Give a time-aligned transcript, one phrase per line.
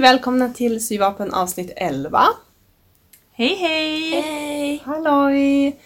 [0.00, 2.22] Välkomna till Syvapen avsnitt 11.
[3.32, 4.10] Hej hej!
[4.10, 4.82] Hej!
[4.84, 5.76] Halloj!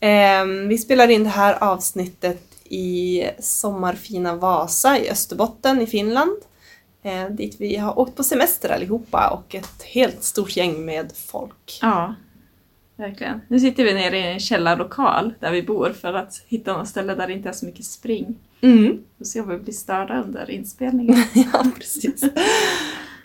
[0.00, 6.36] Ehm, vi spelar in det här avsnittet i sommarfina Vasa i Österbotten i Finland.
[7.02, 11.78] Eh, dit vi har åkt på semester allihopa och ett helt stort gäng med folk.
[11.80, 12.14] Ja,
[12.96, 13.40] verkligen.
[13.48, 17.14] Nu sitter vi nere i en källarlokal där vi bor för att hitta något ställe
[17.14, 18.38] där det inte är så mycket spring.
[18.60, 18.98] Mm.
[19.18, 21.24] Och se om vi blir störda under inspelningen.
[21.34, 22.24] ja, precis.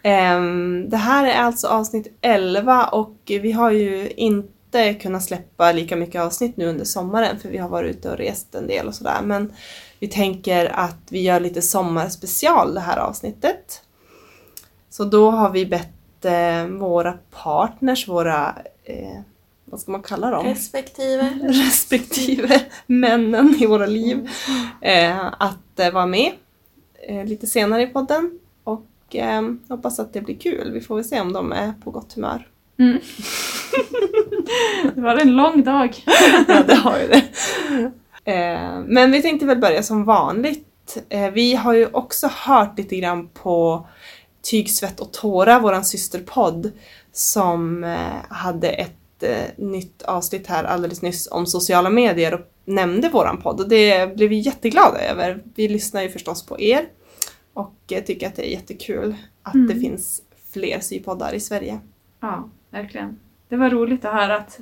[0.04, 5.96] Ehm, det här är alltså avsnitt 11 och vi har ju inte kunnat släppa lika
[5.96, 8.96] mycket avsnitt nu under sommaren för vi har varit ute och rest en del och
[8.96, 9.22] sådär.
[9.24, 9.54] Men
[10.00, 13.82] vi tänker att vi gör lite sommarspecial det här avsnittet.
[14.90, 19.20] Så då har vi bett eh, våra partners, våra, eh,
[19.66, 20.46] vad ska man kalla dem?
[20.46, 21.40] Respektive.
[21.44, 24.30] respektive männen i våra liv
[24.82, 26.32] eh, att eh, vara med
[27.08, 28.40] eh, lite senare i podden.
[29.10, 30.72] Och eh, hoppas att det blir kul.
[30.72, 32.48] Vi får väl se om de är på gott humör.
[32.80, 33.00] Mm.
[34.96, 36.04] det var en lång dag.
[36.48, 37.24] ja, det har ju det.
[38.32, 40.98] Eh, men vi tänkte väl börja som vanligt.
[41.10, 43.88] Eh, vi har ju också hört lite grann på
[44.42, 46.72] Tyg, svett och tårar, våran systerpodd,
[47.12, 53.10] som eh, hade ett eh, nytt avsnitt här alldeles nyss om sociala medier och nämnde
[53.10, 55.44] våran podd och det blev vi jätteglada över.
[55.56, 56.86] Vi lyssnar ju förstås på er
[57.60, 59.68] och tycker att det är jättekul att Mm.
[59.68, 60.22] det finns
[60.52, 61.80] fler sypoddar i Sverige.
[62.20, 63.20] Ja, verkligen.
[63.50, 64.60] Det var roligt att höra att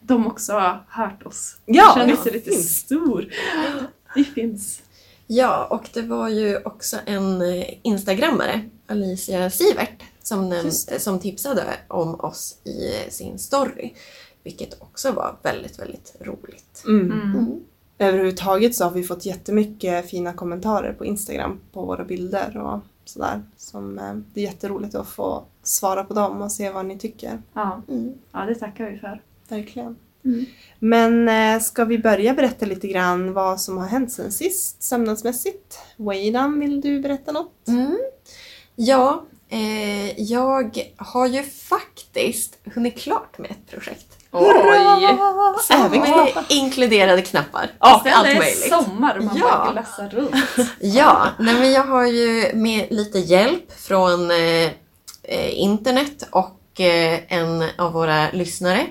[0.00, 1.56] de också har hört oss.
[1.64, 2.76] Ja, Jag kände ja, sig lite finns.
[2.78, 3.28] stor.
[4.14, 4.82] Vi finns.
[5.26, 12.20] Ja, och det var ju också en eh, instagrammare, Alicia Sivert, som, som tipsade om
[12.20, 13.94] oss i eh, sin story.
[14.42, 16.82] Vilket också var väldigt, väldigt roligt.
[16.86, 17.12] Mm.
[17.12, 17.60] Mm.
[17.98, 23.42] Överhuvudtaget så har vi fått jättemycket fina kommentarer på Instagram på våra bilder och sådär.
[23.56, 27.42] Som, eh, det är jätteroligt att få svara på dem och se vad ni tycker.
[27.52, 27.82] Ja.
[27.88, 28.14] Mm.
[28.32, 29.22] ja, det tackar vi för.
[29.48, 29.96] Verkligen.
[30.24, 30.46] Mm.
[30.78, 35.78] Men eh, ska vi börja berätta lite grann vad som har hänt sen sist sömnadsmässigt?
[35.96, 37.68] Weidan, vill du berätta något?
[37.68, 37.98] Mm.
[38.74, 44.15] Ja, eh, jag har ju faktiskt hunnit klart med ett projekt.
[45.62, 47.70] Som Även inkluderade knappar.
[47.80, 48.68] Ja, Sen allt är det möjligt.
[48.68, 49.44] sommar och man Ja.
[49.44, 50.34] bara glassar runt.
[50.80, 54.36] Ja, nej men jag har ju med lite hjälp från eh,
[55.22, 58.86] eh, internet och eh, en av våra lyssnare,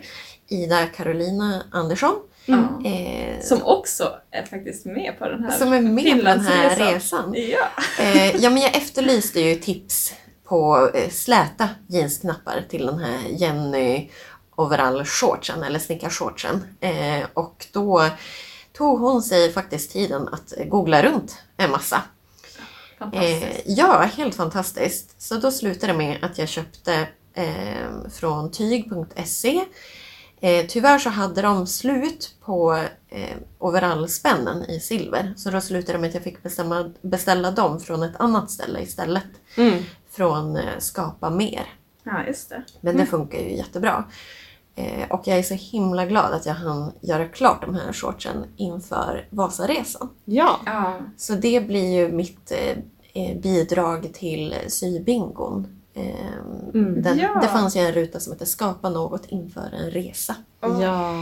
[0.50, 2.56] Ida Carolina Andersson, Ja.
[2.86, 6.76] eh, Som också är faktiskt med på den här som är med på den här
[6.94, 7.34] resan.
[7.38, 7.68] Ja.
[8.04, 10.14] Eh, ja, men jag efterlyste ju tips
[10.48, 14.10] på eh, släta jeansknappar till den här Jenny
[14.56, 16.64] overall-shortsen, eller snickarshortsen.
[16.80, 18.10] Eh, och då
[18.74, 22.02] tog hon sig faktiskt tiden att googla runt en massa.
[23.14, 25.22] Eh, ja, helt fantastiskt.
[25.22, 29.66] Så då slutade det med att jag köpte eh, från tyg.se.
[30.42, 35.34] Eh, tyvärr så hade de slut på eh, overallspännen i silver.
[35.38, 38.82] Så då slutade det med att jag fick bestämma, beställa dem från ett annat ställe
[38.82, 39.24] istället.
[39.58, 39.84] Mm.
[40.12, 41.74] Från eh, Skapa Mer.
[42.04, 42.64] Ja, just det.
[42.82, 44.04] Men det funkar ju jättebra.
[44.76, 48.46] Eh, och jag är så himla glad att jag hann göra klart de här shortsen
[48.56, 50.10] inför Vasaresan.
[50.26, 50.60] Ja.
[50.66, 51.00] Ja.
[51.18, 52.78] Så det blir ju mitt eh,
[53.24, 55.68] eh, bidrag till sybingon.
[55.94, 56.36] Eh,
[56.74, 57.02] Mm.
[57.02, 57.40] den, Ja.
[57.42, 60.36] Det fanns ju en ruta som heter Skapa något inför en resa.
[60.62, 61.14] Ja.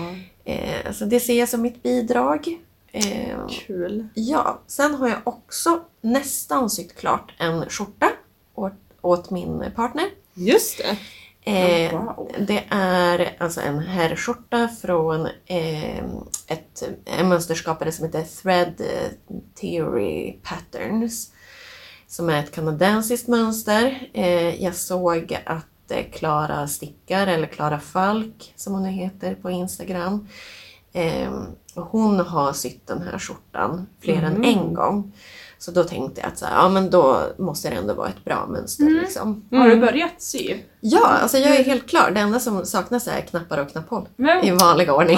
[0.46, 2.60] Eh, så det ser jag som mitt bidrag.
[2.92, 4.08] Eh, Kul.
[4.14, 8.10] ja, sen har jag också nästan sytt klart en skjorta
[8.56, 10.06] åt, åt min partner.
[10.34, 10.98] Just det.
[11.46, 12.32] Eh, Wow.
[12.48, 15.98] det är alltså en herrskjorta från eh,
[16.48, 19.12] ett, en mönsterskapare som heter Thread eh,
[19.62, 21.32] Theory Patterns.
[22.08, 24.10] Som är ett kanadensiskt mönster.
[24.14, 29.52] Eh, jag såg att eh, Klara Stickar, eller Klara Falk som hon nu heter på
[29.52, 30.28] Instagram.
[30.94, 31.32] Eh,
[31.76, 34.44] och hon har sytt den här skjortan fler än Mm.
[34.60, 35.12] en gång.
[35.58, 38.26] Så då tänkte jag att så här, ja, men då måste det ändå vara ett
[38.26, 38.84] bra mönster.
[38.84, 39.00] Mm.
[39.00, 39.46] Liksom.
[39.52, 39.86] Har du Mm.
[39.86, 40.58] börjat sy?
[40.86, 42.12] Ja, alltså jag är helt klar.
[42.12, 44.08] Det enda som saknas är knappar och knapphål.
[44.16, 45.18] Men, I vanlig ordning.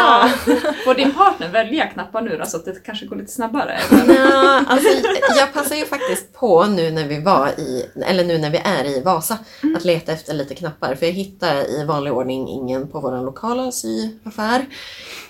[0.00, 0.28] ah,
[0.84, 3.78] får din partner välja knappar nu då så att det kanske går lite snabbare?
[4.06, 4.88] Nja, alltså,
[5.36, 8.84] jag passar ju faktiskt på nu när vi var i, eller nu när vi är
[8.84, 9.38] i Vasa,
[9.76, 10.94] att leta efter lite knappar.
[10.94, 14.66] För jag hittade i vanlig ordning ingen på vår lokala syaffär.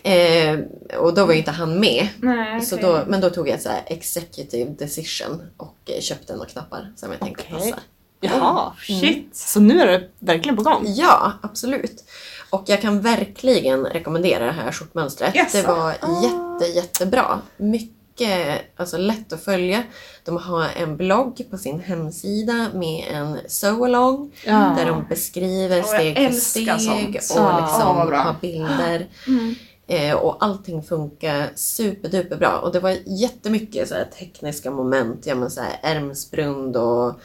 [0.02, 0.58] Eh,
[0.98, 2.08] och då var ju inte han med.
[2.20, 2.88] Nej, Så okej.
[2.88, 7.10] då, men då tog jag ett så executive decision och eh, köpte några knappar som
[7.10, 7.70] jag tänkte Okej.
[7.70, 7.82] passar.
[8.20, 8.72] Jaha.
[8.78, 9.36] Shit!
[9.36, 10.84] Så nu är det verkligen på gång?
[10.86, 12.04] Ja, absolut.
[12.50, 15.34] Och jag kan verkligen rekommendera det här skjortmönstret.
[15.34, 15.56] Jaså?
[15.56, 16.22] Det var Ah.
[16.22, 17.40] jätte, jättebra.
[17.56, 19.82] Mycket alltså lätt att följa.
[20.24, 24.74] De har en blogg på sin hemsida med en so-along Ja.
[24.78, 27.38] där de beskriver steg för älskar steg sånt.
[27.54, 29.06] och liksom har bilder.
[29.26, 29.54] Mm.
[29.86, 32.58] Eh, och allting funkar superduper bra.
[32.58, 35.26] Och det var jättemycket så här, tekniska moment.
[35.26, 37.20] Ja, men så här, ärmsbrund och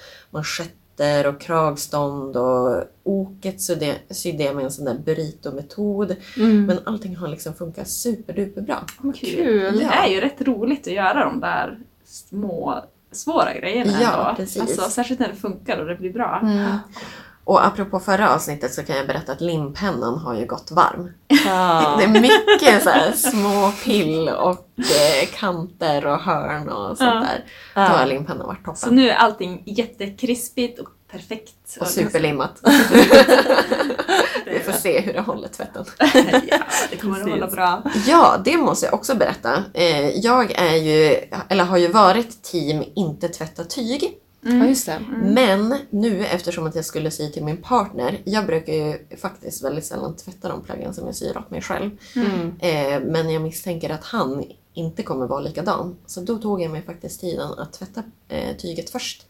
[0.95, 6.15] manschetter och kragstånd och oket sydde sydde jag med en sån där burrito-metod.
[6.37, 6.65] Mm.
[6.65, 8.85] Men allting har liksom funkat superduper bra.
[9.15, 9.77] Kul.
[9.77, 14.35] Det är ju rätt roligt att göra de där små svåra grejerna Ja, ändå.
[14.35, 14.61] precis.
[14.61, 16.41] Alltså, särskilt när det funkar och det blir bra.
[17.45, 21.11] Och apropå förra avsnittet så kan jag berätta att limpennan har ju gått varm.
[21.45, 21.95] Ja.
[21.97, 27.13] Det är mycket så små pill och eh, kanter och hörn och sånt Ja.
[27.19, 27.43] där.
[27.75, 27.87] Då Ja.
[27.87, 28.75] har limpennan varit toppen.
[28.75, 31.77] Så nu är allting jättekrispigt och perfekt.
[31.79, 32.61] Och superlimmat.
[34.45, 35.85] Vi får se hur det håller tvätten.
[36.49, 36.57] ja,
[36.89, 37.81] det kommer att hålla bra.
[38.07, 39.63] Ja, det måste jag också berätta.
[39.73, 41.15] Eh, Jag är ju,
[41.49, 44.13] eller har ju varit team inte tvätta tyg.
[44.45, 44.99] Ja, just det.
[45.23, 49.85] Men nu eftersom att jag skulle sy till min partner, jag brukar ju faktiskt väldigt
[49.85, 51.91] sällan tvätta de plaggen som jag syr åt mig själv.
[52.15, 52.53] Mm.
[52.59, 54.43] Eh, Men jag misstänker att han
[54.73, 55.95] inte kommer vara likadan.
[56.05, 59.25] Så då tog jag mig faktiskt tiden att tvätta eh, tyget först.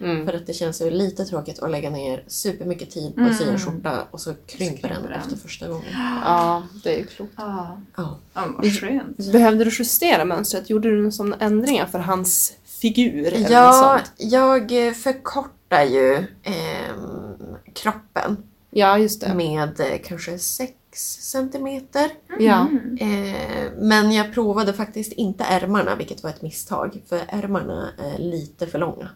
[0.00, 0.26] Mm.
[0.26, 3.44] För att det känns ju lite tråkigt att lägga ner supermycket tid på att sy
[3.44, 5.20] en skjorta och så krymper den krymper den.
[5.20, 5.84] efter första gången.
[6.24, 7.32] Ja, det är ju klokt.
[7.36, 8.18] Ja, Ja.
[8.34, 9.32] ja vad skönt.
[9.32, 10.70] Behövde du justera mönstret?
[10.70, 13.26] Gjorde du några sådana ändringar för hans figur?
[13.26, 14.32] Eller något Ja, sånt?
[14.32, 18.36] jag eh, förkortar ju ehm, kroppen
[18.70, 19.34] ja, just det.
[19.34, 20.72] med eh, kanske 6
[21.20, 22.10] centimeter.
[22.38, 22.66] Ja.
[23.00, 27.02] Eh, men jag provade faktiskt inte ärmarna, vilket var ett misstag.
[27.08, 29.08] För ärmarna är lite för långa.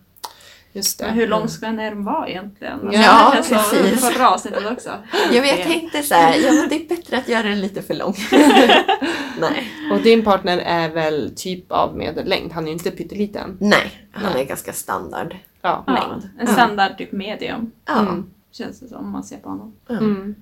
[0.72, 1.04] Just det.
[1.04, 2.90] Men hur lång ska en ärm vara egentligen?
[2.92, 4.00] Ja, alltså, precis.
[4.00, 4.90] Förra avsnittet också.
[5.32, 7.82] Jag, vet, jag tänkte så här, ja, men det är bättre att göra den lite
[7.82, 8.14] för lång.
[9.40, 9.72] Nej.
[9.92, 12.52] Och din partner är väl typ av medellängd?
[12.52, 13.56] Han är ju inte pytteliten.
[13.60, 15.36] Nej, han är ganska standard.
[15.62, 15.84] Ja.
[15.86, 16.30] Ja, Längd.
[16.38, 17.72] en standard typ medium.
[17.86, 18.00] Ja.
[18.00, 18.30] Mm.
[18.52, 19.74] Känns det som om man ser på honom.
[19.86, 19.98] Ja.
[19.98, 20.34] Mm.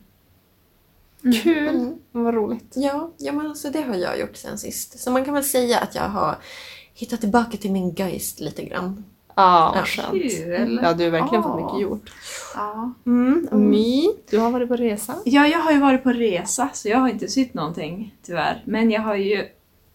[1.43, 1.69] Kul!
[1.69, 1.99] Mm.
[2.13, 2.73] Vad roligt.
[2.75, 5.01] Ja, ja men alltså det har jag gjort sen sist.
[5.01, 6.39] Så man kan väl säga att jag har
[6.95, 9.05] hittat tillbaka till min geist lite grann.
[9.41, 9.83] Ja, Ja.
[9.85, 10.13] skönt.
[10.13, 10.81] Kul!
[10.83, 12.11] Ja, du har verkligen fått mycket gjort.
[12.55, 12.93] Ja.
[13.07, 13.49] Mm.
[13.53, 15.15] My, du har varit på resa.
[15.25, 18.63] ja, jag har ju varit på resa så jag har inte sytt någonting tyvärr.
[18.67, 19.45] Men jag har ju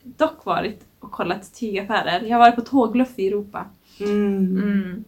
[0.03, 2.21] dock varit och kollat tygaffärer.
[2.21, 3.65] Jag har varit på tågluff i Europa.
[3.99, 4.37] Mm.
[4.37, 5.03] Mm.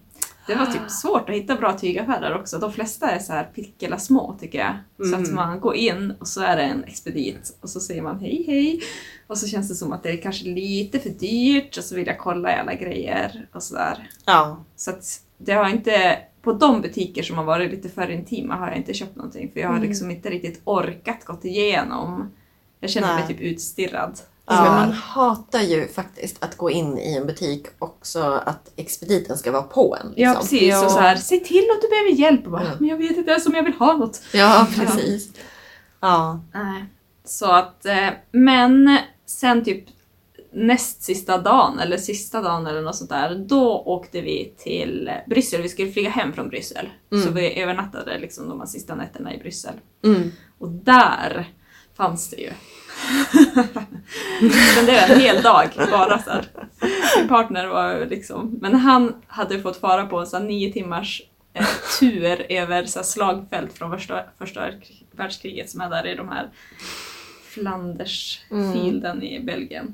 [0.47, 2.57] Det var typ svårt att hitta bra tygaffärer också.
[2.57, 5.07] De flesta är så här pickela små tycker jag.
[5.09, 5.35] Så att Mm.
[5.35, 8.81] man går in och så är det en expedit och så säger man hej hej.
[9.27, 12.07] Och så känns det som att det är kanske lite för dyrt och så vill
[12.07, 14.09] jag kolla i alla grejer och sådär.
[14.25, 14.63] Ja.
[14.75, 18.67] Så att det har inte, på de butiker som har varit lite för intima har
[18.67, 19.87] jag inte köpt någonting för jag har Mm.
[19.89, 22.31] liksom inte riktigt orkat gått igenom.
[22.79, 23.27] Jag känner mig Nej.
[23.27, 24.19] typ utstirrad.
[24.47, 24.55] Ja.
[24.55, 24.71] Men Ja.
[24.71, 29.63] man hatar ju faktiskt att gå in i en butik också att expediten ska vara
[29.63, 30.07] på en.
[30.07, 30.23] Liksom.
[30.23, 30.85] Ja precis, Ja.
[30.85, 32.45] och så här, säg till om du behöver hjälp.
[32.45, 32.69] Och bara, Ja.
[32.79, 34.21] Men jag vet inte ens om jag vill ha något.
[34.33, 35.31] Ja, precis.
[35.99, 36.39] Ja.
[36.53, 36.85] Nej.
[37.25, 39.83] Så att, eh, men sen typ
[40.53, 45.61] näst sista dagen, eller sista dagen eller något sånt där, då åkte vi till Bryssel.
[45.61, 46.89] Vi skulle flyga hem från Bryssel.
[47.11, 47.23] Mm.
[47.25, 49.73] Så vi övernattade liksom de här sista nätterna i Bryssel.
[50.03, 50.31] Mm.
[50.59, 51.47] Och där
[51.97, 52.51] fanns det ju.
[54.71, 56.45] Spenderade en hel dag bara så här.
[57.17, 61.21] Min partner var liksom, men han hade fått fara på en här nio timmars
[61.53, 61.65] eh,
[61.99, 64.69] tur över så här, slagfält från första, första
[65.11, 66.49] världskriget som är där i de här
[67.59, 69.93] Flandersfielden i Belgien.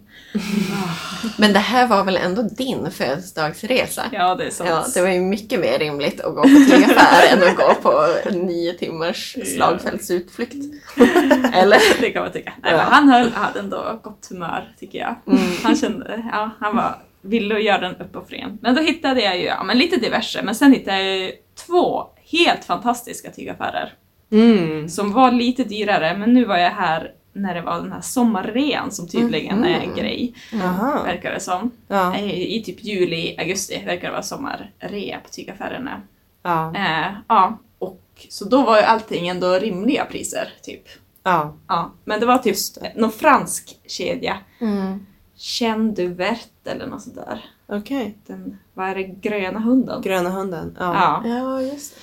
[1.38, 4.03] Men det här var väl ändå din födelsedagsresa?
[4.12, 4.70] Ja, det är sant.
[4.70, 8.08] Ja, det var ju mycket mer rimligt att gå på tygaffär än att gå på
[8.32, 10.55] nio timmars slagfältsutflykt.
[11.53, 12.01] Eller?
[12.01, 12.53] Det kan man tycka.
[12.63, 12.77] Nej, Ja.
[12.77, 15.15] men han höll, hade ändå gott humör tycker jag.
[15.27, 15.51] Mm.
[15.63, 18.58] Han kände, ja, han var ville göra den uppoffringen.
[18.62, 21.32] Men då hittade jag ju ja, men lite diverse, men sen hittade jag ju
[21.67, 23.93] två helt fantastiska tygaffärer.
[24.32, 24.89] Mm.
[24.89, 28.92] Som var lite dyrare, men nu var jag här när det var den här sommarrean
[28.92, 31.04] som tydligen är en grej, Aha.
[31.04, 31.72] verkar det som.
[31.88, 32.16] Ja.
[32.16, 36.02] Eh, I typ juli, augusti verkar det vara sommarrea på tygaffärerna.
[36.44, 36.75] Ja.
[36.75, 40.84] Eh, ja, och så då var ju allting ändå rimliga priser, typ.
[41.24, 41.56] Ja.
[41.68, 42.94] Ja, men det var typ det.
[42.96, 44.38] någon fransk kedja.
[44.62, 45.06] Mm.
[45.38, 47.46] Chen du Vert eller något sånt där.
[47.68, 48.18] Okej.
[48.28, 50.02] Den, vad är det, gröna hunden?
[50.02, 50.78] Gröna hunden.
[50.80, 51.22] Ja.
[51.24, 51.30] Ja.
[51.30, 52.02] Ja, just det.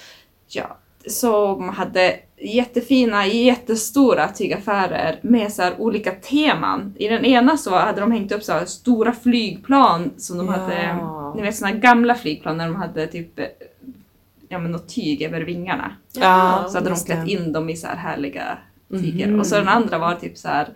[0.58, 0.76] ja.
[1.06, 6.94] Som hade jättefina, jättestora tygaffärer med så här olika teman.
[6.98, 10.52] I den ena så hade de hängt upp så stora flygplan som de Ja.
[10.52, 10.96] hade,
[11.36, 13.40] ni vet såna gamla flygplan när de hade typ
[14.48, 15.92] ja, men något tyg över vingarna.
[16.12, 18.58] Ja, Så hade de klätt in dem i så här härliga
[18.90, 19.26] tyger.
[19.26, 19.40] Mhm.
[19.40, 20.68] Och så den andra var typ så här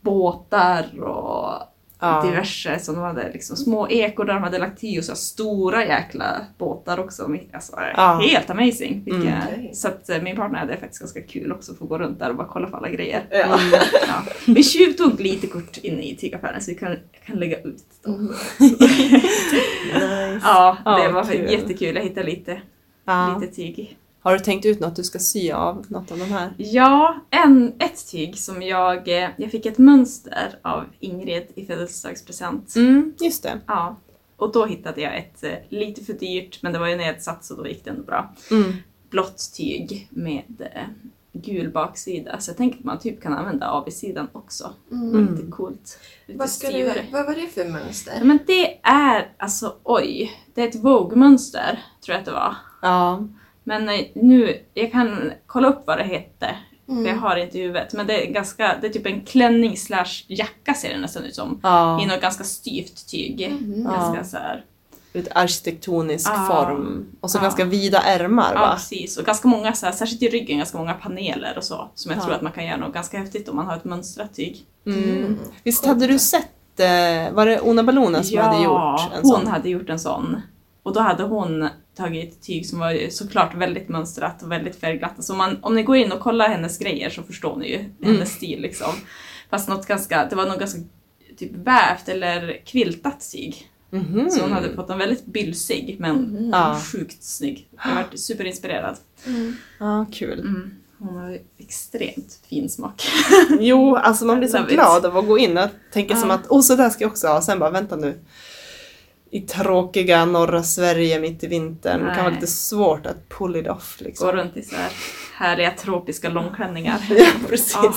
[0.00, 1.52] båtar och
[2.00, 2.22] Ja.
[2.22, 5.84] diverse, så de hade liksom små ekor där de hade lagt i och så stora
[5.84, 7.28] jäkla båtar också.
[7.52, 8.20] Alltså, Ja.
[8.30, 9.02] Helt amazing!
[9.04, 9.18] Vilka,
[9.56, 9.74] Mm.
[9.74, 12.30] Så att eh, min partner hade faktiskt ganska kul också att få gå runt där
[12.30, 13.22] och bara kolla på alla grejer.
[13.30, 13.58] Ja.
[14.08, 14.22] Ja.
[14.46, 18.34] Vi tjuvtog lite kort inne i tygaffären så vi kan, kan lägga ut dem.
[18.60, 20.40] Nice.
[20.44, 21.52] Ja, det Ja, var kul.
[21.52, 21.96] jättekul.
[21.96, 22.60] Jag hittade lite,
[23.04, 23.38] Ja.
[23.40, 23.96] lite tyg.
[24.26, 26.54] Har du tänkt ut något du ska sy av något av de här?
[26.58, 29.08] Ja, en, ett tyg som jag...
[29.22, 32.76] eh, Jag fick ett mönster av Ingrid i födelsedagspresent.
[32.76, 33.60] Mm, just det.
[33.66, 33.96] Ja.
[34.36, 37.54] Och då hittade jag ett eh, lite för dyrt, men det var ju nedsatt så
[37.54, 38.34] då gick det ändå bra.
[38.50, 38.72] Mm.
[39.10, 40.82] Blått tyg med eh,
[41.32, 42.40] gul baksida.
[42.40, 44.72] Så jag tänker att man typ kan använda avsidan också.
[44.92, 45.34] Mm.
[45.34, 45.98] Lite coolt.
[46.26, 48.20] Lite Vad, du, vad var det för mönster?
[48.22, 50.32] men det är alltså, oj.
[50.54, 52.56] Det är ett Vogue-mönster, tror jag att det var.
[52.82, 53.28] Ja.
[53.68, 56.56] Men eh, nu, jag kan kolla upp vad det hette.
[56.88, 57.04] Mm.
[57.04, 57.92] För jag har det inte i huvudet.
[57.92, 61.34] Men det är ganska, det är typ en klänning slash jacka ser det nästan ut
[61.34, 61.60] som.
[61.62, 62.02] ja.
[62.02, 63.48] I något ganska styvt tyg.
[63.60, 63.84] Mhm.
[63.84, 64.24] Ganska Ja.
[64.24, 64.64] så här.
[65.12, 66.46] Ut arkitektonisk Ja.
[66.50, 67.06] form.
[67.20, 67.42] Och så Ja.
[67.42, 68.72] ganska vida ärmar Ja, va?
[68.74, 69.16] precis.
[69.16, 71.90] Och ganska många, så här, särskilt i ryggen, ganska många paneler och så.
[71.94, 72.24] Som jag Ja.
[72.24, 74.64] tror att man kan göra något ganska häftigt om man har ett mönstrat tyg.
[74.86, 75.38] Mm.
[75.64, 79.46] Visst hade du sett, eh, var det Ona Ballonen som hade gjort en hon sån?
[79.46, 80.40] hade gjort en sån.
[80.86, 85.24] Och då hade hon tagit ett tyg som var såklart väldigt mönstrat och väldigt färgglatt.
[85.24, 88.16] Så man, om ni går in och kollar hennes grejer så förstår ni ju hennes
[88.16, 88.26] Mm.
[88.26, 88.92] stil liksom.
[89.50, 90.80] Fast något ganska, det var nog ganska
[91.38, 93.68] typ vävt eller kviltat tyg.
[93.90, 94.30] Mhm.
[94.30, 96.50] Så hon hade fått en väldigt bylsig men Mhm.
[96.52, 96.80] Ja.
[96.92, 97.68] sjukt snygg.
[97.84, 98.96] Jag varit superinspirerad.
[99.26, 99.56] Mm.
[99.80, 100.40] Ja, kul.
[100.40, 100.70] Mm.
[100.98, 103.02] Hon har ju extremt fin smak.
[103.60, 106.34] Jo, alltså man blir så glad av att gå in och tänka som Ja.
[106.34, 107.42] att åh så där ska jag också ha.
[107.42, 108.18] Sen bara vänta nu.
[109.30, 112.00] I tråkiga norra Sverige mitt i vintern.
[112.00, 112.34] Det kan vara Nej.
[112.34, 114.26] lite svårt att pull it off liksom.
[114.26, 114.90] Går runt i så här
[115.36, 117.00] härliga tropiska långklänningar.
[117.16, 117.74] Ja, precis.
[117.74, 117.94] Ja.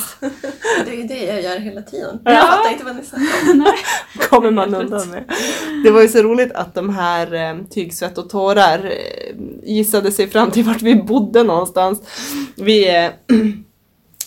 [0.86, 2.20] Det är ju det jag gör hela tiden.
[2.26, 2.32] Ja.
[2.32, 3.66] Jag fattar inte vad ni snackar om.
[4.30, 5.24] kommer man undan med.
[5.84, 10.28] Det var ju så roligt att de här eh, Tygsvett och tårar eh, gissade sig
[10.28, 12.02] fram till vart vi bodde någonstans.
[12.56, 13.12] Vi, eh,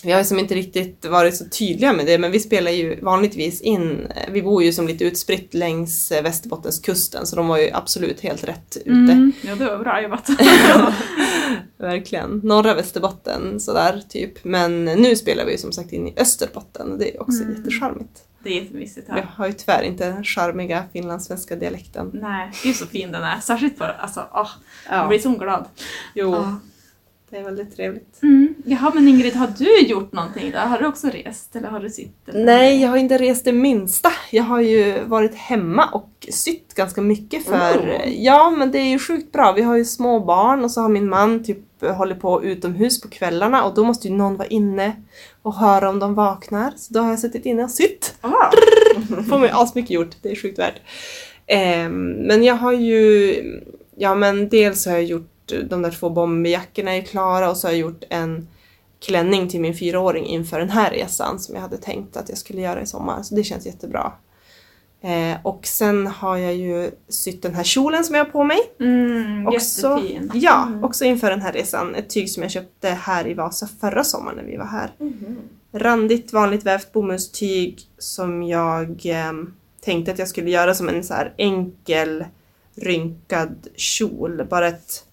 [0.03, 3.61] vi har som inte riktigt varit så tydliga med det men vi spelar ju vanligtvis
[3.61, 8.21] in, vi bor ju som lite utspritt längs eh, Västerbottenskusten så de var ju absolut
[8.21, 8.89] helt rätt ute.
[8.91, 9.31] Mm.
[9.41, 10.29] Ja, det var bra jobbat.
[11.77, 12.41] Verkligen.
[12.43, 14.43] Norra Västerbotten sådär typ.
[14.43, 17.55] Men nu spelar vi ju som sagt in i Österbotten och det är också Mm.
[17.55, 18.23] jättecharmigt.
[18.43, 19.21] Det är jättemysigt Vi här.
[19.35, 22.11] har ju tyvärr inte den charmiga finlandssvenska dialekten.
[22.13, 23.39] Nej, gud så fin den är.
[23.39, 24.49] Särskilt för, alltså, åh,
[24.89, 24.95] Ja.
[24.95, 25.65] jag blir så glad.
[26.15, 26.59] Jo, Ja.
[27.33, 28.23] Det är väldigt trevligt.
[28.23, 28.53] Mm.
[28.65, 30.57] Jaha, men Ingrid, har du gjort någonting då?
[30.57, 32.29] Har du också rest eller har du sytt?
[32.29, 32.45] eller?
[32.45, 34.11] Nej, jag har inte rest det minsta.
[34.31, 37.79] Jag har ju varit hemma och sytt ganska mycket för...
[37.79, 38.23] Oh.
[38.23, 39.51] Ja, men det är ju sjukt bra.
[39.51, 43.07] Vi har ju små barn och så har min man typ håller på utomhus på
[43.07, 44.95] kvällarna och då måste ju någon vara inne
[45.41, 46.73] och höra om de vaknar.
[46.75, 48.15] Så då har jag suttit inne och sytt.
[48.21, 48.51] Ah.
[49.29, 50.15] Får mig asmycket gjort.
[50.21, 50.81] Det är sjukt värt.
[51.47, 53.35] Ehm, men jag har ju...
[53.95, 57.71] Ja, men dels har jag gjort de där två bomberjackorna är klara och så har
[57.71, 58.47] jag gjort en
[58.99, 62.61] klänning till min fyraåring inför den här resan som jag hade tänkt att jag skulle
[62.61, 63.23] göra i sommar.
[63.23, 64.11] Så det känns jättebra.
[65.01, 68.59] Eh, och sen har jag ju sytt den här kjolen som jag har på mig.
[68.79, 70.31] Mm, Också, jättefin.
[70.33, 70.83] ja, Mm.
[70.83, 71.95] också inför den här resan.
[71.95, 74.91] Ett tyg som jag köpte här i Vasa förra sommaren när vi var här.
[74.97, 75.37] Mhm.
[75.71, 79.31] Randigt vanligt vävt bomullstyg som jag eh,
[79.81, 82.25] tänkte att jag skulle göra som en så här enkel
[82.75, 84.47] rynkad kjol.
[84.49, 85.05] Bara ett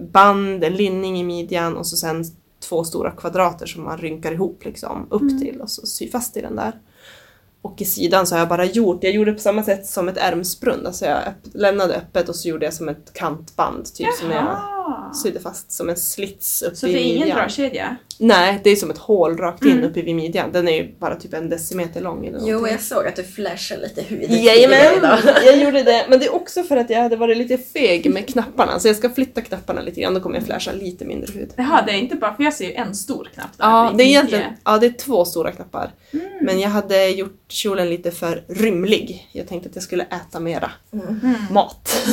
[0.00, 2.24] band, en linning i midjan och så sen
[2.68, 5.40] två stora kvadrater som man rynkar ihop liksom upp Mm.
[5.40, 6.72] till och så sy fast i den där.
[7.62, 10.16] Och i sidan så har jag bara gjort, jag gjorde på samma sätt som ett
[10.16, 10.86] ärmsbrunn.
[10.86, 14.44] Alltså jag öpp- lämnade öppet och så gjorde jag som ett kantband typ som jag
[14.90, 15.14] Jaha.
[15.14, 17.36] sydde fast som en slits uppe Så i det är ingen midjan.
[17.38, 17.96] dragkedja?
[18.20, 19.84] Nej, det är som ett hål rakt in Mm.
[19.84, 20.52] uppe vid midjan.
[20.52, 23.80] Den är ju bara typ en decimeter lång eller Jo, jag såg att du flashade
[23.82, 26.06] lite hud Jajamän, jag gjorde det.
[26.08, 28.78] Men det är också för att jag hade varit lite feg med knapparna.
[28.80, 31.50] Så jag ska flytta knapparna lite grann, då kommer jag flasha lite mindre hud.
[31.56, 33.64] Jaha, det är inte bara, för jag ser ju en stor knapp där.
[33.64, 35.90] Ja, det är egentligen ja, det är två stora knappar.
[36.12, 36.26] Mm.
[36.42, 39.28] Men jag hade gjort kjolen lite för rymlig.
[39.32, 41.20] Jag tänkte att jag skulle äta mera Mm.
[41.50, 41.88] Mat.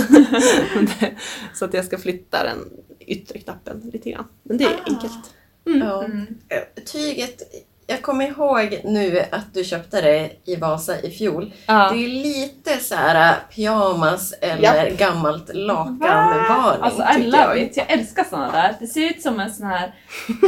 [1.53, 2.57] Så att jag ska flytta den
[2.99, 4.25] yttre knappen lite grann.
[4.43, 4.89] Men det är Ah.
[4.93, 5.33] enkelt.
[5.63, 6.03] Ja.
[6.03, 6.27] Mm.
[6.49, 7.41] Eh, Tyget,
[7.87, 11.53] jag kommer ihåg nu att du köpte det i Vasa i fjol.
[11.65, 11.91] Ja.
[11.93, 17.61] Det är lite så här äh, pyjamas eller gammalt lakan-varning Alltså I love jag.
[17.61, 18.75] it, jag älskar såna där.
[18.79, 19.95] Det ser ut som en sån här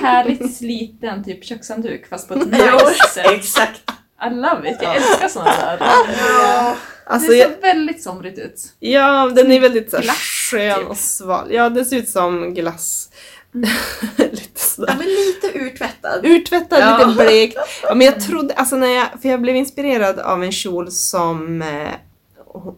[0.03, 3.25] härligt sliten typ kökshandduk fast på ett nice sätt.
[3.31, 3.81] exakt.
[4.25, 5.79] I love it, jag älskar såna där.
[7.09, 8.61] Alltså, det jag, ser väldigt somrigt ut.
[8.79, 10.17] Ja, den är väldigt så här, Glass,
[10.51, 10.89] skön typ.
[10.89, 11.47] och sval.
[11.53, 13.09] Ja, det ser ut som glass.
[13.51, 14.95] lite Ja, sådär.
[14.97, 16.25] men lite urtvättad.
[16.25, 17.05] Urtvättad, Ja.
[17.07, 17.57] lite blekt.
[17.83, 21.61] Ja, men jag trodde, alltså när jag, för jag blev inspirerad av en kjol som
[21.61, 21.91] eh,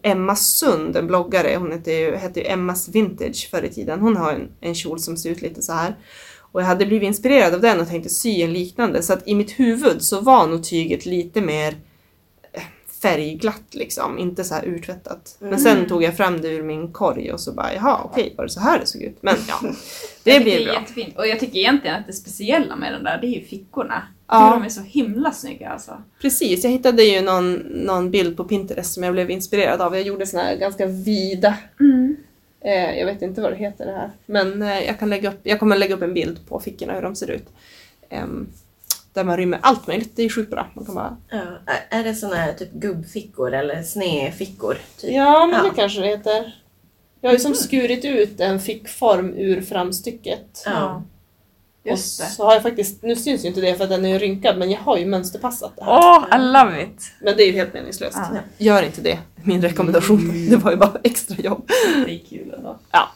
[0.02, 4.00] Emma Sund, en bloggare, hon hette ju, hette ju Emmas Vintage förr i tiden.
[4.00, 5.96] Hon har en, en kjol som ser ut lite så här.
[6.52, 9.02] Och jag hade blivit inspirerad av den och tänkte sy en liknande.
[9.02, 11.74] Så att i mitt huvud så var nog tyget lite mer
[12.52, 12.62] eh,
[13.02, 15.36] färgglatt liksom, inte så här urtvättat.
[15.38, 15.88] Men sen Mm.
[15.88, 18.60] tog jag fram det ur min korg och så bara, jaha okej, var det så
[18.60, 19.18] här det såg ut?
[19.20, 19.60] Men ja,
[20.24, 20.74] det blir bra.
[20.74, 21.18] Jättefint.
[21.18, 24.02] Och jag tycker egentligen att det speciella med den där, det är ju fickorna.
[24.28, 24.50] Ja.
[24.54, 26.02] De är så himla snygga alltså.
[26.20, 29.94] Precis, jag hittade ju någon, någon bild på Pinterest som jag blev inspirerad av.
[29.96, 31.54] Jag gjorde såna här ganska vida,
[32.60, 35.40] eh, jag vet inte vad det heter det här, men eh, jag, kan lägga upp,
[35.42, 37.46] jag kommer lägga upp en bild på fickorna hur de ser ut.
[38.08, 38.48] Ehm,
[39.12, 40.70] där man rymmer allt möjligt, det är sjukt bra.
[40.74, 41.16] Man kan bara...
[41.30, 41.40] Ja,
[41.90, 44.78] är- det såna här typ gubbfickor eller snedfickor?
[44.98, 45.12] Typ?
[45.12, 45.70] Ja, men Ja.
[45.70, 46.56] det kanske det heter.
[47.20, 50.62] Jag har ju som skurit ut en fickform ur framstycket.
[50.66, 51.02] Ja.
[51.84, 54.18] Just och så har jag faktiskt, nu syns ju inte det för att den är
[54.18, 55.92] rynkad, men jag har ju mönsterpassat det här.
[55.92, 57.12] Åh, I love it!
[57.20, 58.18] Men det är ju helt meningslöst.
[58.18, 58.38] Ja.
[58.58, 60.46] Gör inte det, min rekommendation.
[60.50, 61.70] Det var ju bara extra jobb.
[62.06, 62.78] Det är kul ändå.
[62.90, 63.08] Ja.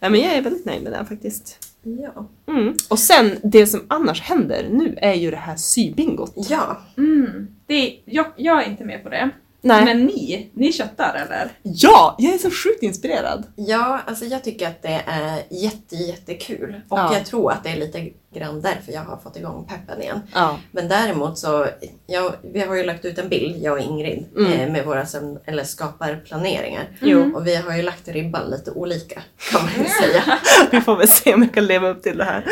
[0.00, 1.58] Nej, men jag är väldigt nöjd med den faktiskt.
[1.82, 2.28] Ja.
[2.52, 2.74] Mm.
[2.88, 6.32] Och sen, det som annars händer nu är ju det här sybingot.
[6.50, 6.80] ja.
[6.96, 7.48] Mm.
[7.66, 9.30] Det är, jag, jag är inte med på det.
[9.60, 9.84] Nej.
[9.84, 11.50] Men ni, ni köttar eller?
[11.62, 12.16] Ja!
[12.18, 13.46] Jag är så sjukt inspirerad.
[13.56, 16.80] Ja, alltså jag tycker att det är jätte, jättekul.
[16.88, 17.14] Och Ja.
[17.14, 20.20] jag tror att det är lite grann därför jag har fått igång peppen igen.
[20.34, 20.58] Ja.
[20.72, 21.66] Men däremot så,
[22.06, 24.52] ja, vi har ju lagt ut en bild, jag och Ingrid, Mm.
[24.52, 26.88] eh, med våra sömn, eller skaparplaneringar.
[27.00, 27.36] Jo.
[27.36, 30.38] Och vi har ju lagt ribban lite olika, kan man ju säga.
[30.70, 32.44] Vi får väl se om jag kan leva upp till det här.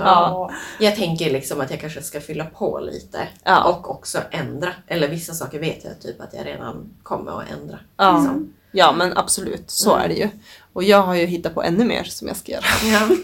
[0.00, 0.50] Ja.
[0.80, 3.28] Jag tänker liksom att jag kanske ska fylla på lite.
[3.44, 3.64] Ja.
[3.64, 4.72] Och också ändra.
[4.86, 7.78] Eller vissa saker vet jag typ att jag redan kommer att ändra.
[7.96, 8.18] Ja.
[8.18, 8.54] Liksom.
[8.72, 9.70] Ja, men absolut.
[9.70, 10.04] Så Mm.
[10.04, 10.28] är det ju.
[10.72, 12.64] Och jag har ju hittat på ännu mer som jag ska göra.
[12.92, 13.08] Ja.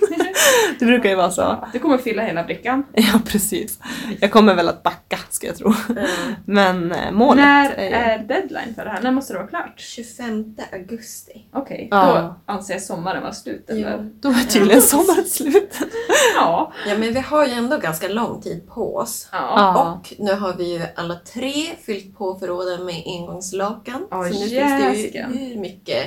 [0.79, 1.69] Det brukar ju vara så.
[1.73, 2.85] Du kommer fylla hela brickan.
[2.95, 3.79] Ja, precis.
[4.21, 5.75] Jag kommer väl att backa, ska jag tro.
[6.45, 7.95] Men eh, målet När är ju...
[7.95, 9.03] är deadline för det här?
[9.03, 9.75] När måste det vara klart?
[9.81, 11.47] 25 augusti.
[11.53, 12.37] Okej, Ja.
[12.47, 13.99] då anser jag sommaren vara slut eller?
[14.03, 14.11] Jo.
[14.21, 15.79] Då är tydligen sommaren slut.
[16.35, 16.73] Ja.
[16.89, 19.29] Ja men vi har ju ändå ganska lång tid på oss.
[19.33, 19.93] Ja.
[19.99, 21.53] Och nu har vi ju alla tre
[21.87, 24.07] fyllt på förråden med engångslakan.
[24.11, 24.51] Ja, så nu finns
[25.13, 26.05] det ju hur mycket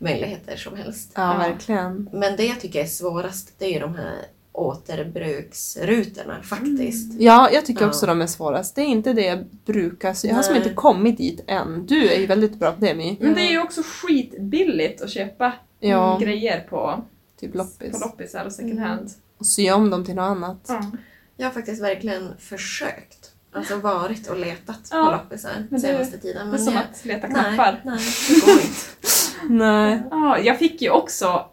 [0.00, 1.12] möjligheter som helst.
[1.14, 1.38] Ja, Ja.
[1.48, 2.08] verkligen.
[2.12, 4.16] Men det jag tycker är svårast det är ju de här
[4.52, 7.12] återbruksrutorna faktiskt.
[7.20, 7.88] Ja, jag tycker Ja.
[7.88, 8.74] också de är svårast.
[8.74, 10.28] Det är inte det jag brukar se.
[10.28, 10.62] Jag har som Nej.
[10.62, 11.86] inte kommit dit än.
[11.86, 13.16] Du är ju väldigt bra på det My.
[13.20, 17.04] Men det är ju också skitbilligt att köpa Ja, grejer på,
[17.40, 18.00] typ på loppis.
[18.00, 19.10] loppisar och second hand.
[19.38, 20.64] Och sy om dem till något annat.
[20.68, 20.90] Ja.
[21.36, 23.30] Jag har faktiskt verkligen försökt.
[23.52, 26.50] Alltså varit och letat Ja, på loppisar men senaste tiden.
[26.50, 27.80] Det är som jag- att leta nej, knappar.
[27.84, 28.70] nej, det går inte.
[29.48, 30.02] Nej.
[30.10, 31.44] Ja, jag fick ju också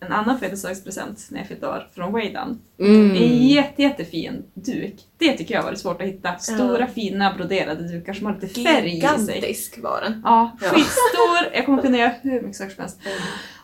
[0.00, 2.60] en annan födelsedagspresent när jag fyllde år från Waydan.
[2.78, 3.16] En Mm.
[3.46, 4.94] jätte, jättefin duk.
[5.18, 6.38] Det tycker jag var svårt att hitta.
[6.38, 8.94] Stora fina broderade dukar som har lite färg i sig.
[8.94, 10.22] Gigantisk var den.
[10.24, 10.68] Ja, Ja.
[10.68, 11.54] skitstor.
[11.54, 12.98] Jag kommer kunna göra hur mycket saker som helst.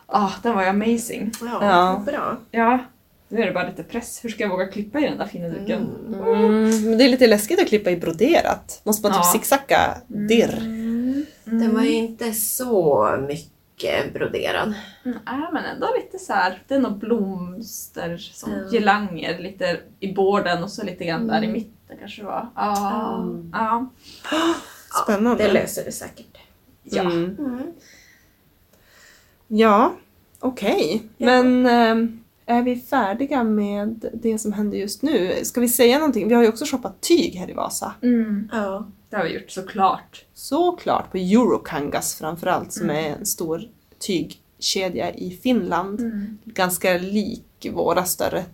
[0.07, 1.31] Ja, den var ju amazing.
[1.41, 2.03] Ja, Ja.
[2.05, 2.37] bra.
[2.51, 2.79] Ja,
[3.29, 4.19] nu är det bara lite press.
[4.23, 5.89] Hur ska jag våga klippa i den där fina duken?
[6.07, 6.27] Mm.
[6.27, 6.61] Mm.
[6.89, 8.81] Men det är lite läskigt att klippa i broderat.
[8.83, 9.31] Måste man typ Ja.
[9.33, 10.57] zigzacka dirr.
[10.57, 11.25] Mm.
[11.45, 13.51] Den var ju inte så mycket
[14.13, 14.73] broderad.
[15.05, 16.63] Mm, ja, men ändå lite så här.
[16.67, 18.69] Det är nog blomster som Ja.
[18.71, 21.51] girlanger lite i borden och så lite grann där i Mm.
[21.53, 22.49] mitten kanske det var.
[22.55, 23.17] Ja.
[23.23, 23.49] Mm.
[23.53, 23.89] ja.
[25.03, 25.43] Spännande.
[25.43, 26.37] Det löser du säkert.
[26.83, 27.01] ja.
[27.01, 27.35] Mm.
[27.39, 27.73] Mm.
[29.47, 29.93] Ja,
[30.39, 31.03] okej.
[31.17, 31.25] Ja.
[31.25, 35.33] Men ehm, är vi färdiga med det som händer just nu?
[35.43, 36.27] Ska vi säga någonting?
[36.27, 37.93] Vi har ju också shoppat tyg här i Vasa.
[38.01, 38.49] Mm.
[38.51, 38.87] Ja.
[39.09, 40.25] Det har vi gjort såklart.
[40.33, 43.05] Såklart på Eurokangas framförallt som Mm.
[43.05, 43.61] är en stor
[43.99, 45.99] tygkedja i Finland.
[45.99, 46.37] Mm.
[46.45, 48.45] Ganska lik våra större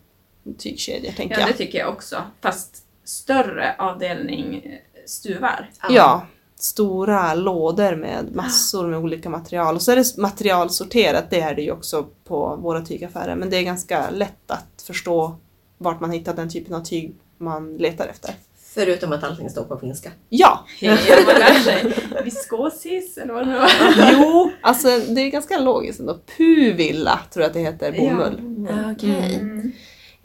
[0.58, 1.50] tygkedjor tänker Ja, jag.
[1.50, 2.22] det tycker jag också.
[2.42, 4.72] Fast större avdelning eh,
[5.06, 5.70] stuvar.
[5.90, 9.76] Ja, stora lådor med massor med olika material.
[9.76, 13.36] Och så är det materialsorterat, det är det ju också på våra tygaffärer.
[13.36, 15.36] Men det är ganska lätt att förstå
[15.78, 18.36] vart man hittar den typen av tyg man letar efter.
[18.74, 20.10] Förutom att allting står på finska.
[20.30, 20.66] Ja!
[22.24, 23.70] Viskosis eller vad det var.
[24.14, 26.20] Jo, alltså det är ganska logiskt ändå.
[26.38, 28.68] Puvilla tror jag att det heter, bomull.
[28.92, 29.36] Okej.
[29.36, 29.72] Mm.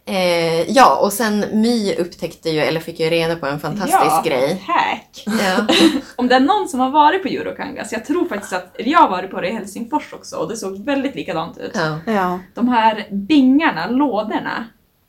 [0.08, 4.22] Eh, ja, och sen My upptäckte ju, eller fick ju reda på en fantastisk ja,
[4.24, 4.62] grej.
[4.66, 5.24] Hack.
[5.26, 5.66] Ja.
[6.16, 8.98] Om det är någon som har varit på Eurokangas, jag tror faktiskt att, eller jag
[8.98, 11.72] har varit på det i Helsingfors också och det såg väldigt likadant ut.
[11.74, 11.98] ja.
[12.06, 12.38] Ja.
[12.54, 14.64] De här bingarna, lådorna,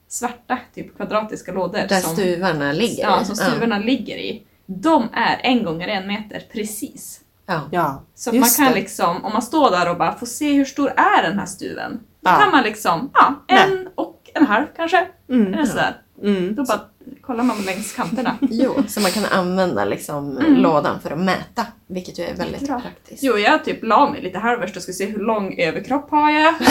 [0.10, 3.26] svarta typ kvadratiska lådor Där som, stuvarna ligger ja, i.
[3.26, 4.44] som stuvarna ligger i.
[4.66, 7.20] De är en gånger en meter precis.
[7.46, 7.62] Ja.
[7.72, 8.04] ja.
[8.16, 8.74] Så att man kan det.
[8.74, 11.92] liksom, om man står där och bara får se hur stor är den här stuven.
[12.22, 12.36] Då Ja.
[12.38, 15.08] kan man liksom, ja, en och en halv kanske.
[15.30, 15.54] Mm.
[15.54, 16.02] Eller sådär.
[16.24, 16.56] Mm.
[16.56, 16.80] Då bara
[17.22, 18.38] kollar man längs kanterna.
[18.50, 20.56] Jo, så man kan använda liksom Mm.
[20.56, 22.82] lådan för att mäta, vilket ju är väldigt Bra.
[22.82, 23.24] praktiskt.
[23.24, 26.54] Jo, jag typ la mig lite halvvägs och skulle se hur lång överkropp har jag.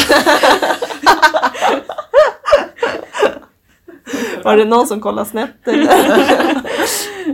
[4.44, 5.50] Var det någon som kollade snett?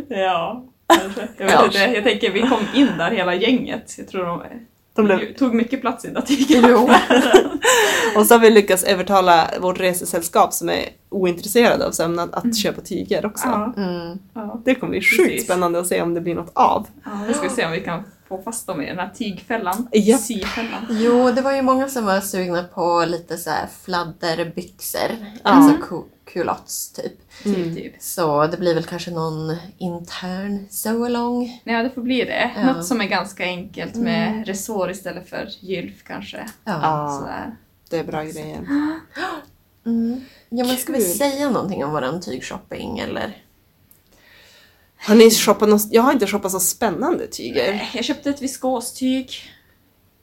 [0.09, 1.29] Ja, kanske.
[1.39, 3.95] Jag vet inte, jag tänker vi kom in där hela gänget.
[3.99, 4.43] Jag tror de,
[4.95, 5.35] De blev...
[5.37, 6.23] tog mycket plats i den.
[6.49, 6.91] Jo.
[8.17, 12.55] Och så har vi lyckats övertala vårt resesällskap som är ointresserade av sömnad att Mm.
[12.55, 13.47] köpa tyger också.
[13.49, 14.19] Ja, Mm.
[14.35, 14.61] ja.
[14.65, 15.45] Det kommer bli sjukt Precis.
[15.45, 16.87] spännande att se om det blir något av.
[17.05, 19.89] ja, nu ska vi se om vi kan få fast dem i den här tygfällan.
[19.93, 20.21] Japp.
[20.21, 20.87] Syfällan.
[20.91, 25.01] Jo, det var ju många som var sugna på lite så här fladderbyxor.
[25.45, 25.51] Ja.
[25.51, 25.77] Alltså
[26.35, 27.13] ku- culottes typ.
[27.45, 27.55] Mm.
[27.65, 27.95] Typ, typ.
[28.03, 31.61] Så det blir väl kanske någon intern so-along.
[31.65, 32.51] Ja, det får bli det.
[32.57, 32.73] Ja.
[32.73, 34.45] Något som är ganska enkelt med Mm.
[34.45, 36.49] resår istället för gylf kanske.
[36.65, 37.19] Ja.
[37.21, 37.57] Sådär.
[37.91, 38.67] det är bra grejer.
[39.87, 40.21] Mm.
[40.49, 41.15] ja, men ska vi Kul.
[41.15, 43.43] säga någonting om våran tygshopping eller?
[44.97, 45.93] Har ni shoppat något?
[45.93, 47.91] Jag har inte shoppat så spännande tyger.
[47.95, 49.31] Jag köpte ett viskostyg.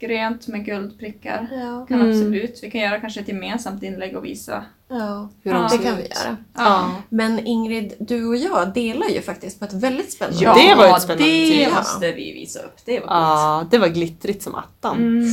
[0.02, 1.48] Grönt med guldprickar.
[1.52, 1.86] Ja.
[1.90, 2.12] Kan Mm.
[2.12, 2.60] absolut.
[2.64, 4.64] Vi kan göra kanske ett gemensamt inlägg och visa.
[4.90, 5.30] ja.
[5.44, 6.00] Hur de Det ser kan ut.
[6.00, 6.38] vi göra.
[6.58, 6.92] Ja.
[7.10, 10.96] Men Ingrid, du och jag delar ju faktiskt på ett väldigt spännande Ja, Det var
[10.98, 12.78] ett spännande det måste vi visa upp.
[12.86, 13.08] Det var.
[13.08, 14.98] Ja, det var glittrigt som attan.
[14.98, 15.28] Mm.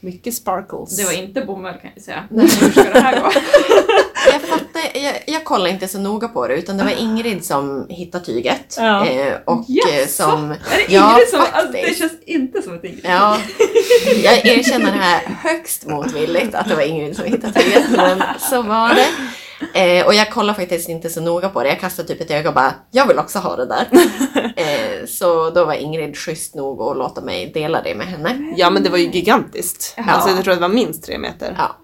[0.00, 0.96] Mycket sparkles.
[0.96, 2.24] Det var inte bomull kan jag säga.
[2.30, 2.48] Nej.
[2.60, 3.30] Hur ska det här gå?
[4.26, 7.86] Jag fattar, jag, jag kollar inte så noga på det utan det var Ingrid som
[7.88, 8.76] hittade tyget.
[8.78, 9.06] Ja.
[9.06, 9.92] Eh, och Jaså?
[9.92, 10.50] eh, som...
[10.50, 10.56] Är
[10.88, 11.40] det Ja, Ingrid som...
[11.52, 13.04] Alltså, det känns inte som ett Ingrid.
[13.04, 13.38] Ja,
[14.22, 18.62] jag erkänner det här högst motvilligt att det var Ingrid som hittade tyget, men så
[18.62, 19.06] var det.
[19.74, 21.68] Eh, och jag kollar faktiskt inte så noga på det.
[21.68, 23.88] Jag kastade typ ett öga och bara, jag vill också ha det där.
[24.58, 28.54] Eh, så då var Ingrid schysst nog att låta mig dela det med henne.
[28.56, 29.94] Ja men det var ju gigantiskt.
[29.96, 30.04] Ja.
[30.08, 31.56] Alltså jag tror det var minst tre meter.
[31.58, 31.76] Ja.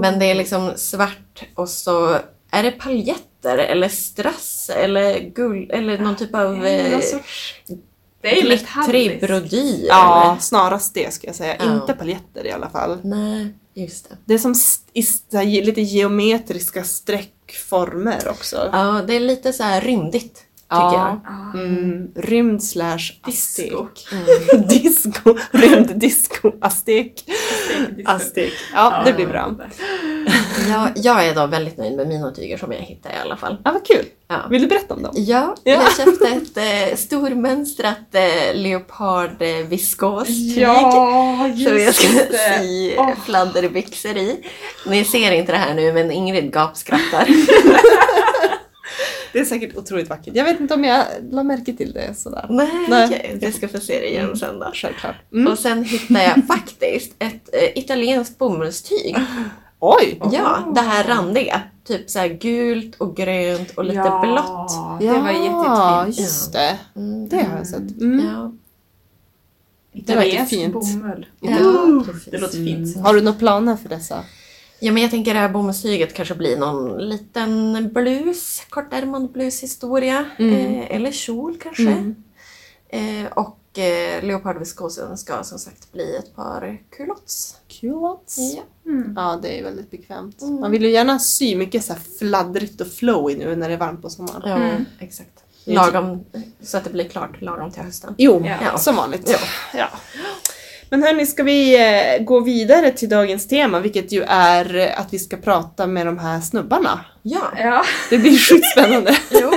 [0.00, 2.16] Men det är liksom svart och så
[2.50, 7.00] är det paljetter eller strass eller guld eller någon typ av eh.
[8.20, 9.20] Det är ju glittrig metalliskt.
[9.26, 9.86] brodyr.
[9.88, 11.56] Ja, snarast det ska jag säga.
[11.58, 11.74] Ja.
[11.74, 12.98] Inte paljetter i alla fall.
[13.02, 14.16] Nej, just det.
[14.24, 14.54] Det är som
[14.92, 15.02] i
[15.32, 18.68] här lite geometriska streckformer också.
[18.72, 21.20] Ja, det är lite så här rymdigt tycker Ja.
[21.26, 21.58] Ah.
[21.58, 23.86] Mm, rymd slash Disco.
[24.12, 24.66] Mm.
[24.68, 25.36] disco.
[25.50, 26.52] Rymd disco.
[26.60, 27.24] Astek.
[28.04, 28.52] Astek.
[28.74, 29.54] Ja, det blir bra.
[30.68, 30.70] Jag.
[30.70, 33.56] Ja, jag är då väldigt nöjd med mina tyger som jag hittade i alla fall.
[33.64, 34.04] Ja, vad kul.
[34.28, 34.46] Ja.
[34.50, 35.12] Vill du berätta om dem?
[35.16, 35.72] Ja, Ja.
[35.72, 39.48] jag köpte ett eh, stormönstrat eh, leopard eh.
[39.48, 42.08] Ja, Som jag just ska
[42.60, 43.10] sy Åh.
[43.24, 44.36] fladderbyxor i.
[44.86, 47.28] Ni ser inte det här nu men Ingrid gapskrattar.
[49.32, 50.34] Det är säkert otroligt vackert.
[50.36, 52.46] Jag vet inte om jag la märke till det sådär.
[52.48, 53.06] Nej, Nej.
[53.06, 53.38] okej.
[53.40, 54.70] Jag ska få se det igen sen då.
[54.74, 55.16] Självklart.
[55.32, 55.52] Mm.
[55.52, 59.16] Och sen hittade jag faktiskt ett eh, italienskt bomullstyg.
[59.80, 60.20] Oj!
[60.32, 61.62] Ja, det här randiga.
[61.84, 65.00] Typ så här gult och grönt och lite blått.
[65.00, 66.18] Det var Ja, jättefint.
[66.20, 66.78] just det.
[66.96, 67.28] Mm.
[67.28, 68.00] Det har jag sett.
[68.00, 68.26] Mm.
[68.26, 68.52] Ja.
[69.92, 70.72] Det var Italiensk fint.
[70.72, 71.26] bomull.
[71.40, 71.48] Ja.
[72.30, 72.96] Det låter fint.
[72.96, 74.24] Har du några planer för dessa?
[74.80, 80.24] Ja, men jag tänker det här bomullstyget kanske blir någon liten blus, kortärmad blushistoria.
[80.38, 80.54] Mm.
[80.80, 81.82] Eh, eller kjol kanske.
[81.82, 82.14] Mm.
[82.88, 87.56] Eh, och eh, leopardviskosen ska som sagt bli ett par culottes.
[87.80, 88.54] Culottes.
[88.56, 88.62] Ja.
[88.90, 89.12] Mm.
[89.16, 90.42] Ja, det är väldigt bekvämt.
[90.42, 90.60] Mm.
[90.60, 93.78] Man vill ju gärna sy mycket så här fladdrigt och flowy nu när det är
[93.78, 94.42] varmt på sommaren.
[94.44, 94.84] Ja, Mm.
[94.98, 95.30] exakt.
[95.64, 96.24] Lagom,
[96.62, 98.14] så att det blir klart lagom till hösten.
[98.18, 98.78] Jo, Ja.
[98.78, 99.28] som vanligt.
[99.30, 99.38] Ja.
[99.74, 99.88] Ja.
[100.90, 101.76] Men hörni, ska vi
[102.18, 106.06] eh, gå vidare till dagens tema, vilket ju är eh, att vi ska prata med
[106.06, 107.04] de här snubbarna.
[107.22, 107.82] Ja, Ja.
[108.10, 109.16] Det blir sjukt spännande.
[109.30, 109.50] jo.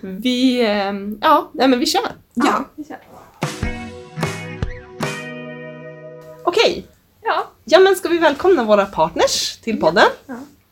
[0.00, 2.02] Vi, eh, ja, nej men vi kör.
[2.34, 2.64] Ja.
[2.76, 2.98] vi kör.
[6.44, 6.86] Okej,
[7.24, 7.44] Ja.
[7.64, 10.04] ja men ska vi välkomna våra partners till podden?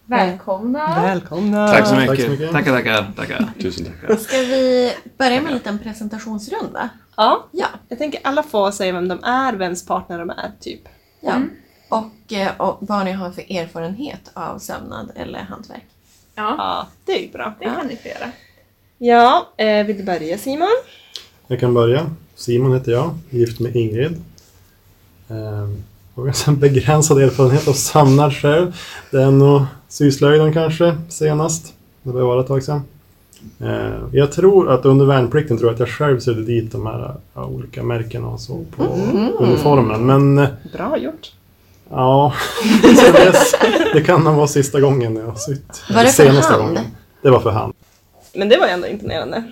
[0.06, 1.02] Välkomna.
[1.02, 1.68] Välkomna!
[1.68, 2.24] Tack så Tack mycket.
[2.24, 2.52] så mycket.
[2.52, 3.52] Tackar, tackar, tackar.
[3.60, 4.20] Tusen tack.
[4.20, 6.88] Ska vi börja med en liten presentationsrunda?
[7.16, 7.66] Ja, Ja.
[7.88, 10.80] jag tänker alla får säga vem de är, vems partner de är, typ.
[11.20, 11.32] ja.
[11.32, 11.50] Mm.
[11.88, 15.86] Och, eh, och vad ni har för erfarenhet av sömnad eller hantverk.
[16.34, 17.54] Ja, Ja, det är ju bra.
[17.58, 18.30] det kan ni få göra.
[18.98, 20.68] Ja, eh, vill du börja Simon?
[21.46, 22.10] Jag kan börja.
[22.34, 24.22] Simon heter jag, gift med Ingrid.
[26.14, 28.76] Har ganska begränsad erfarenhet av sömnad själv.
[29.10, 31.74] Det är nog syslöjden kanske senast.
[32.02, 32.82] Det vara ett tag sedan.
[33.60, 37.14] Ehm, jag tror att under värnplikten tror jag att jag själv sydde dit de här
[37.34, 38.82] ja, olika märkena och så på
[39.38, 40.06] uniformen.
[40.06, 41.32] Men eh, Bra gjort.
[41.90, 42.32] ja,
[42.82, 43.34] så det,
[43.92, 45.82] det kan nog vara sista gången jag har sytt.
[45.90, 46.78] Var det för hand?
[47.22, 47.74] Det var för hand,
[48.34, 49.42] Men det var ändå imponerande.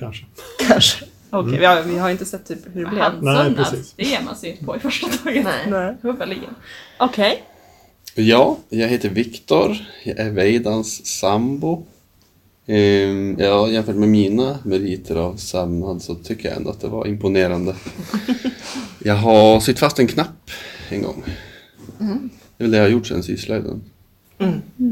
[0.00, 0.24] kanske.
[0.68, 1.04] Kanske.
[1.34, 3.12] Okej, vi, har, vi har inte sett typ hur det blev.
[3.22, 3.92] Nej, Handsömnad, precis.
[3.96, 5.44] det ger man sig inte på i första taget.
[5.44, 5.66] Nej.
[5.70, 5.96] Nej.
[6.02, 6.54] Hubbeligen.
[6.98, 7.42] Okej.
[8.14, 9.76] Ja, jag heter Viktor.
[10.04, 11.86] Jag är Veidans sambo.
[12.66, 17.06] Ehm, ja, jämfört med mina meriter av sömnad så tycker jag ändå att det var
[17.06, 17.74] imponerande.
[18.98, 20.50] Jag har sytt fast en knapp
[20.90, 21.22] en gång.
[22.56, 23.82] Det är väl det jag har gjort sen syslöjden.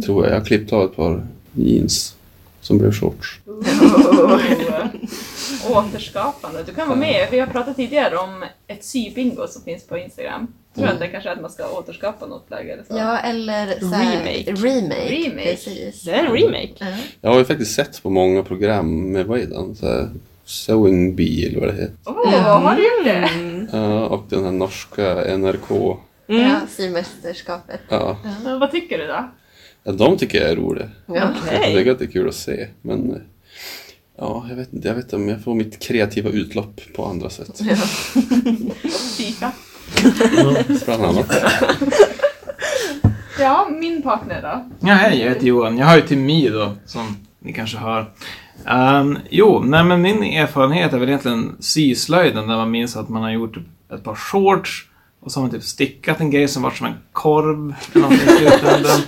[0.05, 0.33] Tror jag.
[0.35, 2.16] Jag har klippt av ett par jeans
[2.61, 3.40] som blev shorts.
[5.70, 6.62] Återskapande.
[6.66, 7.29] Du kan vara med.
[7.31, 10.46] Vi har pratat tidigare om ett sybingo som finns på Instagram.
[10.75, 10.94] Tror Mm.
[10.94, 12.96] att det kanske är att man ska återskapa något plagg eller så.
[12.96, 14.53] Ja, eller så här, Remake.
[14.53, 15.09] remake.
[15.09, 15.51] Remake.
[15.51, 16.03] Precis.
[16.03, 16.72] Det är en remake.
[16.79, 16.87] Ja.
[17.20, 19.75] Jag har ju faktiskt sett på många program med Weidan.
[19.77, 20.09] så här
[20.44, 21.96] Sewing Bee eller vad det heter.
[22.05, 23.77] Åh, har du gjort det?
[23.79, 25.70] Ja, och den här norska NRK.
[26.29, 26.42] Mm.
[26.42, 27.81] Ja, symästerskapet.
[27.88, 28.16] Ja.
[28.44, 29.31] Men vad tycker du då?
[29.85, 30.90] ja, de tycker jag är roliga.
[31.07, 31.14] Ja.
[31.16, 31.75] Jag Okej.
[31.77, 32.66] tycker att det är kul att se.
[32.83, 33.22] Men
[34.22, 34.88] ja, jag vet inte.
[34.88, 37.61] Jag vet inte om jag får mitt kreativa utlopp på andra sätt.
[39.16, 39.52] Fika.
[40.85, 41.35] Bland annat.
[43.40, 44.87] Ja, min partner då?
[44.88, 45.78] Ja, hej, jag heter Johan.
[45.78, 48.11] Jag har ju till Mi då, som ni kanske hör.
[49.00, 53.22] Um, jo, nej men min erfarenhet är väl egentligen syslöjden, där man minns att man
[53.22, 53.56] har gjort
[53.94, 54.87] ett par shorts
[55.20, 58.28] och så har man typ stickat en grej som var som en korv eller någonting
[58.28, 59.00] i slutändan.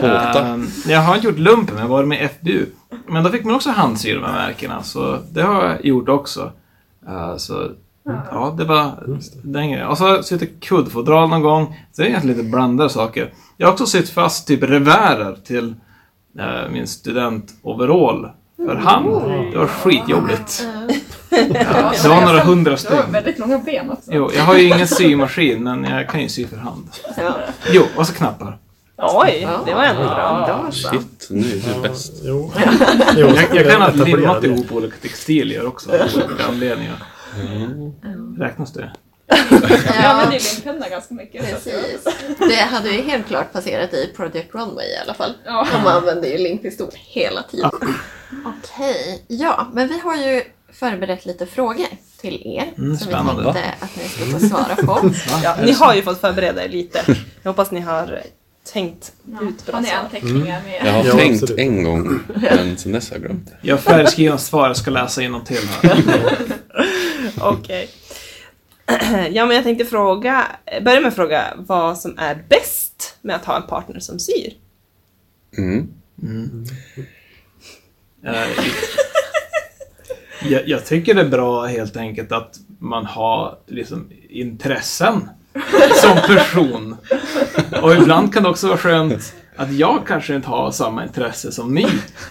[0.00, 0.46] Tårta.
[0.46, 2.66] Ehm, jag har inte gjort lumpen, men jag har varit med i FBU.
[3.06, 6.52] Men då fick man också handsy de här märkena, så det har jag gjort också.
[7.08, 7.70] Uh, så
[8.30, 8.90] ja, det var
[9.42, 9.86] den grejen.
[9.88, 11.66] Och så har jag sytt kuddfodral någon gång.
[11.92, 13.32] Så det är egentligen lite blandade saker.
[13.56, 15.74] Jag har också sytt fast typ revärer till
[16.38, 19.06] eh, min studentoverall för hand.
[19.52, 20.66] Det var skitjobbigt.
[21.30, 23.12] Ja, det var några hundra Du har stycken.
[23.12, 24.10] väldigt långa ben också.
[24.12, 26.88] Jo, jag har ju ingen symaskin, men jag kan ju sy för hand.
[27.16, 27.34] Ja.
[27.72, 28.58] Jo, och så knappar.
[28.96, 30.68] Oj, det var ändå bra.
[30.72, 32.12] Shit, nu är du bäst.
[32.22, 32.52] Jo.
[33.16, 37.02] jo Jag, jag kan ha limmat ihop olika textilier också, av olika anledningar.
[38.38, 38.92] Räknas det?
[39.86, 41.50] Jag använder ju limpenna ganska mycket.
[41.50, 42.04] Precis.
[42.38, 45.32] Det hade ju helt klart passerat i Project Runway i alla fall.
[45.44, 45.66] Ja.
[45.72, 47.70] De använder ju limpistol hela tiden.
[48.44, 51.86] Okej, ja, men vi har ju förberett lite frågor
[52.20, 52.72] till er.
[52.78, 53.42] Mm, som spännande.
[53.42, 55.10] vi tänkte att ni ska få svara på.
[55.42, 57.04] Ja, ni har ju fått förbereda er lite.
[57.42, 58.22] Jag hoppas ni har
[58.72, 59.96] tänkt ut bra Har ni svar.
[59.96, 60.80] anteckningar med?
[60.84, 61.58] Jag har tänkt absolut.
[61.58, 63.56] en gång, men sen dess har jag glömt det.
[63.62, 66.26] Jag har färdigskrivna svar, jag ska läsa till här.
[67.40, 67.88] Okej.
[69.30, 70.46] Ja, men jag tänkte fråga,
[70.82, 74.54] börja med att fråga vad som är bäst med att ha en partner som syr.
[75.58, 75.88] Mm.
[78.24, 78.64] Eh,
[80.48, 85.28] jag, jag tycker det är bra helt enkelt att man har liksom intressen
[85.94, 86.96] som person.
[87.82, 91.74] Och ibland kan det också vara skönt att jag kanske inte har samma intresse som
[91.74, 91.86] ni.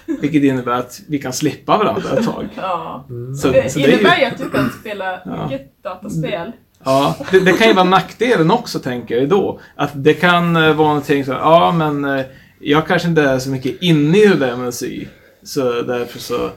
[0.05, 2.47] Vilket innebär att vi kan slippa varandra ett tag.
[2.55, 3.05] Ja.
[3.41, 5.47] Så, Det så det är innebär ju, att du kan spela Ja.
[5.47, 6.51] mycket dataspel.
[6.83, 9.59] ja, det, det kan ju vara nackdelen också, tänker jag då.
[9.75, 12.25] Att det kan eh, vara någonting så här, ja men eh,
[12.59, 15.05] jag kanske inte är så mycket inne i det där med sy.
[15.43, 16.49] Så därför så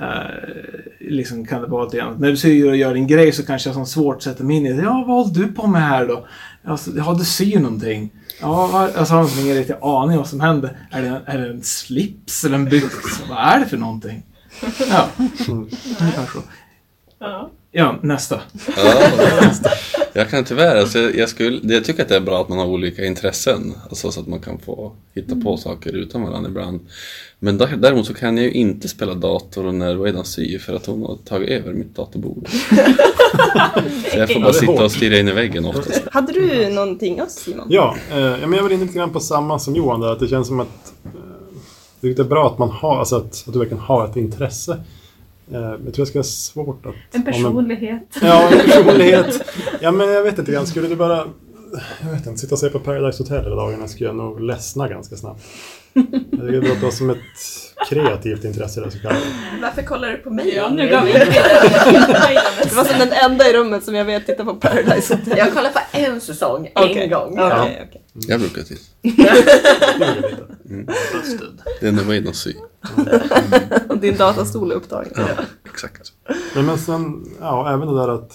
[0.00, 3.46] eh, liksom kan det vara lite grann, när du syr och gör din grej så
[3.46, 4.82] kanske jag har så svårt sätta mig in i det.
[4.82, 6.26] Ja, vad håller du på med här då?
[6.64, 8.10] Alltså, ja, du syr någonting.
[8.40, 10.76] Ja, alltså har man ingen riktig aning om vad som händer.
[10.90, 13.22] Är det, är det en slips eller en byxa?
[13.28, 14.22] Vad är det för någonting?
[14.90, 15.08] Ja,
[15.48, 16.42] ungefär så.
[17.18, 17.50] Ja.
[17.72, 18.40] Ja, nästa.
[18.76, 19.02] Ja,
[20.12, 22.66] jag kan tyvärr, alltså, jag, skulle, jag tycker att det är bra att man har
[22.66, 23.74] olika intressen.
[23.88, 26.80] Alltså, så att man kan få hitta på saker utan varandra ibland.
[27.38, 30.86] Men där- däremot så kan jag ju inte spela dator när Weidan syr för att
[30.86, 32.48] hon har tagit över mitt databord.
[34.12, 36.02] så jag får bara sitta och stirra in i väggen oftast.
[36.12, 37.66] Hade du någonting oss Simon?
[37.70, 40.12] Ja, eh, ja, men jag var inne lite grann på samma som Johan där.
[40.12, 41.10] Att det känns som att eh,
[42.00, 44.76] det är bra att man har, alltså att, att du verkligen har ett intresse.
[45.52, 46.94] Eh, jag tror det ska vara svårt att...
[47.14, 48.16] En personlighet.
[48.22, 49.42] Ja, en personlighet.
[49.80, 50.66] Ja, men jag vet inte grann.
[50.66, 51.24] Skulle du bara...
[52.02, 54.88] Jag vet inte, sitta och se på Paradise Hotel hela dagarna skulle jag nog ledsna
[54.88, 55.42] ganska snabbt.
[56.30, 57.16] Jag det låter som ett
[57.88, 59.22] kreativt intresse det så kallat.
[59.62, 60.54] Varför kollar du på mig?
[60.54, 61.12] Ja, nu gav vi
[62.62, 65.38] Det var som den enda i rummet som jag vet tittar på Paradise Hotel.
[65.38, 67.32] Jag kollar på en säsong, en gång.
[67.38, 68.02] okej, okej.
[68.28, 68.82] Jag brukar titta.
[71.12, 71.62] Busted.
[71.80, 72.54] Det är när Weidan syr.
[73.88, 75.12] Och din datastol är upptagen.
[75.16, 75.24] Ja,
[75.70, 76.12] exakt.
[76.54, 78.32] Men, men sen, ja, även det där att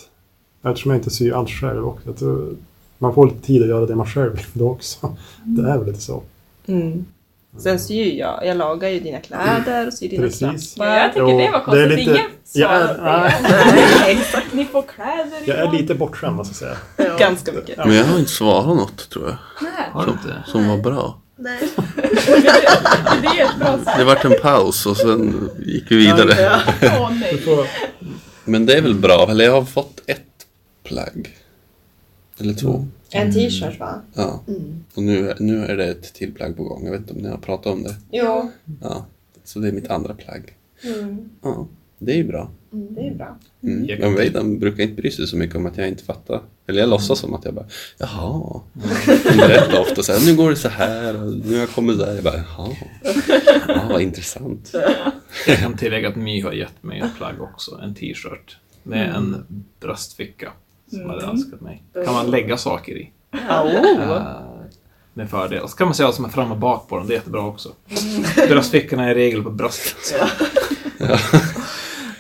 [0.64, 2.14] eftersom jag inte syr allt själv också.
[2.14, 2.56] Tror,
[2.98, 5.18] man får lite tid att göra det man själv vill då också.
[5.44, 6.24] Det är väl lite så.
[6.66, 7.06] Mm.
[7.58, 10.74] Sen syr jag, jag lagar ju dina kläder och syr dina Precis.
[10.76, 10.92] knappar.
[10.92, 11.90] Ja, jag tycker Jo, det var det är konstigt.
[12.00, 14.18] lite- Ingen jag är- nej.
[14.18, 17.18] Exakt, ni får kläder Jag är lite bortskämd måste jag säga.
[17.18, 17.78] Ganska mycket.
[17.78, 19.36] Men jag har inte svarat något tror jag.
[19.62, 20.44] Nej, Har du inte?
[20.48, 21.20] Som var bra.
[21.44, 21.70] Nej.
[23.22, 23.98] det är ett bra svar.
[23.98, 26.62] Det vart en paus och sen gick vi vidare.
[28.46, 30.46] Men det är väl bra, eller jag har fått ett
[30.84, 31.38] plagg.
[32.40, 32.88] Eller två.
[33.12, 34.02] En t-shirt va?
[34.14, 34.44] Ja.
[34.96, 36.86] Och nu, nu är det ett till plagg på gång.
[36.86, 37.96] Jag vet inte om ni har pratat om det.
[38.12, 38.52] Jo.
[38.82, 39.06] Ja.
[39.44, 40.54] Så det är mitt andra plagg.
[40.84, 41.30] Mm.
[41.42, 41.68] Ja,
[42.06, 42.52] det är ju bra.
[42.72, 43.38] Det är bra.
[43.64, 43.86] Mm.
[43.86, 46.42] Jag Men Weidan brukar inte bry sig så mycket om att jag inte fattar.
[46.68, 47.66] Eller jag låtsas som att jag bara,
[47.98, 48.62] jaha.
[48.76, 48.90] Mm.
[49.26, 52.00] Han berättar ofta så här, nu går det så här och nu har jag kommit
[52.00, 52.16] där.
[52.16, 52.70] Jag bara, jaha.
[53.68, 54.72] Ja, vad intressant.
[55.48, 59.46] Jag kan tillägga att My har gett mig ett plagg också, en t-shirt med en
[59.80, 60.52] bröstficka
[60.90, 61.84] som hade önskat mig.
[61.94, 63.12] Kan man lägga saker i.
[63.32, 64.42] Eh,
[65.14, 65.70] med fördel.
[65.70, 67.42] Så kan man se vad som är fram och bak på den, det är jättebra
[67.42, 67.70] också.
[68.36, 70.16] Bröstfickorna är i regel på bröstet.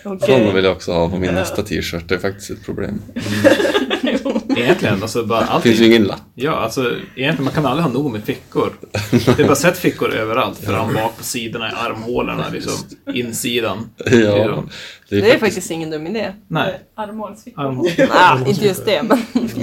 [0.03, 2.09] Sådana vill jag också ha på min nästa t-shirt.
[2.09, 3.01] Det är faktiskt ett problem.
[4.57, 5.71] Egentligen, alltså bara allting.
[5.71, 6.21] finns ju ingen lapp.
[6.35, 8.73] Ja, alltså egentligen man kan aldrig ha nog med fickor.
[9.11, 10.59] Det är bara sett fickor överallt.
[10.59, 12.73] Fram, bak, på sidorna, i armhålorna, liksom.
[13.13, 13.89] Insidan.
[14.11, 14.63] Ja,
[15.09, 16.33] det är, Det är faktiskt faktiskt ingen dum idé.
[16.47, 17.63] Nej, Armhålsfickor.
[17.63, 17.91] armhålor.
[17.97, 19.17] Nej, inte just det, men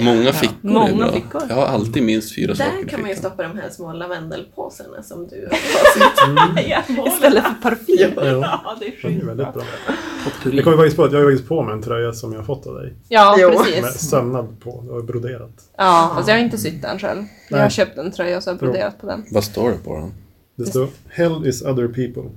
[0.05, 0.55] många fickor.
[0.63, 1.11] är Många bra.
[1.11, 1.41] fickor.
[1.49, 5.03] Jag har alltid minst fyra saker Där kan man ju stoppa de här små lavendelpåsarna
[5.03, 8.13] som du har istället för parfym.
[8.15, 9.23] Ja, Ja, det är det är skit.
[9.23, 9.63] väldigt bra.
[10.53, 12.45] Jag kommer faktiskt på att jag har faktiskt på mig en tröja som jag har
[12.45, 12.93] fått av dig.
[13.09, 13.49] Ja, Jo.
[13.49, 14.09] Med precis.
[14.09, 15.51] sömnad på och broderat.
[15.77, 17.23] Ja, fast jag har inte sytt den själv.
[17.49, 19.23] Jag har köpt en tröja och så har jag broderat på den.
[19.31, 20.13] Vad står det på den?
[20.55, 22.29] Det står Hell is other people.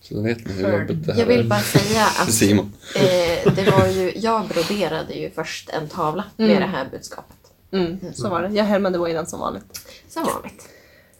[0.00, 2.72] Så då vet ni hur jobbigt det här Jag vill är bara säga att Simon.
[2.96, 6.60] eh, det var ju, jag broderade ju först en tavla med Mm.
[6.62, 7.36] det här budskapet.
[7.72, 8.54] Mm, så var det.
[8.54, 9.80] Jag härmade Wayland som vanligt.
[10.08, 10.68] Som vanligt.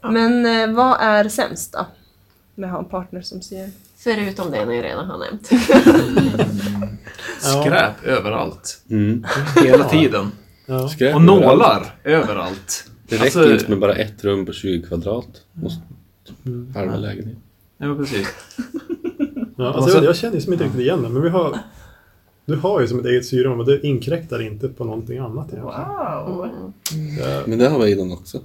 [0.03, 1.87] Men eh, vad är sämst då?
[2.55, 3.71] Med att ha en partner som ser...
[3.99, 5.47] Förutom det ni redan har nämnt.
[7.41, 8.83] Skräp överallt.
[8.91, 9.25] Mm.
[9.65, 10.33] Hela tiden.
[10.67, 10.89] Ja.
[10.89, 11.43] Skräp Och överallt.
[11.45, 12.85] nålar överallt.
[13.09, 15.29] Det räcker Alltså- inte med bara ett rum på 20 kvadrat.
[15.53, 15.81] Måste
[16.75, 17.39] halva lägenhet.
[17.79, 18.29] Ja, precis.
[19.57, 21.59] Ja, alltså, jag, jag känner ju som inte riktigt igen det, men vi har...
[22.45, 25.63] Du har ju som ett eget syrum och det inkräktar inte på någonting annat egentligen.
[25.65, 26.51] Wow.
[27.21, 28.41] Ja, Men det har Weidan också.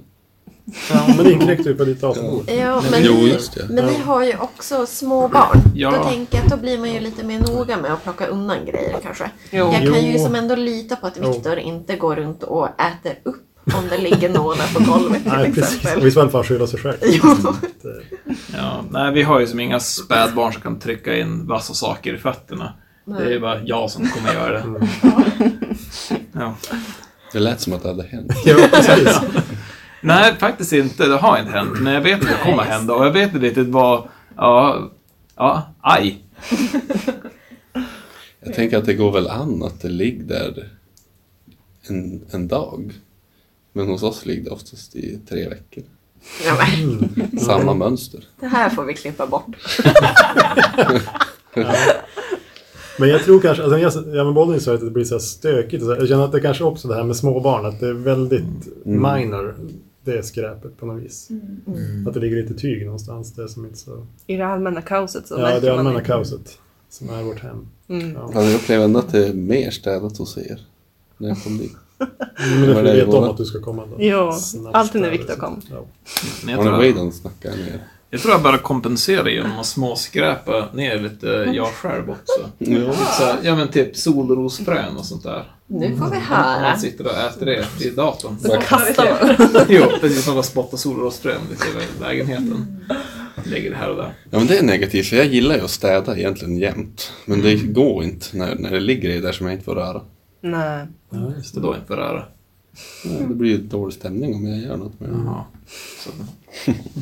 [1.16, 2.50] men det inkräktar ju på ditt databord.
[2.50, 3.14] Ja, men, Jo,
[3.54, 3.68] det.
[3.68, 5.58] men ni har ju också små barn.
[5.74, 5.90] Ja.
[5.90, 8.64] Då tänker jag att då blir man ju lite mer noga med att plocka undan
[8.64, 9.30] grejer kanske.
[9.50, 9.72] Jo.
[9.72, 11.16] Jag kan ju som ändå lita på att.
[11.16, 15.52] Viktor inte går runt och äter upp om det ligger nålar på golvet till Nej,
[15.52, 15.76] precis.
[15.76, 16.02] exempel.
[16.02, 16.96] Och i så fall skylla sig själv.
[17.82, 18.02] Det-
[18.56, 22.18] Ja, nej, vi har ju som inga spädbarn som kan trycka in vassa saker i
[22.18, 22.72] fötterna.
[23.04, 24.64] Det är bara jag som kommer göra det.
[26.32, 26.54] Ja.
[27.32, 28.32] Det lät som att det hade hänt.
[28.44, 29.20] Ja, precis.
[30.00, 31.08] Nej, faktiskt inte.
[31.08, 31.80] Det har inte hänt.
[31.80, 34.08] Men jag vet att det kommer hända och jag vet inte riktigt vad...
[34.36, 34.90] Ja,
[35.36, 36.18] ja, aj.
[38.44, 40.68] Jag tänker att det går väl an att det ligger där
[41.88, 42.92] en, en dag.
[43.76, 45.84] Men hos oss ligger det oftast i tre veckor.
[46.46, 48.24] Ja, men, Samma mönster.
[48.40, 49.56] det här får vi klippa bort.
[52.98, 55.20] Men jag tror kanske, alltså, jag, ja, men Bollnäs sa att det blir så här
[55.20, 55.82] stökigt.
[55.82, 56.00] Och så här.
[56.00, 59.56] Jag känner att det kanske också det här med småbarn, att det är väldigt minor,
[60.04, 61.28] det skräpet på något vis.
[62.08, 64.06] Att det ligger lite tyg någonstans, det är som inte så...
[64.26, 66.04] I det allmänna kaoset så Ja, det allmänna det.
[66.04, 66.58] kaoset
[66.90, 67.68] som är vårt hem.
[67.88, 68.12] Mm.
[68.12, 68.30] Ja.
[68.34, 70.60] Ja, jag upplever ändå att det är mer städat hos er.
[71.18, 71.76] När jag kom dit.
[72.38, 73.96] Men det får vi veta om att du ska komma då.
[73.98, 75.40] Jo, Snabbt alltid när Viktor så.
[75.40, 75.62] kom.
[75.70, 75.84] Ja.
[76.46, 77.80] Jag Har ni tror, Weidan snackar ner?
[78.10, 82.50] jag tror jag bara kompenserar genom att småskräpa ner lite jag själv också.
[82.58, 82.92] Ja.
[82.92, 85.44] Så, ja men typ solrosfrön och sånt där.
[85.66, 86.76] Nu får vi Man höra.
[86.76, 88.38] sitter och äter det vid datorn.
[88.42, 89.48] Så kastar man.
[89.68, 90.26] Jo, precis.
[90.26, 92.80] Man bara spottar solrosfrön lite i lägenheten.
[93.44, 94.14] Lägger det här och där.
[94.30, 97.12] Ja men det är negativt för jag gillar ju att städa egentligen jämt.
[97.24, 100.00] Men det går inte när, när det ligger i där som jag inte får röra.
[100.50, 100.86] Nej.
[101.10, 101.60] Ja, just det.
[101.60, 102.24] då inte röra.
[103.04, 105.16] Ja, det blir ju dålig stämning om jag gör något med det.
[105.24, 105.44] Jaha.
[105.98, 106.10] Så,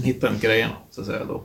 [0.04, 1.42] hitta inte grejerna, så att säga då.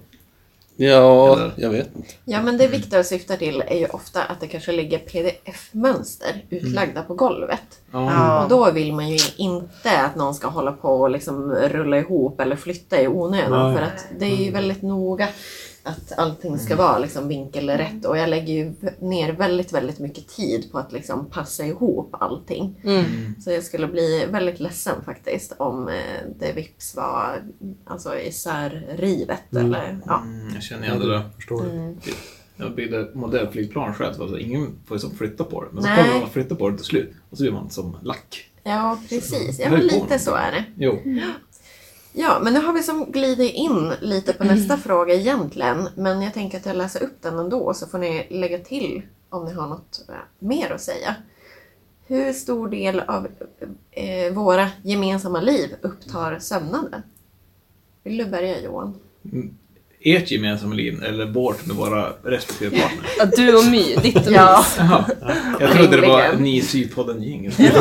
[0.80, 2.14] Ja, Eller- jag vet inte.
[2.26, 7.02] Ja, men det Viktor syftar till är ju ofta att det kanske ligger pdf-mönster utlagda
[7.04, 7.80] på golvet.
[7.92, 8.44] Ja.
[8.44, 12.40] Och då vill man ju inte att någon ska hålla på och liksom rulla ihop
[12.42, 13.68] eller flytta i onödan.
[13.74, 13.76] Nej.
[13.78, 15.28] För att det är ju väldigt noga
[15.88, 18.06] att allting ska vara liksom vinkelrätt.
[18.06, 22.82] Och jag lägger ju ner väldigt, väldigt mycket tid på att liksom passa ihop allting.
[22.84, 23.36] Mm.
[23.40, 25.94] Så jag skulle bli väldigt ledsen faktiskt om eh,
[26.40, 27.44] det vips var
[27.86, 29.52] alltså isärrivet.
[29.52, 29.66] Mm.
[29.66, 30.22] Eller, ja.
[30.22, 31.30] Mm, jag känner igen det där.
[31.36, 31.66] Förstår?
[31.70, 31.98] Mm.
[32.56, 35.70] Jag byggde modellflygplan själv, så alltså, ingen får ju som flytta på det.
[35.72, 37.14] Men så kommer man att flytta på det till slut.
[37.30, 38.52] Och så blir man som lack.
[38.64, 39.60] ja, precis.
[39.60, 40.64] Ja, men lite så är det.
[40.78, 41.00] Jo.
[42.20, 45.90] Ja, men nu har vi som glidit in lite på nästa fråga egentligen.
[45.96, 49.46] Men jag tänker att jag läser upp den ändå så får ni lägga till om
[49.46, 51.16] ni har något eh, mer att säga.
[52.08, 53.28] Hur stor del av
[53.92, 57.02] eh, våra gemensamma liv upptar sömnaden?
[58.04, 59.00] Vill du börja Johan?
[60.00, 63.06] Ert gemensamma liv eller vårt med våra respektive partner?
[63.20, 64.58] Ja, du och My, ditt och Ja.
[64.58, 64.76] mys.
[64.78, 65.06] Jaha.
[65.60, 67.54] Jag trodde det var ni sypodden jingel.
[67.58, 67.72] Ja.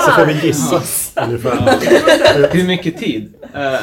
[0.00, 0.82] Så får vi gissa
[1.26, 2.54] ungefär.
[2.54, 3.34] Hur mycket tid?
[3.54, 3.80] Eh,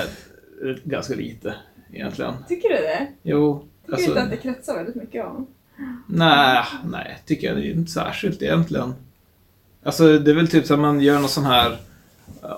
[0.84, 1.54] ganska lite
[1.94, 2.34] egentligen.
[2.48, 3.08] Tycker du det?
[3.24, 5.48] Jo, Tycker alltså, du inte att det kretsar väldigt mycket om?
[6.08, 8.94] nej, nej, tycker jag inte särskilt egentligen.
[9.84, 11.78] Alltså det är väl typ så att man gör någon sån här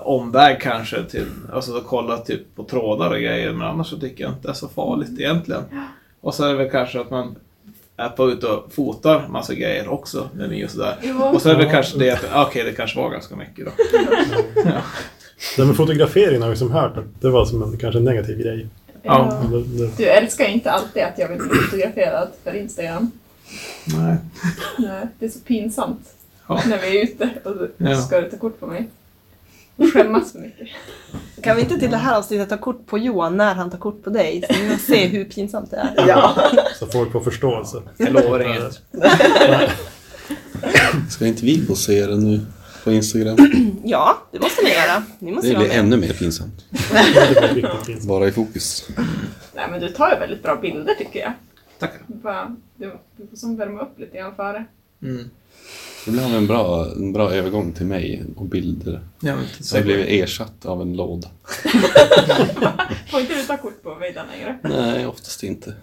[0.02, 4.24] omväg kanske till, alltså att kolla typ på trådar och grejer men annars så tycker
[4.24, 5.62] jag inte det är så farligt egentligen.
[6.20, 7.36] Och så är det väl kanske att man
[7.96, 10.96] är på ut och fotar massa grejer också med mig och sådär.
[11.34, 11.72] Och så är det väl Ja.
[11.72, 13.70] kanske det att, okej det kanske var ganska mycket då.
[15.56, 18.04] Det här med fotograferingen har vi som hört att det var som en kanske en
[18.04, 18.66] negativ grej.
[19.02, 19.42] Ja.
[19.50, 23.10] Det, det, Du älskar inte alltid att jag vill bli fotograferad för Instagram.
[23.84, 24.16] Nej.
[24.78, 26.14] Nej, det är så pinsamt
[26.48, 26.60] Ja.
[26.66, 27.96] när vi är ute och Ja.
[27.96, 28.88] ska du ta kort på mig.
[29.92, 30.68] Skämmas för mycket.
[31.42, 34.02] Kan vi inte till det här avsnittet ta kort på Johan när han tar kort
[34.04, 34.44] på dig?
[34.50, 36.08] Så vi får se hur pinsamt det är.
[36.08, 36.36] Ja.
[36.78, 37.82] så folk får förståelse.
[37.96, 38.82] Jag lovar inget.
[41.10, 42.40] Ska inte vi posera nu
[42.84, 43.36] på Instagram?
[43.84, 45.02] Ja, det måste ni göra.
[45.18, 46.64] Ni måste Det vara blir ännu mer pinsamt.
[47.86, 48.04] Det.
[48.06, 48.88] Vara i fokus.
[49.54, 51.32] Nej men du tar ju väldigt bra bilder tycker jag.
[51.78, 51.98] Tackar.
[52.06, 54.64] Du, bara, du, du får som värma upp lite grann före.
[55.04, 55.30] Mm.
[56.04, 59.00] Det blev en bra, en bra övergång till mig och bilder.
[59.20, 61.28] Ja, men, Så jag blev ersatt av en låda.
[63.10, 64.58] Får inte du ta kort på mig där längre?
[64.62, 65.74] Nej, oftast inte.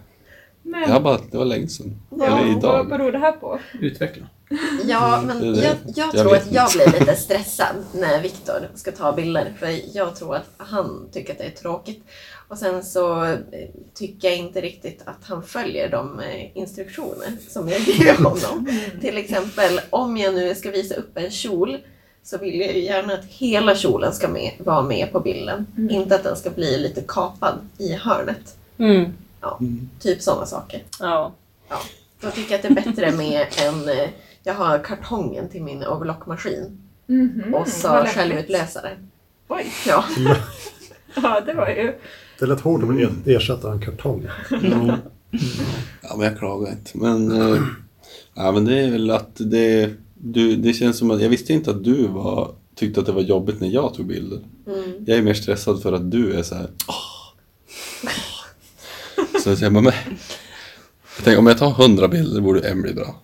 [0.62, 2.00] Men Jag har bara, det var länge sedan.
[2.10, 2.88] ja, Eller vad idag.
[2.88, 3.58] beror det här på?
[3.80, 4.26] Utveckla.
[4.84, 8.92] Ja, är men jag, jag Jag tror att jag blir lite stressad när Viktor ska
[8.92, 9.54] ta bilder.
[9.58, 12.04] För jag tror att han tycker att det är tråkigt.
[12.52, 13.38] Och sen så eh,
[13.94, 18.68] tycker jag inte riktigt att han följer de eh, instruktioner som jag ger honom.
[19.00, 21.78] Till exempel om jag nu ska visa upp en kjol
[22.22, 25.66] så vill jag ju gärna att hela kjolen ska med, vara med på bilden.
[25.90, 28.56] Inte att den ska bli lite kapad i hörnet.
[28.78, 29.12] Mm.
[30.00, 30.82] Typ sådana saker.
[31.00, 31.32] Ja.
[32.20, 33.88] Då tycker jag att det är bättre med en...
[33.88, 34.08] eh,
[34.42, 38.14] Jag har kartongen till min overlockmaskin Mhm, och vad så lämpligt.
[38.14, 38.96] självutlösare.
[39.48, 40.04] Oj, Ja.
[41.22, 41.94] ja det var ju...
[42.38, 44.26] Det lät hårt att bli ersatt av en kartong.
[46.02, 46.90] Ja, men jag klagar inte.
[46.98, 47.62] Men, eh,
[48.34, 51.70] ja, men det är väl att det, du, det känns som att jag visste inte
[51.70, 54.40] att du var, tyckte att det var jobbigt när jag tog bilder.
[54.66, 55.04] Mm.
[55.06, 56.70] Jag är mer stressad för att du är så här.
[56.88, 56.94] "Åh."
[59.42, 63.20] Så jag säger, men, jag tänker, om jag tar hundra bilder borde en bli bra.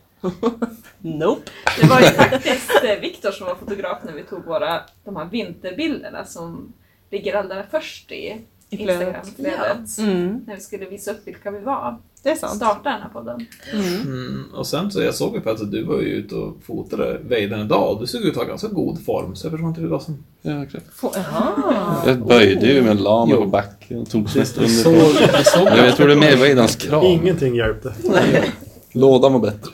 [0.98, 1.50] Nope.
[1.80, 5.24] Det var ju faktiskt eh, Viktor som var fotograf när vi tog våra, de här
[5.24, 6.72] vinterbilderna som
[7.11, 8.36] ligger allra först i.
[8.71, 9.99] Instagram-flödet.
[9.99, 10.45] Mm.
[10.47, 11.97] När vi skulle visa upp vilka vi var.
[12.23, 12.57] Det är sant.
[12.57, 13.47] Starta den här podden.
[13.73, 14.03] Mm.
[14.03, 17.61] Mm, och sen så jag såg ju att du var ju ute och fotade Veiden
[17.61, 19.89] idag och du såg ut att ha ganska god form så jag förstår inte hur
[19.89, 20.25] det var som...
[20.43, 20.87] Ja, exakt.
[21.03, 22.03] Jaha.
[22.07, 25.43] jag böjde ju med en lama på backen och tog såg, under.
[25.45, 27.05] såg Men jag tror det är mer Veidans krav.
[27.05, 27.95] Ingenting hjälpte.
[28.93, 29.71] Lådan var bättre.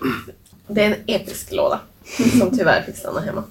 [0.66, 1.80] Det är en episk låda
[2.38, 3.44] som tyvärr fick stanna hemma.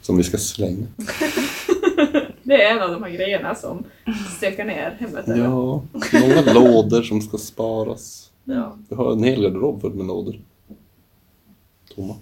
[0.00, 0.86] Som vi ska slänga.
[2.52, 3.84] Det är en av de här grejerna som
[4.36, 5.28] stökar ner hemmet.
[5.28, 5.44] eller?
[5.44, 5.82] Ja,
[6.20, 8.30] många lådor som ska sparas.
[8.44, 8.76] Ja.
[8.88, 10.40] Jag har en hel garderob full med lådor.
[11.94, 12.14] Tomma.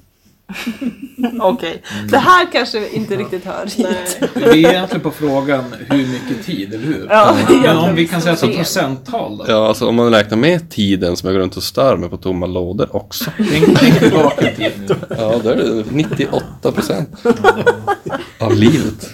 [1.41, 1.83] Okej.
[2.11, 4.19] Det här kanske inte riktigt hör hit.
[4.35, 7.07] Vi är egentligen på frågan hur mycket tid, eller hur?
[7.11, 7.37] Ja.
[7.63, 8.57] Men om vi kan säga Ren.
[8.57, 9.45] procenttal då?
[9.49, 12.17] Ja, alltså om man räknar med tiden som jag går runt och stör mig på
[12.17, 13.31] tomma lådor också.
[13.37, 14.97] Tänk, tänk tillbaka i tiden.
[15.19, 17.09] Ja, då är det 98 procent
[18.39, 19.11] av livet.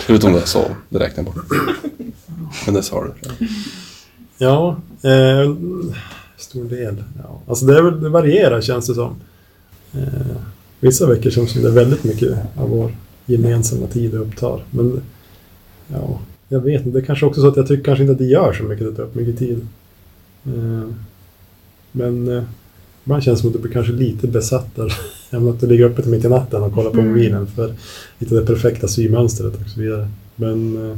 [0.00, 1.44] Förutom det jag sov, det räknar jag bort.
[2.66, 3.14] Men det sa du.
[4.38, 5.54] Ja, eh,
[6.36, 7.04] stor del.
[7.22, 7.40] Ja.
[7.48, 9.16] Alltså det, det varierar känns det som.
[9.94, 10.36] Eh,
[10.80, 12.94] vissa veckor känns det väldigt mycket av vår
[13.26, 14.64] gemensamma tid det upptar.
[14.70, 15.02] Men
[15.88, 16.98] ja, jag vet inte.
[16.98, 18.86] Det är kanske också så att jag tycker kanske inte att det gör så mycket
[18.86, 19.66] att det tar upp mycket tid.
[20.44, 20.90] Eh,
[21.92, 22.42] men eh,
[23.04, 24.92] ibland känns som att du blir kanske lite besatt där.
[25.30, 27.76] Även att du ligger uppe till mitt i natten och kollar på mobilen för att
[28.18, 30.08] hitta det perfekta symönstret och så vidare.
[30.36, 30.96] Men eh,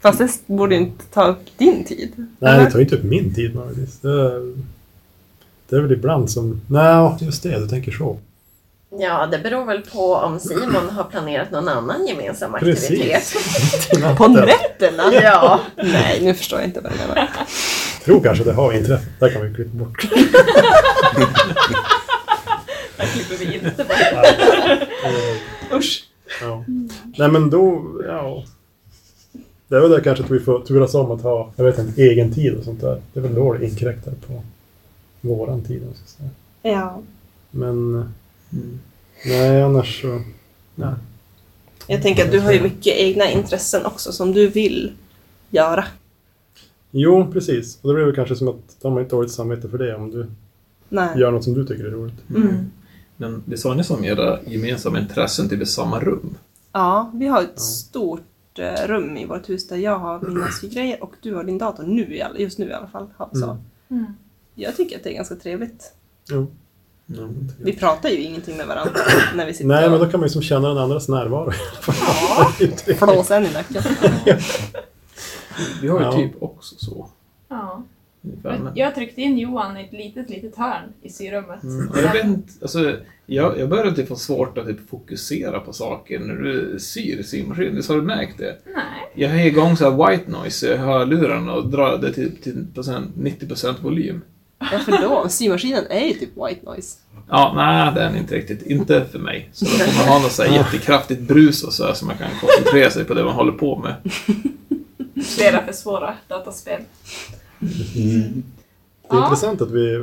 [0.00, 2.10] Fast det borde inte ta upp din tid.
[2.16, 2.64] Nej, Eller?
[2.64, 3.98] det tar inte upp min tid möjligtvis.
[4.00, 4.52] Det,
[5.72, 6.60] det är väl ibland som...
[6.66, 8.18] Nej, just det, du tänker så.
[8.98, 12.90] ja, det beror väl på om Simon har planerat någon annan gemensam Precis.
[12.90, 14.16] aktivitet.
[14.16, 15.14] På nätterna?
[15.22, 17.28] Ja, Nej, nu förstår jag inte vad du menar.
[18.04, 19.08] Tror kanske det har inträffat.
[19.20, 20.08] Där kan vi klippa bort.
[22.96, 23.96] Där klipper vi inte bort.
[25.72, 26.04] Usch.
[26.40, 26.64] Ja.
[27.16, 27.82] Nej, men då...
[28.06, 28.44] Ja.
[29.68, 32.02] Det är väl det kanske att vi får turas om att ha, jag vet inte,
[32.02, 33.02] egen tid och sånt där.
[33.12, 34.42] Det är väl då det inkräktar på
[35.22, 35.82] våran tid.
[35.86, 36.30] jag ska säga.
[36.62, 37.02] Ja.
[37.50, 38.08] Men...
[39.26, 40.22] Nej, annars så...
[40.74, 40.94] Nej.
[41.86, 44.92] Jag tänker att du har ju mycket egna intressen också som du vill
[45.50, 45.84] göra.
[46.90, 47.78] Jo, precis.
[47.82, 50.10] Och då blir det kanske som att de har inte dåligt samvete för det om
[50.10, 50.26] du
[50.88, 51.18] Nej.
[51.18, 52.30] gör något som du tycker är roligt.
[52.30, 52.70] Mm.
[53.16, 56.34] Men det sa ni som era gemensamma intressen typ i samma rum.
[56.72, 61.02] Ja, vi har ett stort eh, rum i vårt hus där jag har mina sygrejer
[61.02, 63.06] och du har din dator nu, just nu i alla fall.
[63.18, 63.58] Ja, Så.
[63.88, 64.06] Mm.
[64.62, 65.92] Jag tycker att det är ganska trevligt.
[66.30, 66.46] Jo.
[67.06, 67.28] Ja.
[67.62, 68.92] Vi pratar ju ingenting med varandra
[69.34, 71.52] när vi sitter Nej, men då och kan man ju som känna den andras närvaro.
[72.98, 73.82] flåsar en i nacken.
[75.82, 76.12] Vi har ju Ja.
[76.12, 77.08] typ också så.
[77.48, 77.82] Ja.
[78.74, 81.62] Jag tryckte in Johan i ett litet, litet hörn i syrummet.
[81.62, 81.88] Mm.
[81.88, 82.96] och Jag, vet alltså,
[83.26, 87.24] jag, jag börjar typ få svårt att typ fokusera på saker när du syr i
[87.24, 87.76] symaskinen.
[87.76, 88.58] Visst har du märkt det?
[88.66, 89.10] Nej.
[89.14, 93.14] Jag har igång så här white noise i hörlurarna och drar det till, till procent,
[93.16, 94.22] 90% volym.
[94.72, 95.28] Varför då?
[95.28, 96.98] Symaskinen är ju typ white noise.
[97.28, 98.62] Ja, nej, det är den inte riktigt.
[98.62, 99.48] Inte för mig.
[99.52, 102.16] Så då får man ha något så här jättekraftigt brus och så här, så man
[102.18, 103.94] kan koncentrera sig på det man håller på med.
[105.24, 106.80] Flera för svåra dataspel.
[107.58, 108.32] Det är
[109.10, 109.24] Ja.
[109.24, 110.02] intressant att vi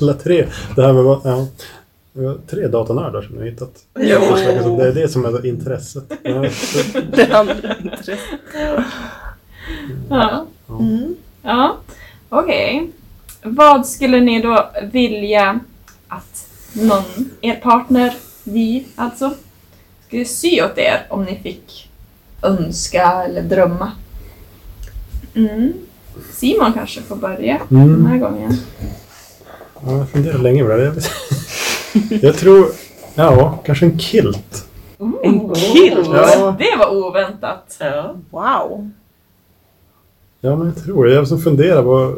[0.00, 1.48] alla tre, det här med
[2.14, 3.72] ja, tre datanördar som vi har hittat.
[3.98, 4.76] Jo.
[4.78, 6.04] Det är det som är intresset.
[6.22, 6.44] Ja,
[7.16, 8.18] det- andra intresset.
[10.08, 10.46] Ja.
[10.68, 11.14] Mm.
[11.42, 11.76] Ja.
[12.28, 12.90] Okej.
[13.42, 15.60] Vad skulle ni då vilja
[16.08, 18.14] att någon, er partner,
[18.44, 19.34] vi alltså,
[20.06, 21.90] skulle sy åt er om ni fick
[22.42, 23.92] önska eller drömma?
[25.34, 25.72] Mm.
[26.32, 28.06] Simon kanske får börja den Mm.
[28.06, 28.52] här gången.
[29.86, 30.94] Ja, jag funderar länge på det.
[32.22, 32.66] Jag, tror,
[33.14, 34.68] ja, kanske en kilt.
[35.22, 36.08] En kilt?
[36.12, 36.56] Ja.
[36.58, 37.78] Det var oväntat.
[38.30, 38.90] Wow.
[40.40, 41.14] Ja, men jag tror det.
[41.14, 42.14] Jag som funderar på...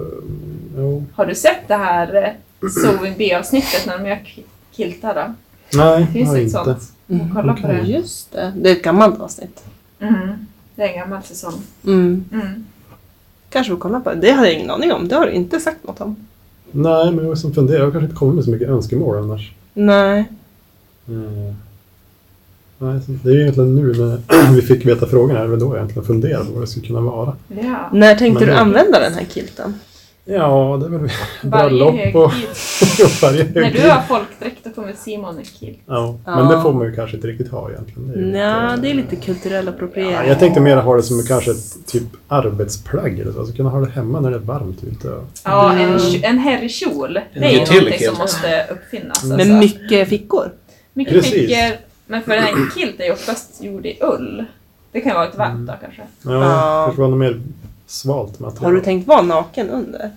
[0.77, 1.05] Jo.
[1.15, 2.15] Har du sett det här
[2.63, 5.35] eh, Sewing B-avsnittet när de gör ki- kiltar då?
[5.79, 6.65] Nej, Finns har det ett inte.
[6.65, 7.33] sånt?
[7.35, 7.81] Kolla på det.
[7.81, 8.53] Just det.
[8.57, 9.65] Det är ett gammalt avsnitt.
[10.01, 10.47] Mm.
[10.75, 11.55] Det är en gammal säsong.
[11.85, 12.25] Mm.
[12.33, 12.65] Mm.
[13.51, 14.17] Kanske får kolla på det.
[14.21, 15.09] Det hade jag ingen aning om.
[15.09, 16.17] Det har du inte sagt något om.
[16.71, 17.81] Nej, men jag som funderar.
[17.83, 19.53] Jag kanske inte kommit med så mycket önskemål annars.
[19.75, 20.25] Nej.
[21.09, 21.55] Mm.
[22.79, 25.67] Nej, det är ju egentligen nu när vi fick veta frågan här, det var då
[25.67, 27.37] jag egentligen funderade på vad det skulle kunna vara.
[27.49, 27.89] Ja.
[27.93, 29.75] När tänkte Men du använda den här kilten?
[30.27, 31.11] Ja, det är väl
[31.43, 33.07] bröllop och högtid.
[33.23, 33.83] varje När du högtid.
[33.85, 35.79] har folkdräkt då kommer Simon en kilt.
[35.87, 36.37] Ja, Ja.
[36.37, 38.09] men det får man ju kanske inte riktigt ha egentligen.
[38.13, 40.29] Det Nej, lite- det är lite kulturell Ja, appropriering.
[40.29, 43.39] jag tänkte mer ha det som kanske ett typ arbetsplagg eller så.
[43.39, 45.09] Alltså kunna ha det hemma när det är varmt ute.
[45.11, 46.01] och- Ja, en, Mm.
[46.23, 47.15] en herrkjol.
[47.35, 49.25] Det är ju någonting som måste uppfinnas.
[49.25, 49.55] Med alltså.
[49.55, 50.51] mycket fickor.
[50.93, 51.33] mycket Precis.
[51.33, 51.77] fickor.
[52.07, 54.45] Men för en kilt är ju oftast gjord i ull.
[54.93, 56.03] Det kan vara ett varmt då kanske.
[56.23, 56.87] Ja, Ja.
[56.87, 57.41] det får vara något mer
[57.87, 58.65] svalt material.
[58.65, 60.11] Har du tänkt vara naken under?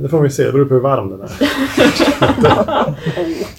[0.00, 1.28] Det får vi se, det beror på hur varm den är.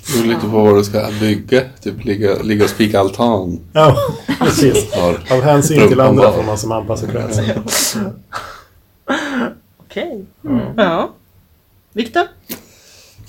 [0.07, 1.64] Det beror lite på vad du ska bygga.
[1.82, 3.59] Typ ligga, ligga och spika altan.
[3.74, 3.95] Ja,
[4.39, 4.93] precis.
[5.32, 7.59] Av hänsyn till andra får man som anpassa klädsel.
[9.78, 10.26] Okej.
[10.45, 10.62] Mm.
[10.78, 11.12] Ja.
[11.93, 12.24] Viktor?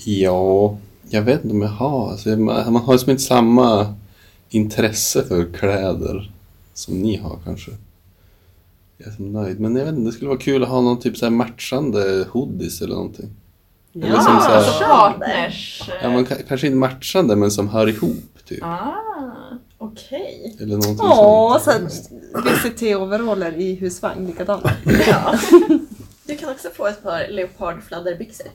[0.05, 0.77] Ja,
[1.09, 2.11] jag vet inte om jag har.
[2.11, 3.95] Alltså, man, man har liksom inte samma
[4.49, 6.31] intresse för kläder
[6.73, 7.71] som ni har kanske.
[9.03, 9.59] Jag är så nöjd.
[9.59, 12.27] Men jag vet inte, det skulle vara kul att ha någon typ så här matchande
[12.31, 13.29] hoodies eller någonting.
[13.95, 15.81] Eller som så här, partners...
[16.03, 18.63] ja, man, ka- kanske inte matchande men som hör ihop typ.
[18.63, 18.93] Ah.
[19.77, 20.55] Okej.
[20.59, 21.91] Eller någonting Åh, sånt.
[21.93, 24.65] så VCT-overaller i husvagn, likadant.
[25.07, 25.33] Ja.
[26.25, 28.47] Du kan också få ett par leopardfladderbyxor.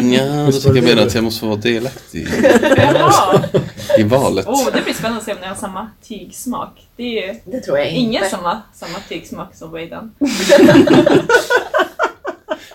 [0.00, 2.28] Ja, då tycker jag mer att jag måste vara delaktig i,
[2.76, 3.42] Jaha!
[3.98, 4.46] i valet.
[4.46, 6.86] Oh, det blir spännande att se om ni har samma tygsmak.
[6.96, 8.00] Det är ju Det tror jag inte.
[8.00, 10.14] ingen som har samma tygsmak som Wadan.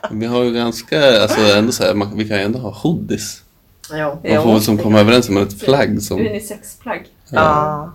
[0.10, 2.72] Men vi har ju ganska, alltså ändå så här, man, vi kan ju ändå ha
[2.72, 3.42] hoodies.
[3.92, 4.20] Ja.
[4.34, 6.20] Man får väl som komma överens om ett plagg som...
[6.20, 7.06] Unisexplagg.
[7.30, 7.92] Ja.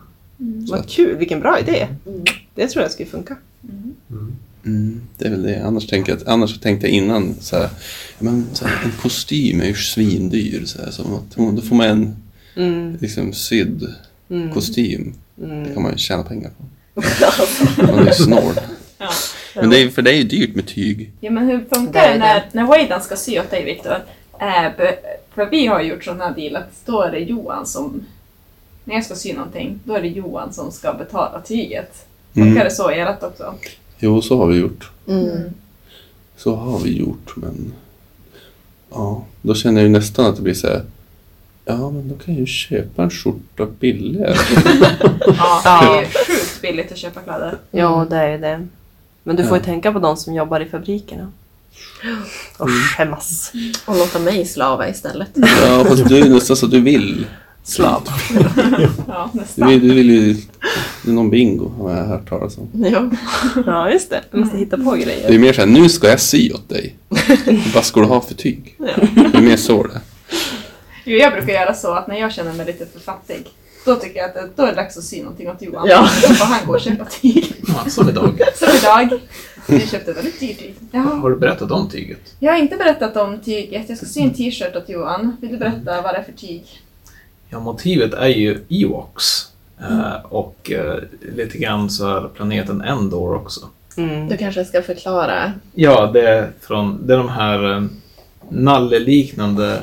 [0.67, 1.89] så Vad att- kul, vilken bra idé.
[2.07, 2.25] Mm.
[2.55, 3.37] Det tror jag skulle funka.
[3.65, 4.37] Mm,
[5.19, 5.63] det är väl det.
[5.65, 7.69] Annars, tänker jag, annars tänkte jag innan så här,
[8.19, 10.65] men så här, en kostym är ju svindyr.
[10.65, 12.17] Så här, så att, då får man en
[12.57, 12.97] Mm.
[13.01, 13.95] liksom, sydd
[14.31, 14.53] Mm.
[14.53, 15.15] kostym.
[15.35, 15.75] Det Mm.
[15.75, 16.65] kan man ju tjäna pengar på.
[17.87, 18.55] Man är ju snål.
[18.99, 19.09] Ja.
[19.55, 21.11] Men det är, för det är ju dyrt med tyg.
[21.21, 22.19] Ja men hur Det funkar det det.
[22.19, 23.97] när, när Wadan ska sy åt dig Viktor?
[24.41, 24.71] Äh,
[25.35, 28.07] för vi har gjort här deal att då är det Johan som...
[28.85, 32.07] När jag ska sy någonting, då är det Johan som ska betala tyget.
[32.35, 32.65] Funkar Mm.
[32.65, 33.55] det så i ert också?
[34.03, 34.91] Jo, så har vi gjort.
[35.09, 35.41] Mm.
[36.37, 37.73] Så har vi gjort, men...
[38.91, 40.83] Ja, då känner jag ju nästan att det blir så här...
[41.65, 44.35] Ja, men då kan jag ju köpa en skjorta billigare.
[45.65, 47.59] Ja, det är ju sjukt billigt att köpa kläder.
[47.71, 48.67] Ja, det är det.
[49.23, 49.65] Men du får ju Ja.
[49.65, 51.33] tänka på de som jobbar i fabrikerna.
[52.59, 53.53] Och skämmas.
[53.87, 55.29] Och låta mig slava istället.
[55.35, 57.27] Ja, fast du är nästan så att du vill
[57.65, 58.03] Sladd.
[59.09, 59.69] Ja, Du nästan.
[59.69, 60.33] vill, du vill ju...
[61.05, 62.69] Det är någon bingo har jag hört talas om.
[62.73, 63.11] Ja.
[63.67, 64.21] Ja, just det.
[64.31, 65.39] Du måste hitta på Det är grejer.
[65.39, 66.97] mer såhär, nu ska jag sy åt dig.
[67.75, 68.75] Vad ska du ha för tyg?
[68.79, 70.01] Det är mer så det.
[71.05, 73.47] Jo, jag brukar göra så att när jag känner mig lite för fattig,
[73.85, 75.89] då tycker jag att det, då är det dags att sy någonting åt Johan.
[75.89, 76.09] Ja.
[76.23, 77.55] Då får han gå och köpa tyg.
[77.69, 78.41] Ja, som idag.
[78.57, 79.19] Som idag.
[79.67, 80.75] Vi köpte väldigt dyrt tyg.
[80.91, 81.01] Ja.
[81.01, 82.19] Har du berättat om tyget?
[82.39, 83.89] Jag har inte berättat om tyget.
[83.89, 85.37] Jag ska sy en t-shirt åt Johan.
[85.41, 86.65] Vill du berätta vad det är för tyg?
[87.53, 89.49] Ja, motivet är ju Ewoks.
[89.81, 90.99] Eh, och eh,
[91.37, 93.69] lite grann så är planeten Endor också.
[93.97, 94.29] Mm.
[94.29, 95.53] Du kanske ska förklara.
[95.75, 97.85] Ja, det är, från, det är de här eh,
[98.49, 99.83] nalleliknande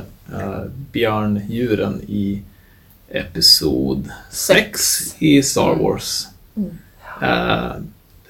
[0.91, 2.41] björndjuren i
[3.09, 6.27] Episod 6 i Star Wars.
[6.55, 6.77] Mm.
[7.21, 7.71] Eh,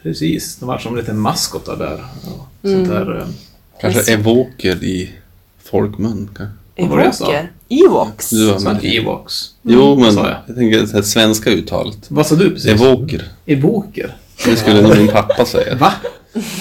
[0.02, 2.04] precis, de var som lite maskotar där.
[2.26, 3.28] Och sånt där
[3.82, 5.12] Kanske evoker i
[5.64, 6.30] folkmun.
[6.36, 6.56] kanske.
[6.88, 7.06] Det jag?
[7.06, 7.52] Evoker?
[7.70, 8.30] Ewoks?
[8.30, 8.86] Du som med.
[8.86, 9.46] Ewoks.
[9.62, 10.38] Jo, men sa jag.
[10.48, 11.98] jag tänker det här svenska uttalet.
[12.08, 12.72] Vad sa du precis?
[12.72, 13.24] Evoker.
[13.46, 14.16] Evoker?
[14.46, 15.76] Det skulle nog min pappa säga.
[15.76, 15.94] Va?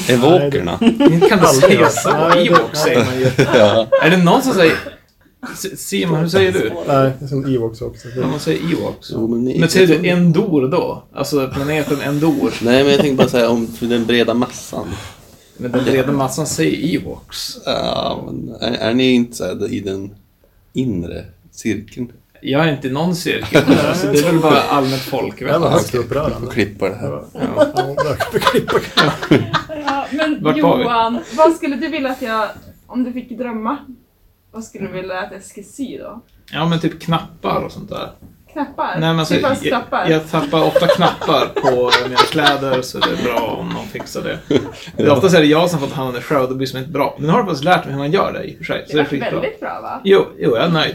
[0.09, 0.79] Evokerna.
[0.83, 2.09] Inte kan du säga så.
[2.35, 3.31] Det- Ewoks säger man ju.
[3.59, 3.87] Ja.
[4.03, 4.75] Är det någon som säger...
[5.77, 6.73] Simon, hur säger du?
[6.89, 8.09] Nej, det är som Evox också.
[8.16, 9.09] Ja, man säger Ewoks.
[9.12, 11.05] Jo, men Men säger du Endor då?
[11.14, 12.53] Alltså planeten Endor?
[12.62, 14.87] Nej, men jag tänkte bara säga om den breda massan.
[15.59, 17.59] Men den breda massan säger Ewoks.
[17.67, 20.15] Ja, men är, är ni inte i den
[20.73, 22.13] inre cirkeln?
[22.41, 23.65] Jag är inte i någon cirkel.
[23.89, 25.39] Alltså, det är väl bara allmänt folk.
[25.39, 26.53] Det här var högst upprörande.
[26.53, 27.23] Klippa det här.
[27.33, 27.97] Ja, ja,
[28.53, 28.67] vi.
[29.87, 30.85] Ja, men Vart var vi?
[30.85, 32.49] Johan, vad skulle du vilja att jag,
[32.87, 33.77] om du fick drömma,
[34.53, 36.23] vad skulle du vilja att jag ska sy då?
[36.53, 38.11] Ja, men typ knappar och sånt där.
[38.53, 38.91] Knappar?
[38.91, 40.09] Nej, men alltså, typ jag, knappar?
[40.09, 44.39] jag tappar ofta knappar på mina kläder så det är bra om någon fixar det.
[44.97, 46.67] det är oftast är det jag som fått hand om det själv och det blir
[46.67, 47.15] som inte bra.
[47.19, 48.85] Men nu har jag faktiskt lärt mig hur man gör det i och för sig.
[48.87, 49.31] Så det det är skitbra.
[49.31, 50.01] väldigt bra va?
[50.05, 50.95] Jo, jo, jag är nöjd.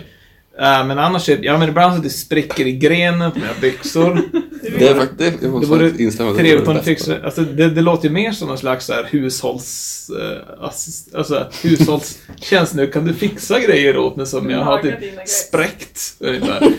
[0.60, 4.22] Eh, men annars, är, ja men ibland så det spricker i grenen på mina byxor.
[4.64, 6.32] Det är faktiskt, det, jag Det vore instämma.
[6.32, 7.70] det Trevligt om det du fixar alltså det.
[7.70, 10.10] Det låter ju mer som någon slags så här hushålls...
[10.10, 12.88] eh, assist, alltså hushållstjänst nu.
[12.88, 14.96] Kan du fixa grejer åt mig som jag har typ
[15.30, 16.74] spräckt ungefär.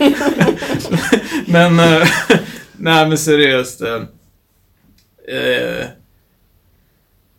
[1.51, 2.07] men, eh,
[2.77, 3.81] nej men seriöst.
[3.81, 3.95] eh,
[5.27, 5.85] eh,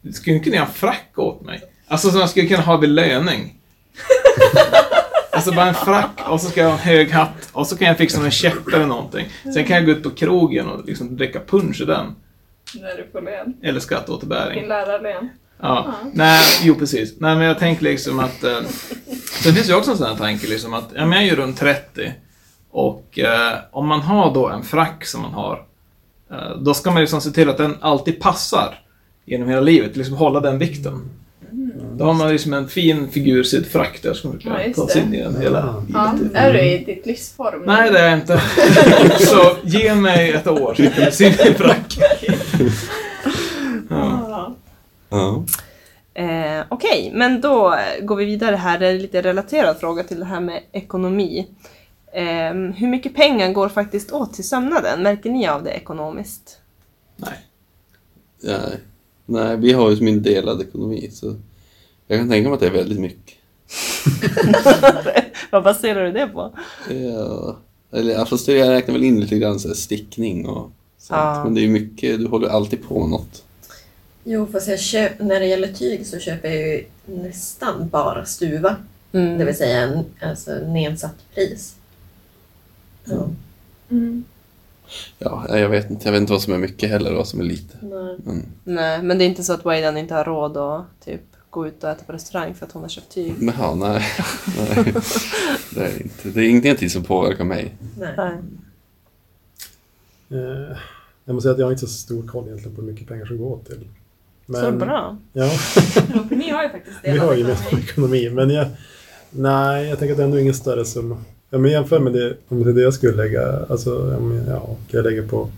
[0.02, 1.62] du skulle kunna göra en frack åt mig.
[1.88, 3.54] Alltså som jag skulle kunna ha vid löning.
[5.36, 7.88] Alltså bara en frack och så ska jag ha en hög hatt och så kan
[7.88, 9.26] jag fixa med en käpp eller någonting.
[9.54, 12.06] Sen kan jag gå ut på krogen och liksom dricka punsch i den.
[12.74, 13.54] När du får lön.
[13.62, 14.68] Eller Din skatteåterbäring.
[14.68, 15.28] lärarlön.
[15.60, 15.94] Ja.
[16.12, 17.14] Nej, jo precis.
[17.20, 18.44] Nej men jag tänker liksom att...
[18.44, 18.60] Eh,
[19.42, 21.36] sen finns ju också en sån här tanke liksom att, ja men jag är ju
[21.36, 22.12] runt 30.
[22.70, 25.62] Och eh, om man har då en frack som man har.
[26.30, 28.78] Eh, då ska man liksom se till att den alltid passar.
[29.24, 31.10] Genom hela livet, liksom hålla den vikten.
[31.98, 34.88] Då har man liksom en fin figursydd frack där som man Ja, kan just ta
[34.88, 35.06] sig det.
[35.06, 36.32] in i den hela Ja, livet.
[36.34, 37.62] är du i ditt livsform?
[37.66, 38.40] Nej, det är jag inte.
[39.18, 41.98] Så ge mig ett år så kan jag se min frack.
[43.90, 44.26] Ja.
[44.30, 44.54] Ja.
[45.08, 45.44] Ja.
[46.22, 48.78] Eh, Okej, men då går vi vidare här.
[48.78, 51.46] Det är en lite relaterad fråga till det här med ekonomi.
[52.12, 55.02] Eh, hur mycket pengar går faktiskt åt till sömnaden?
[55.02, 56.58] Märker ni av det ekonomiskt?
[57.16, 57.38] Nej.
[58.42, 58.80] Nej.
[59.26, 61.34] Nej, vi har ju som en delad ekonomi så
[62.06, 63.34] jag kan tänka mig att det är väldigt mycket.
[65.50, 66.52] Vad baserar du det på?
[66.90, 67.56] Ja.
[67.92, 71.20] Eller fast jag räknar väl in lite grann så här stickning och sånt.
[71.20, 71.44] Ja.
[71.44, 73.44] Men det är ju mycket, du håller alltid på med något.
[74.24, 78.76] Jo, fast jag köp, när det gäller tyg så köper jag ju nästan bara stuva.
[79.12, 79.38] Mm.
[79.38, 81.76] Det vill säga en alltså, nedsatt pris.
[83.04, 83.28] Ja.
[83.90, 84.24] Mm.
[85.18, 86.08] Ja, jag vet inte.
[86.08, 87.78] Jag vet inte vad som är mycket heller och vad som är lite.
[87.80, 88.16] Nej.
[88.24, 91.66] Men, Nej, men det är inte så att Wayland inte har råd att typ gå
[91.66, 93.34] ut och äta på restaurang för att hon har köpt tyg.
[93.38, 94.02] men ja, nej.
[94.56, 94.94] nej.
[95.74, 96.28] Det är det inte.
[96.28, 97.74] Det är ingenting som påverkar mig.
[97.98, 98.38] Nej.
[100.30, 100.76] Eh,
[101.24, 103.26] jag måste säga att jag har inte så stor koll egentligen på hur mycket pengar
[103.26, 103.88] som går åt till.
[104.46, 105.16] Så bra.
[105.32, 108.30] Ja, för ni har ju faktiskt vi delad har ju gemensam ekonomi.
[108.30, 108.66] Men jag,
[109.30, 111.16] nej, jag tänker att det är ändå ingen större summa.
[111.50, 114.46] Ja, men jämför med det, om det är det jag skulle lägga, alltså, ja, men,
[114.46, 115.50] ja, jag lägger på,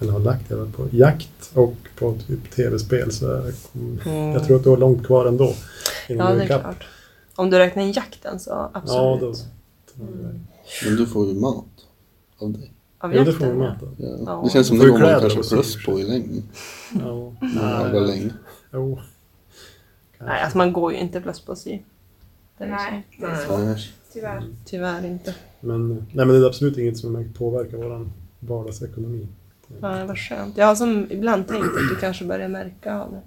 [0.00, 4.32] eller har lagt det på jakt och på typ tv-spel så jag, Mm.
[4.32, 5.54] jag tror att du har långt kvar ändå.
[6.08, 6.86] Ja, det är klart.
[7.34, 9.20] Om du räknar in jakten så Ja, absolut.
[9.20, 10.04] då.
[10.84, 11.64] Men du får ju mat
[12.38, 12.68] av det.
[12.98, 13.68] Av Ja, det får man ja.
[13.72, 13.94] mat av.
[13.98, 14.16] Ja.
[14.26, 14.40] Ja.
[14.44, 16.42] Det känns som det går man kanske plus på i längden.
[17.04, 17.32] Ja.
[17.60, 18.30] Ja, väl länge.
[18.72, 19.00] Jo.
[20.18, 21.78] Nej, alltså man går ju inte plus på sy.
[22.58, 23.20] Det är Nej, så.
[23.26, 23.46] det är Nej.
[23.46, 23.58] svårt.
[23.60, 23.90] Nej.
[24.12, 24.44] Tyvärr.
[24.64, 25.34] Tyvärr inte.
[25.60, 28.08] Men, nej, men det är absolut inget som påverkar vår
[28.40, 29.26] vardagsekonomi.
[29.82, 30.56] Ja, vad skönt.
[30.56, 33.20] Jag har som ibland tänkt att du kanske börjar märka av det.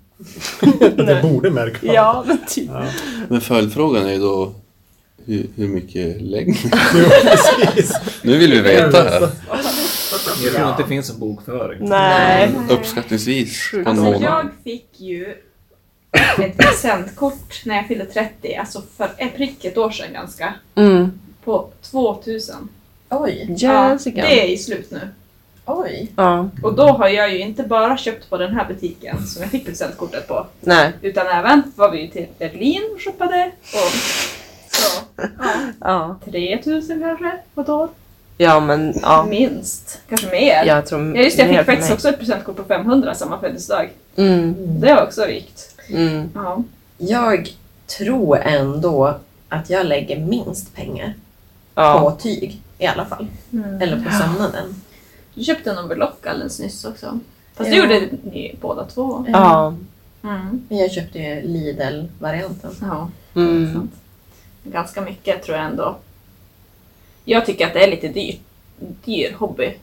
[1.14, 1.94] Jag borde märka av det.
[1.94, 2.70] Ja, men typ.
[2.74, 2.86] Ja.
[3.30, 4.54] Men följdfrågan är ju då
[5.26, 6.56] Hur, hur mycket längre?
[6.96, 7.94] Jo, precis.
[8.24, 9.30] Nu vill vi veta här.
[10.44, 11.90] Jag tror inte det finns en bokföring.
[11.90, 12.52] Nej.
[12.70, 14.22] Uppskattningsvis på en Alltså månad.
[14.24, 15.34] jag fick ju
[16.40, 21.12] ett presentkort när jag fyllde 30, alltså för ett prick ett år sedan ganska, Mm.
[21.44, 22.56] på 2000.
[23.10, 24.22] Oj, Jessica.
[24.22, 25.00] det är slut nu.
[25.68, 26.12] Oj.
[26.16, 26.50] Ja.
[26.64, 29.66] Och då har jag ju inte bara köpt på den här butiken som jag fick
[29.66, 30.92] presentkortet på, Nej.
[31.02, 33.92] utan även var vi till Berlin och shoppade och
[34.72, 35.02] så,
[35.40, 35.50] ja,
[35.82, 36.32] Ja.
[36.32, 37.90] 3000 kanske på ett år.
[38.40, 39.26] Ja men ja.
[39.30, 40.02] Minst.
[40.10, 40.64] Kanske mer.
[40.66, 43.90] Jag tror Ja just det, jag fick faktiskt också ett presentkort på 500 samma födelsedag.
[44.16, 44.56] Mm.
[44.80, 45.76] Det var också vikt.
[45.90, 46.30] Mm.
[46.36, 46.64] Ja.
[46.98, 47.50] Jag
[47.98, 49.16] tror ändå
[49.50, 51.14] att jag lägger minst pengar
[51.76, 52.00] Ja.
[52.00, 53.28] på tyg i alla fall.
[53.82, 54.82] Eller på sömnaden.
[55.38, 57.20] Du köpte en overlock alldeles nyss också.
[57.56, 57.76] Fast Ja.
[57.88, 59.26] det gjorde ni båda två.
[59.28, 59.76] Ja.
[60.24, 60.62] Mm.
[60.70, 62.72] Men jag köpte ju Lidl-varianten.
[62.82, 63.90] Ja, Mm.
[64.64, 65.98] Ganska mycket tror jag ändå.
[67.26, 68.40] Jag tycker att det är lite dyrt.
[69.06, 69.74] Dyr hobby.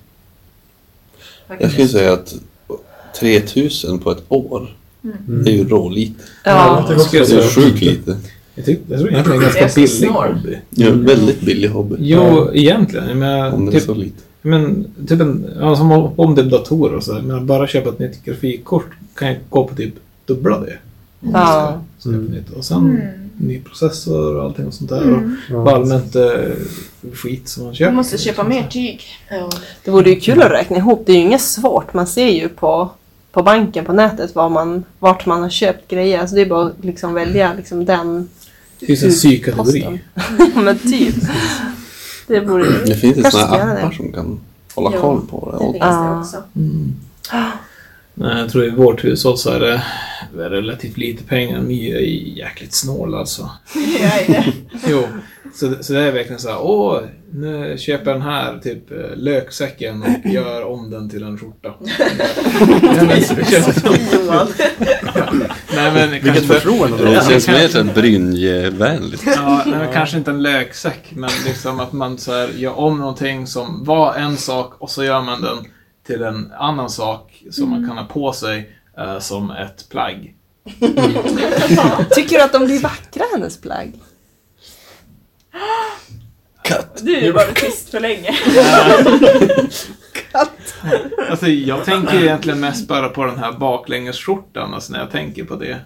[1.59, 2.35] Jag skulle säga att
[3.21, 5.45] 3000 på ett år, Mm.
[5.45, 6.25] det är ju rålite.
[6.45, 6.95] Ja, Ja.
[7.13, 8.17] Det är sjukt lite.
[8.55, 10.59] Jag, tyck, jag tror egentligen det är en ganska billig hobby.
[10.71, 11.97] Ja, väldigt billig hobby.
[11.99, 13.19] Jo, egentligen.
[13.19, 14.23] Men, Om det är typ, så lite.
[14.47, 17.13] Men typ en, ja, som om, om det är datorer och så.
[17.13, 19.95] Men bara köpa ett nytt grafikkort kan jag gå på typ
[20.27, 20.79] dubbla det.
[21.21, 21.81] Om Ja.
[21.99, 22.51] ska skaffa nytt.
[22.51, 23.01] Och sen
[23.37, 25.03] ny processor och allting och sånt där.
[25.03, 25.37] Mm.
[25.53, 26.23] Och allmänt eh,
[27.13, 27.91] skit som man köper.
[27.91, 29.01] Du måste köpa mer tyg.
[29.31, 29.51] Ja.
[29.85, 31.03] Det vore ju kul att räkna ihop.
[31.07, 31.95] Det är ju inget svårt.
[31.95, 32.91] Man ser ju på,
[33.33, 36.21] på banken på nätet var man, vart man har köpt grejer.
[36.21, 38.29] Alltså det är bara att liksom välja liksom den
[38.81, 40.01] Det finns en sykategori.
[40.55, 41.15] men typ.
[42.27, 43.97] Det borde Det finns ju göra appar det.
[43.97, 44.41] som kan
[44.75, 45.67] hålla Ja, koll på det.
[45.67, 46.43] Det finns det också.
[46.57, 46.95] Mm.
[48.15, 49.83] Nej, jag tror i vårt hushåll så är det
[50.35, 51.61] relativt lite pengar.
[51.61, 52.01] My är
[52.39, 53.51] jäkligt snål alltså.
[54.89, 55.03] Jo,
[55.55, 57.01] så, så det är verkligen så här, åh,
[57.33, 61.75] nu köper jag den här typ eh, löksäcken och gör om den till en skjorta.
[62.83, 63.97] Nej, men, så det känns som,
[65.75, 69.23] nej, men Vilket förtroende det känns mer här Brynje-vänligt.
[69.27, 72.99] ja, nej, men kanske inte en löksäck, men liksom att man så här, gör om
[72.99, 75.59] någonting som var en sak och så gör man den
[76.07, 80.35] till en annan sak som man kan ha på sig eh, som ett plagg.
[82.15, 83.93] Tycker du att de blir vackra hennes plagg?
[86.63, 87.01] Katt!
[87.03, 88.31] Du var tyst för länge.
[91.31, 95.57] Alltså, jag tänker egentligen mest bara på den här baklängesskjortan, alltså när jag tänker på
[95.57, 95.79] det.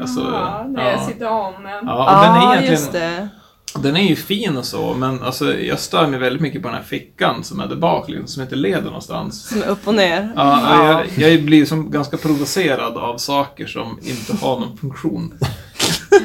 [0.00, 1.06] Alltså, ja, när jag ja.
[1.06, 1.54] sitter om.
[1.64, 3.28] Ja, och den är Ja, egentligen, just det.
[3.78, 6.76] den är ju fin och så, men alltså, jag stör mig väldigt mycket på den
[6.76, 9.48] här fickan som är där bak, liksom, som inte leder någonstans.
[9.48, 10.32] Som är upp och ner.
[10.36, 15.38] Ja, jag, jag blir som ganska provocerad av saker som inte har någon funktion.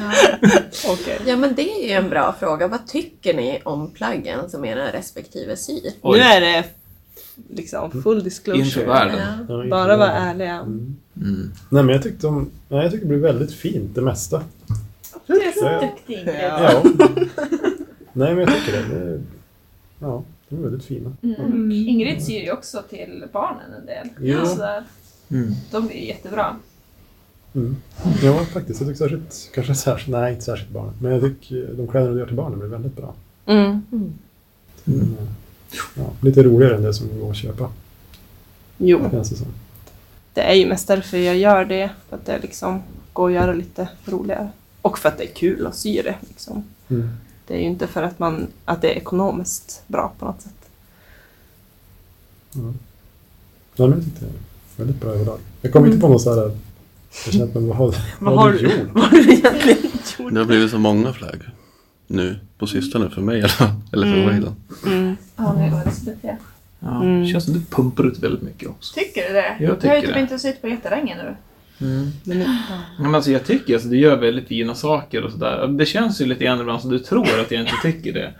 [0.88, 1.18] Okej.
[1.26, 2.68] Ja, men det är ju en bra fråga.
[2.68, 5.90] Vad tycker ni om plaggen som era respektive syr?
[6.02, 6.64] Oj, Nu är det
[7.50, 8.86] liksom full inför disclosure.
[8.86, 9.46] världen.
[9.48, 10.54] Ja, Bara vara ärliga.
[10.54, 10.96] Mm.
[11.16, 11.52] Mm.
[11.68, 14.42] Nej, men jag tyckte, nej, jag tycker det blev väldigt fint, det mesta.
[15.26, 15.80] Du är så Ja.
[15.80, 16.28] duktig.
[16.40, 16.72] Ja.
[16.72, 16.82] Ja.
[18.12, 19.04] nej, men jag tycker det.
[19.04, 19.20] det
[20.00, 21.16] ja, de är väldigt fina.
[21.22, 21.72] Mm.
[21.72, 24.08] Ingrid syr ju också till barnen en del.
[24.20, 24.46] Jo.
[24.46, 24.84] Så där,
[25.30, 25.52] Mm.
[25.70, 26.56] de blir ju jättebra.
[27.54, 27.76] Mm.
[28.22, 28.80] Ja, faktiskt.
[28.80, 32.18] Jag tycker särskilt, kanske särskilt, nej inte särskilt barnen, men jag tycker de kläderna du
[32.18, 33.14] gör till barnen blir väldigt bra.
[33.46, 33.82] Mm.
[34.86, 35.16] Mm.
[35.94, 37.70] Ja, lite roligare än det som går att köpa,
[38.78, 39.24] Jo, det
[40.34, 41.90] det är ju mest därför jag gör det.
[42.08, 42.82] För att det liksom
[43.12, 44.50] går att göra lite roligare.
[44.82, 46.16] Och för att det är kul att sy det.
[46.28, 46.64] Liksom.
[46.88, 47.10] Mm.
[47.46, 50.52] Det är ju inte för att, man, att det är ekonomiskt bra på något sätt.
[52.52, 52.60] Ja.
[52.60, 55.38] Nej, men jag tyckte det var väldigt bra överlag.
[55.60, 56.56] Jag kom inte på något så här...
[57.24, 58.72] Jag känner man, vad har, vad har du gjort?
[58.92, 59.78] Vad har du egentligen
[60.18, 60.32] gjort?
[60.34, 61.50] Det har blivit så många flaggor
[62.06, 63.38] nu på sistone för mig.
[63.92, 64.26] Eller för Mm.
[64.26, 64.56] Wayland.
[64.86, 65.16] Mm.
[65.36, 66.10] Ja, nu går det så.
[66.22, 66.36] Ja,
[67.02, 67.20] Mm.
[67.22, 68.94] det känns som du pumpar ut väldigt mycket också.
[68.94, 69.56] Tycker du det?
[69.60, 70.20] Jag har ju tycker typ det.
[70.20, 71.34] inte sytt på jättelänge nu.
[72.24, 72.46] Men, ja.
[72.70, 75.66] Ja, Men alltså, jag tycker alltså, du gör väldigt fina saker och sådär.
[75.68, 78.32] Det känns ju lite grann ibland som du tror att jag inte tycker det.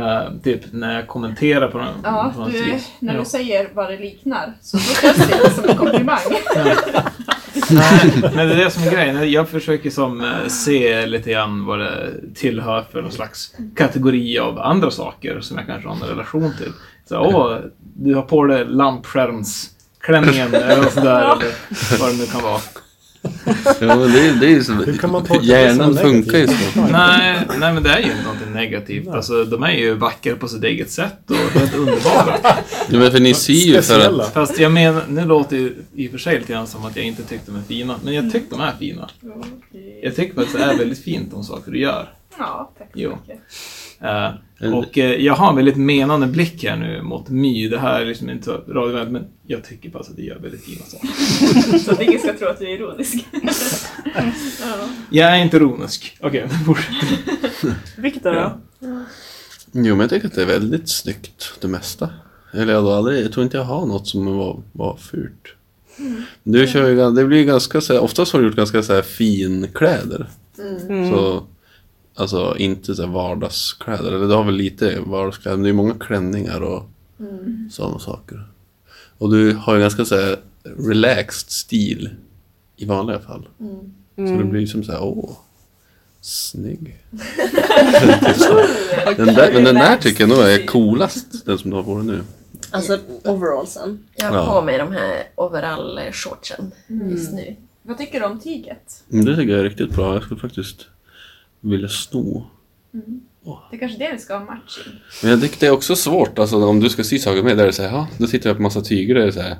[0.00, 3.20] Eh, typ när jag kommenterar på något, Ja, på du, när Ja.
[3.20, 6.18] du säger vad det liknar så då känns det som en komplimang.
[7.70, 9.32] Nej, men det är det som är grejen.
[9.32, 14.58] Jag försöker som eh, se lite grann vad det tillhör för någon slags kategori av
[14.58, 16.72] andra saker som jag kanske har en relation till.
[17.08, 22.60] Så, åh, du har på dig lampskärmsklänningen eller sådär, eller vad det nu kan vara.
[23.80, 24.72] Ja, men det, är- det är ju så.
[24.72, 26.74] Hur kan man tolka Hjärnan funkar ju negativt?
[26.74, 26.80] så.
[26.80, 29.08] Nej, nej, men det är ju inte någonting negativt.
[29.08, 32.38] Alltså, de är ju vackra på sitt eget sätt och helt underbara.
[32.88, 34.32] Ja, men för ni ser ju för att...
[34.32, 37.04] Fast jag menar, nu låter det i och för sig lite grann som att jag
[37.04, 37.94] inte tyckte de är fina.
[38.04, 39.10] Men jag tycker de är fina.
[40.02, 42.08] Jag tycker faktiskt det är väldigt fint de saker du gör.
[42.38, 43.10] Ja, tack så Jo.
[43.10, 43.42] mycket.
[44.02, 47.68] Eh, och eh, jag har en väldigt menande blick här nu mot My.
[47.68, 50.64] Det här är liksom inte så radiovänligt, men jag tycker bara att det gör väldigt
[50.64, 51.78] fina saker.
[51.78, 53.26] Så att ingen ska tro att du är ironisk.
[54.60, 54.88] ja.
[55.10, 56.16] Jag är inte ironisk.
[56.20, 56.94] Okej, fortsätt.
[57.96, 58.60] Viktor då?
[59.72, 62.10] Jo, men jag tycker att det är väldigt snyggt, det mesta.
[62.52, 65.54] Eller jag, har aldrig, jag tror inte jag har något som var, var fult.
[66.42, 69.02] Du kör ju, det blir ganska så här, oftast har du gjort ganska så här
[69.02, 70.26] finkläder.
[70.58, 71.10] Mm.
[71.10, 71.44] Så,
[72.20, 74.12] alltså inte så vardagskläder.
[74.12, 76.90] Eller du har väl lite vardagskläder, men det är många klänningar och
[77.70, 78.44] sådana saker.
[79.18, 82.10] Och du har ju ganska så här relaxed stil
[82.76, 83.48] i vanliga fall.
[84.16, 85.30] Så det blir som så här, åh,
[86.20, 86.96] snygg.
[89.16, 91.96] Den där, men den där tycker jag nog är coolast, den som du har på
[91.96, 92.20] dig nu.
[92.70, 94.04] Alltså overallsen.
[94.16, 94.46] Jag har Ja.
[94.60, 96.70] på mig de här overall-shortsen
[97.10, 97.56] just nu.
[97.82, 99.02] Vad tycker du om tyget?
[99.08, 100.14] Men det tycker jag är riktigt bra.
[100.14, 100.86] Jag skulle faktiskt
[101.60, 102.46] vilja sno.
[103.70, 104.92] Det är kanske det vi ska ha matching.
[105.22, 107.62] Men jag tycker det är också svårt, alltså om du ska sy saker med, där
[107.62, 109.40] är det så här, ja, då sitter jag på massa tyger och det är så
[109.40, 109.56] här,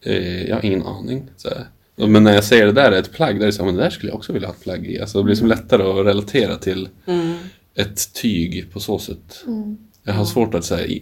[0.00, 1.30] eh, jag har ingen aning.
[1.36, 1.66] Så här.
[2.08, 3.76] Men när jag ser det där är ett plagg, där är det så här, men
[3.76, 5.00] det där skulle jag också vilja ha ett plagg i.
[5.00, 6.88] Alltså det blir som lättare att relatera till
[7.74, 9.44] ett tyg på så sätt.
[10.02, 10.98] Jag har svårt att så här,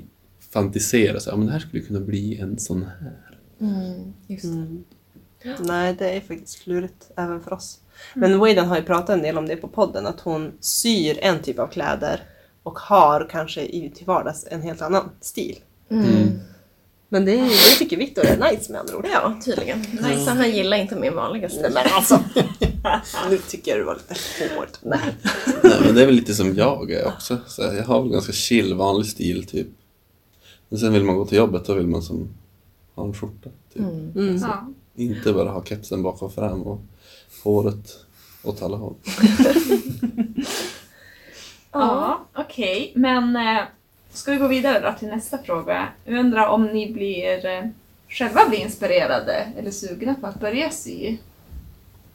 [0.52, 3.38] fantisera, så här, men det här skulle kunna bli en sån här.
[4.26, 4.44] Just
[5.60, 7.80] Nej, det är faktiskt klurigt även för oss.
[8.14, 11.42] Men Waden har ju pratat en del om det på podden, att hon syr en
[11.42, 12.22] typ av kläder
[12.62, 15.58] och har kanske i, till vardags en helt annan stil.
[15.90, 16.40] Mm.
[17.08, 19.06] Men det, är, det tycker Viktor är nice med andra ord.
[19.12, 19.80] Ja, tydligen.
[19.80, 21.62] Nice, han gillar inte min vanliga stil.
[21.62, 22.20] Nej men alltså!
[23.30, 24.68] nu tycker jag du var lite hård.
[24.82, 25.16] Nej.
[25.62, 27.38] Nej, men det är väl lite som jag är också.
[27.46, 29.66] Så jag har väl ganska chill, vanlig stil typ.
[30.68, 32.28] Men sen vill man gå till jobbet, då vill man som
[32.94, 33.50] ha en skjorta.
[33.74, 33.82] Typ.
[33.82, 34.38] Mm.
[34.42, 34.68] Ja.
[34.94, 36.80] Inte bara ha kepsen bak och fram och
[37.46, 38.06] håret
[38.42, 38.94] åt alla håll.
[41.78, 42.92] Ja, okej.
[42.94, 43.62] Men eh,
[44.10, 45.88] ska vi gå vidare då till nästa fråga?
[46.04, 47.62] Jag undrar om ni blir eh,
[48.08, 51.16] själva blir inspirerade eller sugna på att börja sy?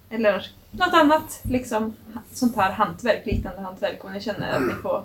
[0.09, 1.93] Eller något annat liksom
[2.33, 5.03] sånt här hantverk, liknande hantverk om ni känner att ni får...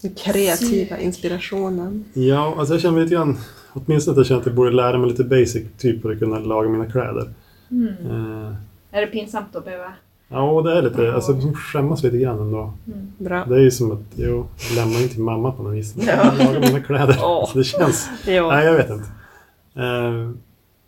[0.00, 2.04] Den kreativa inspirationen.
[2.12, 3.38] Ja, alltså jag känner lite grann,
[3.72, 6.38] åtminstone att jag känner att jag borde lära mig lite basic typ för att kunna
[6.38, 7.32] laga mina kläder.
[7.70, 8.54] Eh,
[8.90, 9.92] Är det pinsamt att behöva...
[10.28, 12.72] ja, och det är lite, alltså jag som skämmas lite grann ändå.
[13.18, 13.44] Bra.
[13.44, 15.94] Det är ju som att, jo, lämna in till mamma på något vis.
[15.96, 17.12] Jag lagar mina kläder.
[17.46, 18.48] Så det känns, Jo.
[18.48, 19.08] nej jag vet inte.
[19.74, 20.30] Eh,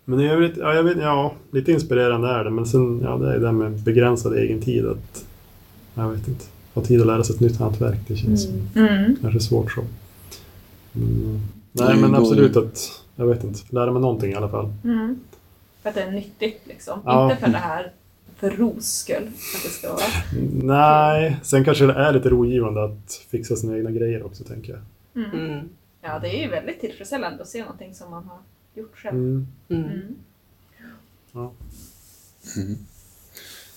[0.04, 2.50] men i övrigt, ja, jag vet, ja, lite inspirerande är det.
[2.50, 4.86] Men sen, ja, det är det där med begränsad egen tid.
[4.86, 5.24] Att,
[5.94, 6.44] jag vet inte,
[6.74, 7.98] ha tid att lära sig ett nytt hantverk.
[8.08, 9.16] Det känns Mm.
[9.22, 9.80] kanske svårt så.
[10.96, 11.40] Mm.
[11.72, 14.72] Det är Nej, men absolut att, jag vet inte, lära mig någonting i alla fall.
[14.84, 15.16] Mm.
[15.92, 17.00] För att det är nyttigt liksom.
[17.04, 17.30] Ja.
[17.30, 17.92] Inte för det här
[18.36, 19.26] för ros skull.
[19.56, 20.02] Att det ska vara...
[20.62, 24.80] Nej, sen kanske det är lite rogivande att fixa sina egna grejer också, tänker jag.
[25.24, 25.50] Mm.
[25.50, 25.68] Mm.
[26.02, 28.38] Ja, det är ju väldigt tillfredsställande att se någonting som man har
[28.74, 29.16] gjort själv.
[29.16, 29.46] Mm.
[29.68, 30.16] Mm.
[32.56, 32.76] Mm.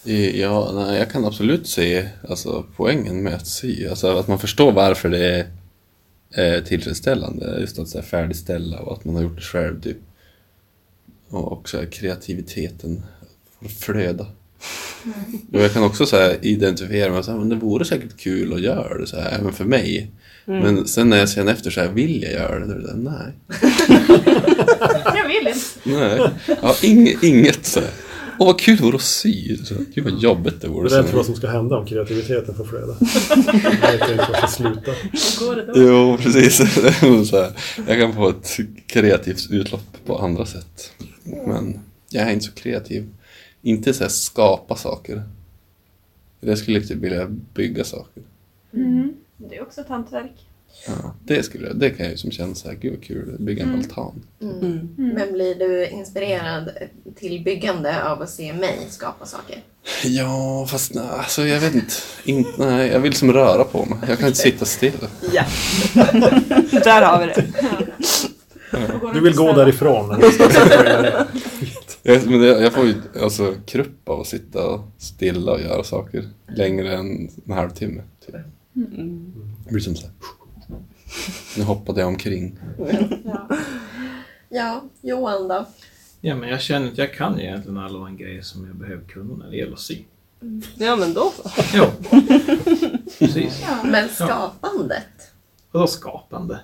[0.05, 3.87] Eh, Ja, nej, jag kan absolut se alltså, poängen med att sy.
[3.87, 5.47] Alltså att man förstår varför det
[6.31, 7.59] är eh, tillfredsställande.
[7.59, 9.81] Just att så här, färdigställa och att man har gjort det själv.
[9.81, 9.97] Typ.
[11.31, 13.03] Och också kreativiteten
[13.59, 14.25] får flöda.
[15.53, 18.53] Och jag kan också så här, identifiera mig så här, men det vore säkert kul
[18.53, 20.11] att göra det så här, även för mig.
[20.45, 22.65] Men sen när jag känner efter så här, vill jag göra det?
[22.65, 23.33] Då är det där, nej.
[25.15, 25.59] Jag vill inte.
[25.83, 26.29] Nej,
[26.61, 27.89] ja, inget, inget så här.
[28.41, 29.57] Åh vad kul det vore att sy.
[29.57, 30.85] Så, Gud vad jobbigt det vore.
[30.85, 31.15] Rädd för sen.
[31.17, 32.95] vad som ska hända om kreativiteten får flöda.
[33.81, 34.91] Jag vet inte var det ska sluta.
[35.45, 35.73] Går det då?
[35.75, 36.57] Jo, precis.
[36.57, 37.51] Det är så här,
[37.87, 40.91] jag kan få ett kreativt utlopp på andra sätt.
[41.23, 41.79] Men
[42.09, 43.09] jag är inte så kreativ.
[43.61, 45.23] Inte så här skapa saker.
[46.39, 48.23] Jag skulle inte vilja bygga saker.
[48.73, 49.13] Mm.
[49.37, 50.47] Det är också ett hantverk.
[50.87, 53.63] Ja, det, skulle det kan jag ju som känna så här, gud vad kul, bygga
[53.63, 54.23] en altan.
[54.41, 54.95] Mm.
[54.97, 56.69] Men blir du inspirerad
[57.15, 59.63] till byggande av att se mig skapa saker?
[60.03, 61.93] Ja, fast nej, alltså jag vet inte.
[62.25, 63.97] In, nej, jag vill som röra på mig.
[64.07, 65.07] Jag kan inte sitta still.
[65.33, 65.45] Ja.
[66.83, 67.33] Där har vi det.
[68.71, 70.21] Det Du vill gå därifrån.
[72.03, 76.95] Jag, men jag får ju alltså krupp av att sitta stilla och göra saker längre
[76.95, 78.01] än en halvtimme.
[78.25, 78.35] Typ.
[79.65, 80.13] Det blir som så här.
[81.57, 82.59] Nu hoppade jag omkring.
[83.25, 83.47] Ja.
[84.49, 85.65] Ja, Johan då?
[86.21, 89.35] Ja, men jag känner att jag kan egentligen alla de grejer som jag behöver kunna
[89.35, 89.97] när det gäller att sy.
[90.75, 91.49] Ja men då så.
[91.73, 91.85] Jo,
[93.19, 93.65] precis.
[93.83, 95.31] Men skapandet?
[95.71, 96.59] Och då skapande.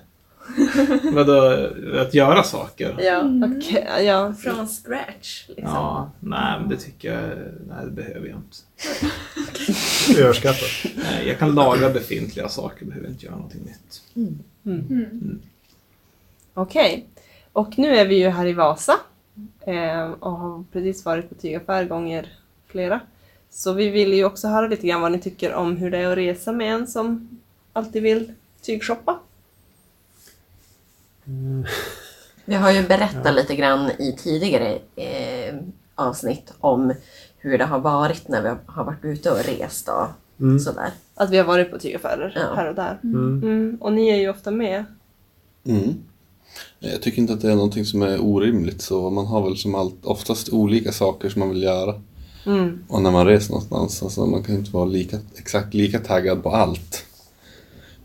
[1.12, 1.68] Vadå,
[2.00, 2.96] att göra saker?
[2.98, 3.24] Ja,
[3.56, 4.34] okej, ja.
[4.34, 5.48] Från scratch.
[5.48, 5.64] Liksom.
[5.64, 7.22] Ja, nej men det tycker jag,
[7.68, 8.56] nej det behöver jag inte.
[10.22, 10.92] Överskattat.
[10.96, 14.02] Nej, jag kan laga befintliga saker, behöver inte göra någonting nytt.
[16.54, 17.06] Okej.
[17.52, 18.96] Och nu är vi ju här i Vasa
[19.66, 22.28] eh, och har precis varit på tygaffär gånger
[22.66, 23.00] flera.
[23.50, 26.10] Så vi vill ju också höra lite grann vad ni tycker om hur det är
[26.10, 27.38] att resa med en som
[27.72, 28.32] alltid vill
[28.62, 29.18] tygshoppa.
[32.44, 35.54] Vi har ju berättat lite grann i tidigare eh,
[35.94, 36.92] avsnitt om
[37.38, 40.06] hur det har varit när vi har varit ute och rest och
[40.40, 40.58] Mm.
[40.58, 40.90] sådär.
[41.14, 42.54] Att vi har varit på tygaffärer Ja.
[42.56, 42.98] här och där.
[43.04, 43.42] Mm.
[43.42, 43.76] Mm.
[43.80, 44.84] Och ni är ju ofta med.
[45.66, 45.94] Mm.
[46.78, 49.74] Jag tycker inte att det är någonting som är orimligt så man har väl som
[49.74, 51.94] allt, oftast olika saker som man vill göra.
[52.46, 52.84] Mm.
[52.88, 56.50] Och när man reser någonstans, alltså man kan inte vara lika, exakt lika taggad på
[56.50, 57.04] allt.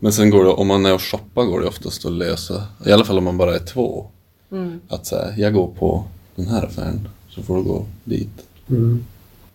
[0.04, 2.92] Men sen går det, om man är och shoppar går det oftast att lösa, i
[2.92, 4.06] alla fall om man bara är två.
[4.52, 4.80] Mm.
[4.88, 6.04] Att säga, jag går på
[6.36, 8.46] den här affären, så får du gå dit.
[8.68, 9.04] Mm.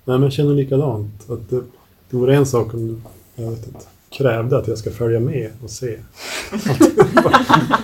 [0.06, 1.30] Nej, men jag känner likadant.
[1.30, 1.62] Att det,
[2.10, 3.02] det vore en sak om du
[3.43, 6.00] jag vet inte, krävde att jag ska följa med och se.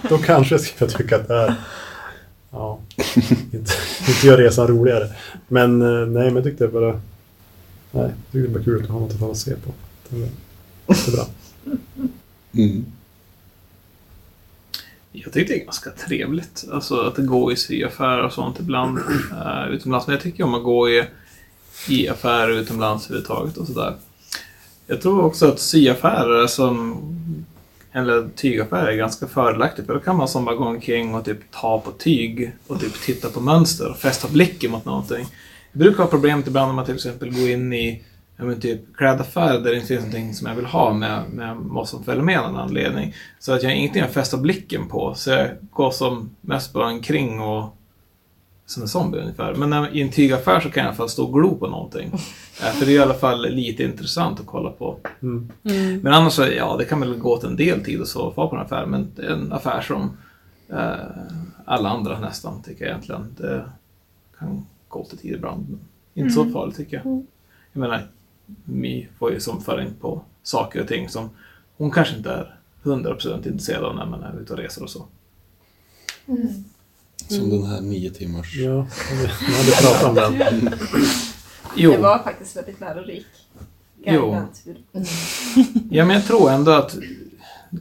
[0.10, 1.56] Då kanske skulle jag tycka att det är...
[2.52, 2.80] Ja,
[3.52, 3.72] inte,
[4.08, 5.10] inte gör resan roligare.
[5.48, 7.02] Men eh, nej, men jag tyckte det bara...
[7.92, 9.72] Nej, jag tyckte det var kul att ha något att se på.
[10.10, 10.28] Det var
[10.88, 11.26] jättebra.
[12.56, 12.86] Mm.
[15.12, 16.66] Jag tycker det är ganska trevligt.
[16.72, 20.08] Alltså att gå i syaffärer och sånt ibland uh, utomlands.
[20.08, 21.06] Men jag tycker om att gå i,
[21.90, 23.96] i affärer utomlands överhuvudtaget och sådär.
[24.88, 27.02] Jag tror också att syaffärer som
[27.92, 31.52] eller tygaffärer är ganska fördelaktigt för då kan man som bara gå omkring och typ
[31.52, 35.26] ta på tyg och typ titta på mönster och fästa blicken mot någonting.
[35.72, 38.04] Jag brukar ha problemet ibland om man till exempel går in i
[38.38, 41.56] ja, men typ klädaffär där det inte finns någonting som jag vill ha med, med
[41.60, 43.14] vad som följer med av någon anledning.
[43.40, 45.14] Så att jag har ingenting att fästa blicken på.
[45.16, 47.78] Så jag går som mest bara omkring och
[48.66, 49.56] som en zombie ungefär.
[49.56, 51.68] Men när, i en tygaffär så kan jag i alla fall stå och glo på
[51.68, 52.12] någonting.
[52.64, 54.98] Eh, För det är i alla fall lite intressant att kolla på.
[55.22, 55.52] Mm.
[55.64, 56.00] Mm.
[56.00, 58.48] Men annars så, ja, det kan väl gå åt en del tid och så vara
[58.48, 58.86] på en affär.
[58.86, 60.18] Men det är en affär som
[60.70, 60.96] eh,
[61.66, 63.36] alla andra nästan, tycker jag egentligen.
[63.38, 63.66] Det
[64.40, 65.66] kan gå åt tid ibland.
[65.70, 65.80] Men
[66.14, 67.26] inte så farligt tycker jag.
[67.74, 68.08] Jag menar,
[68.66, 71.30] Mi får ju som föra in på saker och ting som
[71.78, 75.06] hon kanske inte är 100% intresserad av när man är ute och reser och så.
[77.28, 78.56] Som den här nio timmars.
[78.56, 80.70] Ja, man hade pratat om den.
[81.78, 83.26] Jo, Det var faktiskt väldigt lärorik.
[84.06, 84.42] Jo.
[85.90, 86.98] Ja, men jag tror ändå att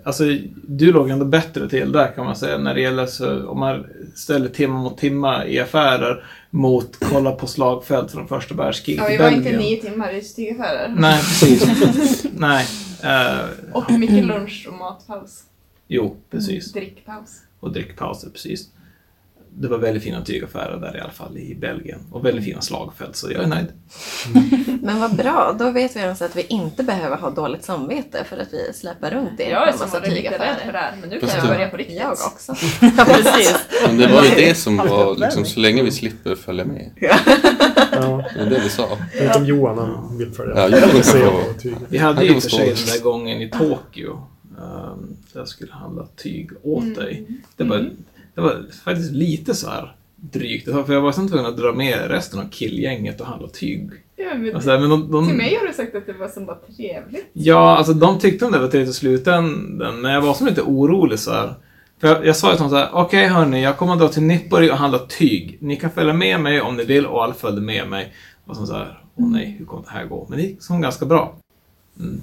[0.04, 0.24] Alltså,
[0.68, 3.86] du låg ändå bättre till där kan man säga när det gäller så, om man
[4.14, 9.16] ställer timma mot timma i affärer mot kolla på slagfält från första världskriget Ja, vi
[9.16, 10.94] var inte nio timmar i tygaffärer.
[10.98, 12.24] Nej, precis.
[12.36, 12.66] Nej.
[13.02, 15.42] eh, Och mycket lunch och matpaus.
[15.88, 16.72] jo, precis.
[16.72, 17.40] Drickpaus.
[17.60, 18.68] Och drickpauser, precis.
[19.56, 21.98] Det var väldigt fina tygaffärer där i alla fall i Belgien.
[22.10, 23.66] Och väldigt fina slagfält, så jag är nöjd.
[24.82, 28.36] Men vad bra, då vet vi alltså att vi inte behöver ha dåligt samvete för
[28.36, 30.72] att vi släpar runt er Jag på är en som massa varit lite rädd för
[30.72, 31.96] det här, men nu Fast kan jag börja på riktigt.
[31.96, 32.54] Jag också.
[32.98, 33.56] Ja, precis.
[33.86, 36.90] Men det var ju det som var, liksom, så länge vi slipper följa med.
[37.00, 37.18] Ja,
[38.34, 38.98] Det var det vi sa.
[39.12, 40.54] förutom Johan, han vill följa.
[40.56, 41.74] Ja, Johan kan Se.
[41.88, 44.26] Vi hade ju för sig den där gången i Tokyo.
[44.58, 47.26] Um, där jag skulle handla tyg åt dig.
[47.56, 47.90] Det var,
[48.34, 50.64] det var faktiskt lite så här drygt.
[50.64, 53.90] För jag var sen tvungen att dra med resten av killgänget och handla tyg.
[54.16, 56.12] Ja, men Och så där, men de, de, Till mig har du sagt att det
[56.12, 57.30] var så bara trevligt.
[57.32, 61.18] Ja, alltså de tyckte det var trevligt i slutändan, men jag var som lite orolig
[61.18, 61.54] så här.
[62.00, 64.22] För jag, jag sa ju som så här, okej hörni, jag kommer att dra till
[64.22, 65.56] Nippori och handla tyg.
[65.60, 68.12] Ni kan följa med mig om ni vill och alla följde med mig.
[68.44, 70.26] Och som så här, åh nej, hur kommer det här gå?
[70.28, 71.34] Men det gick som ganska bra.
[72.00, 72.22] Mm.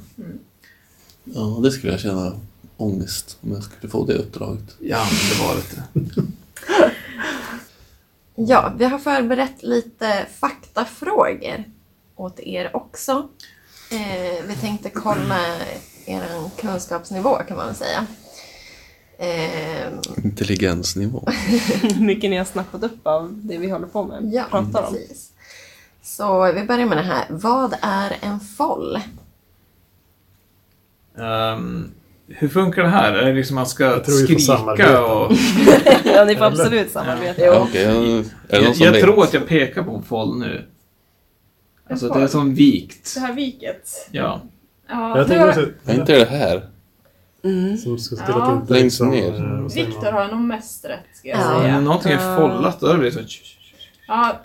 [1.23, 2.33] Ja, det skulle jag känna
[2.81, 4.75] ångest om jag skulle få det uppdraget.
[4.79, 5.83] Ja, men det var lite.
[8.35, 11.63] Ja, vi har förberett lite faktafrågor
[12.15, 13.27] åt er också.
[13.91, 15.39] Eh, vi tänkte kolla
[16.05, 18.05] er kunskapsnivå kan man väl säga.
[19.17, 21.23] Eh, Intelligensnivå.
[21.81, 24.29] Hur mycket ni har snappat upp av det vi håller på med.
[24.33, 24.93] ja, pratar om.
[24.93, 25.31] precis.
[26.03, 27.25] Så vi börjar med det här.
[27.29, 28.99] Vad är en foll?
[31.17, 31.91] Ehm,
[32.37, 33.13] hur funkar det här?
[33.13, 35.31] Är det liksom man ska Jag tror skrika och...
[36.05, 37.41] ja, ni får absolut samarbeta.
[37.41, 39.01] Ja, Okej, är det någon Jag, jag vet?
[39.01, 40.65] tror att jag pekar på en foll nu.
[41.89, 43.13] Alltså det är som vikt.
[43.15, 44.07] Det här viket.
[44.11, 44.41] Ja.
[44.89, 46.61] Ja, Jag tänker också Är inte det här?
[47.43, 47.77] Mm.
[47.77, 48.43] som ska se till Ja.
[48.51, 48.73] att inte...
[48.73, 49.33] Längst liksom, ner.
[49.65, 49.85] eh?
[49.85, 51.61] Viktor har nog mest rätt ska jag Ja.
[51.61, 51.79] Säga.
[51.79, 53.23] någonting är follat, då är det liksom...
[54.07, 54.39] Ja,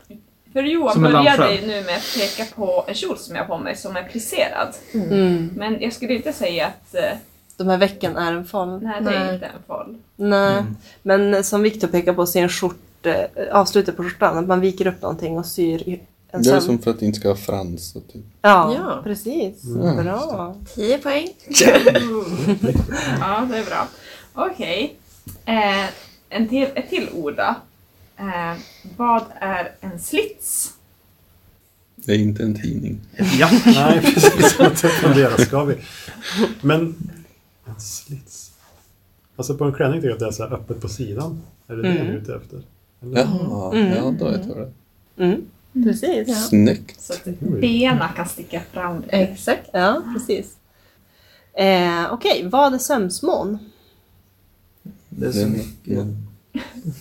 [0.52, 1.68] för Johan började lampskärm.
[1.68, 4.74] nu med att peka på en kjol som jag har på mig som är plisserad.
[4.94, 5.50] Mm.
[5.56, 7.18] Men jag skulle inte säga att eh,
[7.56, 8.82] de här vecken är en foll.
[8.82, 9.96] Nej, det är inte en foll.
[10.16, 10.76] Nej, Mm.
[11.02, 13.14] men som Viktor pekar på så är en skjort, eh,
[13.52, 15.98] avslutet på skjortan, att man viker upp någonting och syr
[16.30, 18.00] en Det är som för att det inte ska ha fransar.
[18.12, 18.24] Typ.
[18.42, 19.00] Ja, Ja.
[19.04, 19.64] precis.
[19.64, 20.04] Mm.
[20.04, 20.56] Bra.
[20.74, 21.28] 10 poäng.
[23.20, 23.88] Ja, det är bra.
[24.34, 24.96] Okej.
[25.44, 25.84] Eh,
[26.28, 27.54] en till, ett till ord då.
[28.18, 28.54] Eh,
[28.96, 30.72] vad är en slits?
[31.96, 33.00] Det är inte en tidning.
[33.38, 33.48] Ja.
[33.66, 34.56] Nej, precis.
[34.58, 35.74] Jag funderar, ska vi?
[36.60, 37.10] Men
[37.66, 38.52] en slits.
[39.36, 41.42] Alltså på en klänning tycker jag att det är så här öppet på sidan.
[41.68, 42.06] Är det det Mm.
[42.06, 42.62] ni är ute efter?
[43.02, 43.20] Eller?
[43.20, 43.96] Jaha, Mm.
[43.96, 44.72] ja då vet jag det.
[45.24, 45.42] Mm.
[45.84, 46.28] Precis.
[46.28, 46.34] Ja.
[46.34, 47.00] Snyggt.
[47.00, 49.02] Så att benen kan sticka fram.
[49.08, 49.72] Exakt.
[50.14, 50.56] precis.
[51.52, 53.58] Eh, Okej, vad är sömsmån?
[55.08, 56.06] Det är Det mycket.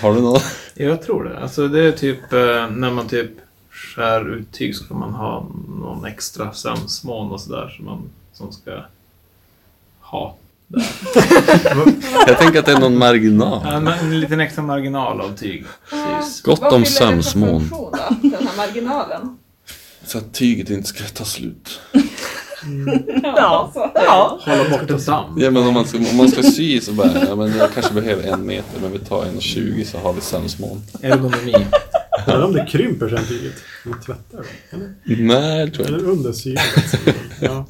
[0.00, 0.42] Har du något?
[0.74, 1.38] jag tror det.
[1.38, 3.30] Alltså det är typ eh, när man typ
[3.70, 8.02] skär ut tyg så kan man ha någon extra sömsmån och sådär som man
[8.32, 8.82] som ska
[10.10, 10.36] ha.
[10.66, 10.84] Där.
[12.26, 13.60] Jag tänker att det är någon marginal.
[13.64, 15.64] Ja, men en liten extra marginal av tyg.
[15.90, 16.42] Precis.
[16.42, 17.60] Gott Vad om fyller den för sömsmån.
[17.60, 17.90] funktion
[18.22, 19.38] då, den här marginalen?
[20.04, 21.80] Så att tyget inte ska ta slut.
[23.22, 23.70] Ja.
[23.74, 23.90] Så.
[23.94, 24.38] Ja.
[24.44, 25.34] Hålla bort en damm.
[25.40, 27.94] Ja men om man ska, om man ska sy så bara, ja men jag kanske
[27.94, 30.82] behöver en meter men vi tar en och 20 så har vi sömsmån.
[31.02, 31.66] Ergonomi.
[32.26, 33.52] Eller om det krymper sen tyget.
[33.84, 34.76] Man tvättar det.
[34.76, 36.10] Eller, Nej, det tror jag eller inte.
[36.10, 36.60] undersyret.
[37.40, 37.66] Ja.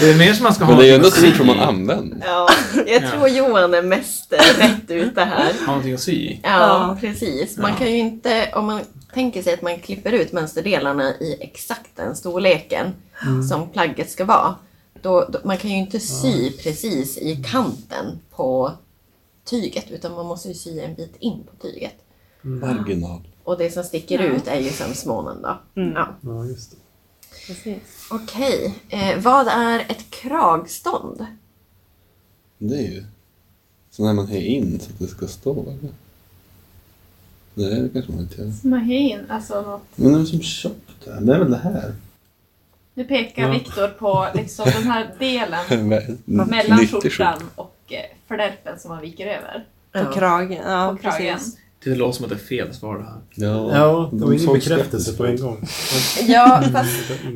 [0.00, 1.58] Det är mer som man ska ha Men det är ju ändå tyg som man
[1.60, 2.18] använder.
[2.26, 2.48] Ja,
[2.86, 5.52] jag tror Johan är mest rätt ute här.
[5.60, 6.40] Ha någonting att sy i.
[6.42, 6.96] Ja, Ja.
[7.00, 7.56] precis.
[7.56, 7.76] Man Ja.
[7.76, 8.80] kan ju inte, om man
[9.14, 12.86] tänker sig att man klipper ut mönsterdelarna i exakt den storleken
[13.50, 14.54] som plagget ska vara.
[15.02, 18.72] Då, då, man kan ju inte sy precis i kanten på
[19.50, 21.94] tyget utan man måste ju sy en bit in på tyget.
[22.42, 23.20] Marginal.
[23.44, 25.58] Och det som sticker ut är ju sömsmånen då.
[25.80, 25.92] Mm.
[25.94, 26.08] Ja.
[26.20, 26.76] ja, just det.
[27.46, 28.08] Precis.
[28.10, 31.26] Okej, eh, vad är ett kragstånd?
[32.58, 33.04] Det är ju
[33.90, 35.62] så när man höjer in så att det ska stå.
[35.62, 35.90] Eller?
[37.54, 38.52] Nej, det kanske man inte gör.
[38.62, 39.82] Mahin, alltså något.
[39.94, 41.20] Men det är som tjockt där.
[41.20, 41.94] Det är väl det här?
[42.94, 43.52] Nu pekar Ja.
[43.52, 45.88] Viktor på liksom den här delen
[46.48, 47.00] mellan 97.
[47.10, 49.66] skjortan och eh, flärpen som man viker över.
[49.92, 50.62] På kragen.
[50.66, 51.34] Ja, På kragen.
[51.38, 51.56] precis.
[51.84, 53.20] Det låter som att det är fel svar det här.
[53.34, 55.68] Ja, Ja, det var ingen bekräftelse på en gång.
[56.26, 56.90] Ja, fast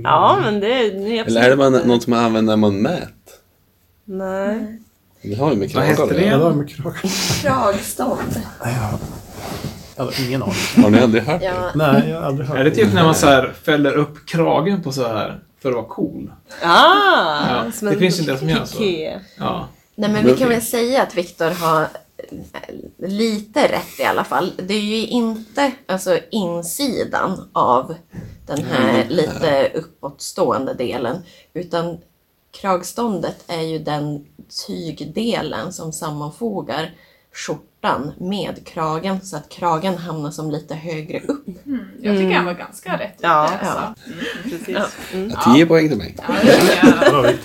[0.04, 0.90] Ja, men det är...
[0.92, 3.10] det är Eller är det bara absolut- något som man använder när man mät?
[4.04, 4.78] Nej.
[5.22, 6.24] Det har ju med Vad kragar heter att det?
[6.24, 6.70] Ja, det med
[7.42, 8.42] kragstånd.
[9.96, 10.54] Jag hade ingen aning.
[10.76, 11.46] Har ni aldrig hört det?
[11.46, 14.26] Ja, Nej, jag har aldrig hört Är det typ när man så här fäller upp
[14.26, 16.32] kragen på så här för att vara cool?
[16.62, 17.64] Ah!
[17.80, 18.84] Ja, det finns ju det som gör så.
[19.38, 19.68] Ja.
[19.96, 21.86] Nej, men vi kan väl säga att Viktor har
[22.98, 24.52] lite rätt i alla fall.
[24.56, 27.94] Det är ju inte alltså insidan av
[28.46, 31.22] den här lite uppåtstående delen,
[31.54, 31.98] utan
[32.50, 34.26] kragståndet är ju den
[34.66, 36.94] tygdelen som sammanfogar
[37.34, 41.66] skjortan med kragen så att kragen hamnar som lite högre upp.
[41.66, 41.80] Mm.
[42.00, 43.26] Jag tycker han var ganska rätt ute.
[43.26, 43.50] Ja.
[43.60, 43.94] Alltså.
[44.42, 44.68] Precis.
[44.68, 44.86] Ja.
[45.12, 45.30] Mm.
[45.46, 46.16] Ja, 10 poäng till mig.
[46.28, 46.34] Ja,
[47.22, 47.38] det.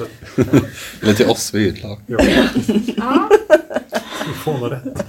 [1.01, 1.99] Eller till oss, vi är ett lag.
[2.07, 2.17] Ja,
[2.97, 3.29] Ja,
[4.25, 5.05] du får nog rätt.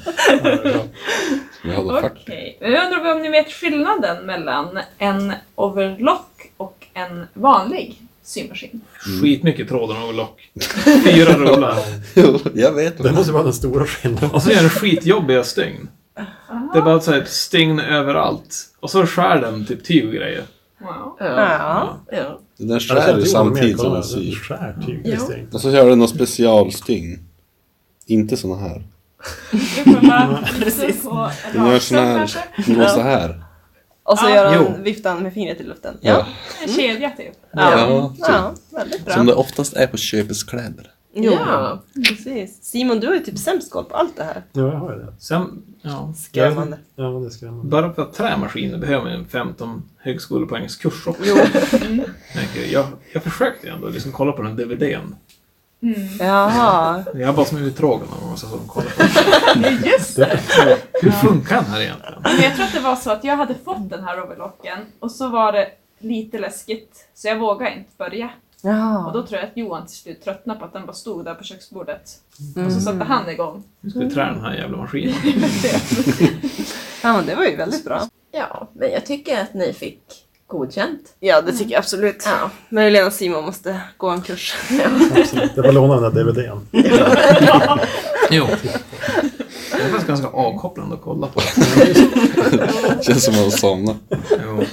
[1.64, 2.01] Ja.
[2.12, 2.59] Okej.
[2.61, 8.81] Men Jag undrar om ni vet skillnaden mellan en overlock och en vanlig symaskin?
[9.23, 10.51] Skitmycket tråd och overlock.
[11.05, 11.79] Fyra rullar.
[12.14, 13.03] Jo, jag vet.
[13.03, 14.31] Det måste vara den stora skillnaden.
[14.31, 15.89] Och så gör den skitjobbiga stygn.
[16.73, 18.57] Det är bara så här ett stygn överallt.
[18.81, 20.45] Och så skär den typ tyg och grejer.
[20.81, 21.16] Wow.
[21.18, 21.97] Ja.
[22.12, 22.41] Ja.
[22.57, 24.35] Den skär ju samtidigt som den syr.
[24.35, 25.01] Skär tyg.
[25.05, 25.18] Ja.
[25.53, 27.18] Och så gör den något specialstygn.
[28.07, 28.83] Inte såna här.
[29.85, 32.31] På Den gör såna här,
[32.66, 33.43] den går så här.
[34.11, 34.34] Och så Ja.
[34.34, 34.82] gör han, Jo.
[34.82, 35.99] viftar han med fingret i luften.
[36.00, 36.26] Ja.
[36.62, 37.32] En kedja typ.
[37.53, 38.24] Ja, typ.
[38.28, 39.14] Ja, väldigt bra.
[39.14, 40.91] Som det oftast är på köpeskläder.
[41.14, 41.82] Jo, Ja.
[42.08, 42.58] precis.
[42.64, 44.42] Simon, du har ju typ sämst koll på allt det här.
[44.53, 45.12] Ja, jag har ju det.
[45.18, 46.12] Sen, ja.
[46.16, 46.78] Skrämmande.
[46.96, 47.68] Ja, det är skrämmande.
[47.70, 51.22] Bara för att trämaskiner behöver man ju en 15 högskolepoängskurs också.
[51.24, 51.37] Jo.
[52.72, 55.14] Jag, jag försökte ändå liksom kolla på den DVDn.
[56.18, 57.04] Jaha.
[57.14, 59.02] Jag var bara som uttråkad någon gång så jag kollade på
[59.61, 59.82] den.
[59.84, 60.40] Just det.
[61.02, 62.14] Hur funkar den här egentligen?
[62.22, 65.11] Men jag tror att det var så att jag hade fått den här overlocken och
[65.11, 68.24] så var det lite läskigt så jag vågade inte börja.
[68.62, 69.11] Och Ja.
[69.14, 71.44] då tror jag att Johan till slut tröttnade på att den bara stod där på
[71.44, 72.02] köksbordet.
[72.54, 72.70] Och Mm.
[72.74, 73.62] så satte han igång.
[73.80, 75.14] Nu ska vi trä den här jävla maskinen.
[77.02, 78.02] ja, men det var ju väldigt bra.
[78.32, 80.02] ja, men jag tycker att ni fick
[80.51, 81.01] godkänt.
[81.21, 82.22] Ja, det tycker jag absolut.
[82.27, 82.51] Ja.
[82.68, 84.55] Men Lena och Simon måste gå en kurs.
[85.17, 85.51] Absolut.
[85.55, 86.67] Jag får låna den där DVDn.
[88.31, 88.47] Jo.
[89.72, 91.41] Det är faktiskt ganska avkopplande att kolla på.
[93.03, 93.97] Känns som att man somnar.
[94.47, 94.64] Jo.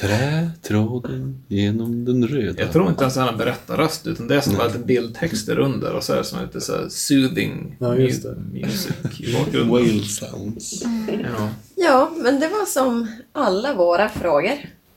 [0.00, 2.62] Trätråden genom den röda.
[2.62, 5.92] Jag tror inte ens han har berättarröst, utan det är som bara lite bildtexter under
[5.92, 8.28] och så är det som lite så här soothing Ja, just det.
[8.28, 9.68] mu- music i bakgrunden.
[9.68, 10.82] Whale sounds.
[11.38, 11.48] Ja.
[11.76, 14.52] Ja, men det var som alla våra frågor.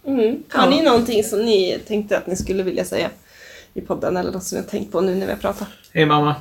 [0.05, 0.43] Mm.
[0.49, 3.09] Har ni någonting som ni tänkte att ni skulle vilja säga
[3.73, 5.67] i podden eller något som ni har tänkt på nu när vi har pratat?
[5.93, 6.35] Hej mamma.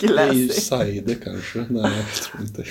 [0.00, 1.64] Det är ju Saide kanske.
[1.68, 2.64] Nej, jag tror inte.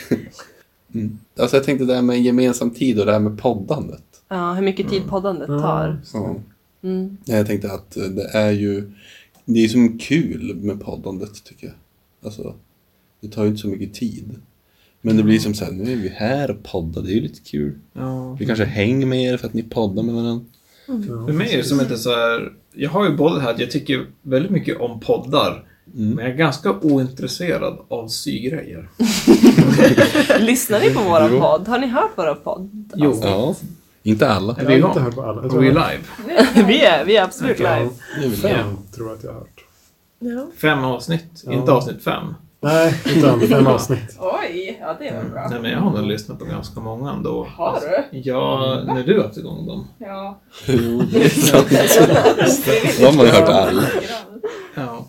[0.93, 1.19] Mm.
[1.39, 4.03] Alltså jag tänkte det här med gemensam tid och det här med poddandet.
[4.29, 6.01] Ja, hur mycket tid poddandet tar.
[6.13, 6.35] Ja.
[6.83, 7.17] Mm.
[7.25, 8.91] Jag tänkte att eh, det är ju
[9.45, 11.75] det är som kul med poddandet tycker jag.
[12.25, 12.55] Alltså,
[13.21, 14.35] det tar ju inte så mycket tid.
[15.01, 17.21] Men det blir som så här, nu är vi här och poddar, det är ju
[17.21, 17.79] lite kul.
[17.93, 18.33] Ja.
[18.39, 20.45] Vi kanske hänger med er för att ni poddar med varandra.
[20.85, 22.53] För mig är det som inte så här...
[22.73, 25.65] Jag har ju både det här att jag tycker väldigt mycket om poddar.
[25.95, 26.09] Mm.
[26.09, 28.89] Men jag är ganska ointresserad av sygrejer.
[30.39, 31.39] Lyssnar ni på våran Jo.
[31.41, 31.67] podd?
[31.67, 32.91] Har ni hört våra podd?
[32.95, 33.19] Jo.
[33.23, 33.55] Ja,
[34.03, 34.55] inte alla.
[34.59, 35.35] Är vi har inte hört på alla.
[35.35, 36.63] Jag Är tror vi jag- live?
[36.67, 37.89] vi, är, vi är absolut live.
[38.23, 39.59] Är Fem tror jag att jag har hört.
[40.19, 40.47] Ja.
[40.61, 41.53] Fem avsnitt, Ja.
[41.53, 42.33] inte avsnitt fem.
[42.61, 44.17] Nej, utan fem avsnitt.
[44.19, 45.47] Oj, ja det var bra.
[45.49, 47.47] Nej, men jag har nog lyssnat på ganska många ändå.
[47.57, 47.79] Har
[48.11, 48.17] du?
[48.19, 49.87] Ja, när du har haft igång dem.
[49.97, 50.39] Ja.
[50.65, 51.67] Jo, det är sant.
[52.99, 53.83] Då har man ju hört alla.
[54.75, 55.05] Ja.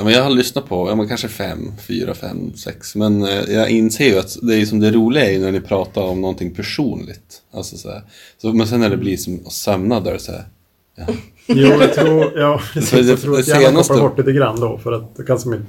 [0.00, 2.94] Ja, men jag har lyssnat på ja, men kanske fem, fyra, fem, sex.
[2.96, 5.60] Men eh, jag inser ju att det är som det roliga är ju när ni
[5.60, 7.42] pratar om någonting personligt.
[7.52, 8.02] Alltså, så här.
[8.38, 10.44] Så, men sen när det blir som att sömna där så här.
[11.46, 14.60] Jo, jag tror, ja, precis, det- jag tror att hjärnan senaste- kopplar bort lite grann
[14.60, 15.66] då för att det kan som inte,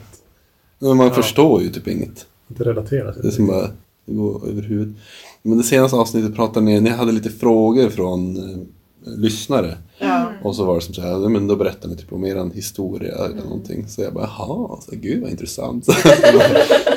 [0.80, 1.14] Men man Ja.
[1.14, 2.26] förstår ju typ inget.
[2.50, 3.68] inte relatera till Det är som bara
[4.06, 4.96] det går över huvudet.
[5.42, 8.58] Men det senaste avsnittet pratade ni, ni hade lite frågor från eh,
[9.06, 9.78] lyssnare.
[9.98, 10.32] Ja.
[10.42, 12.52] Och så var det som så här, ja, men då berättade ni typ om er
[12.54, 13.88] historia eller någonting.
[13.88, 15.86] Så jag bara, jaha, så, gud vad intressant.
[15.86, 15.94] så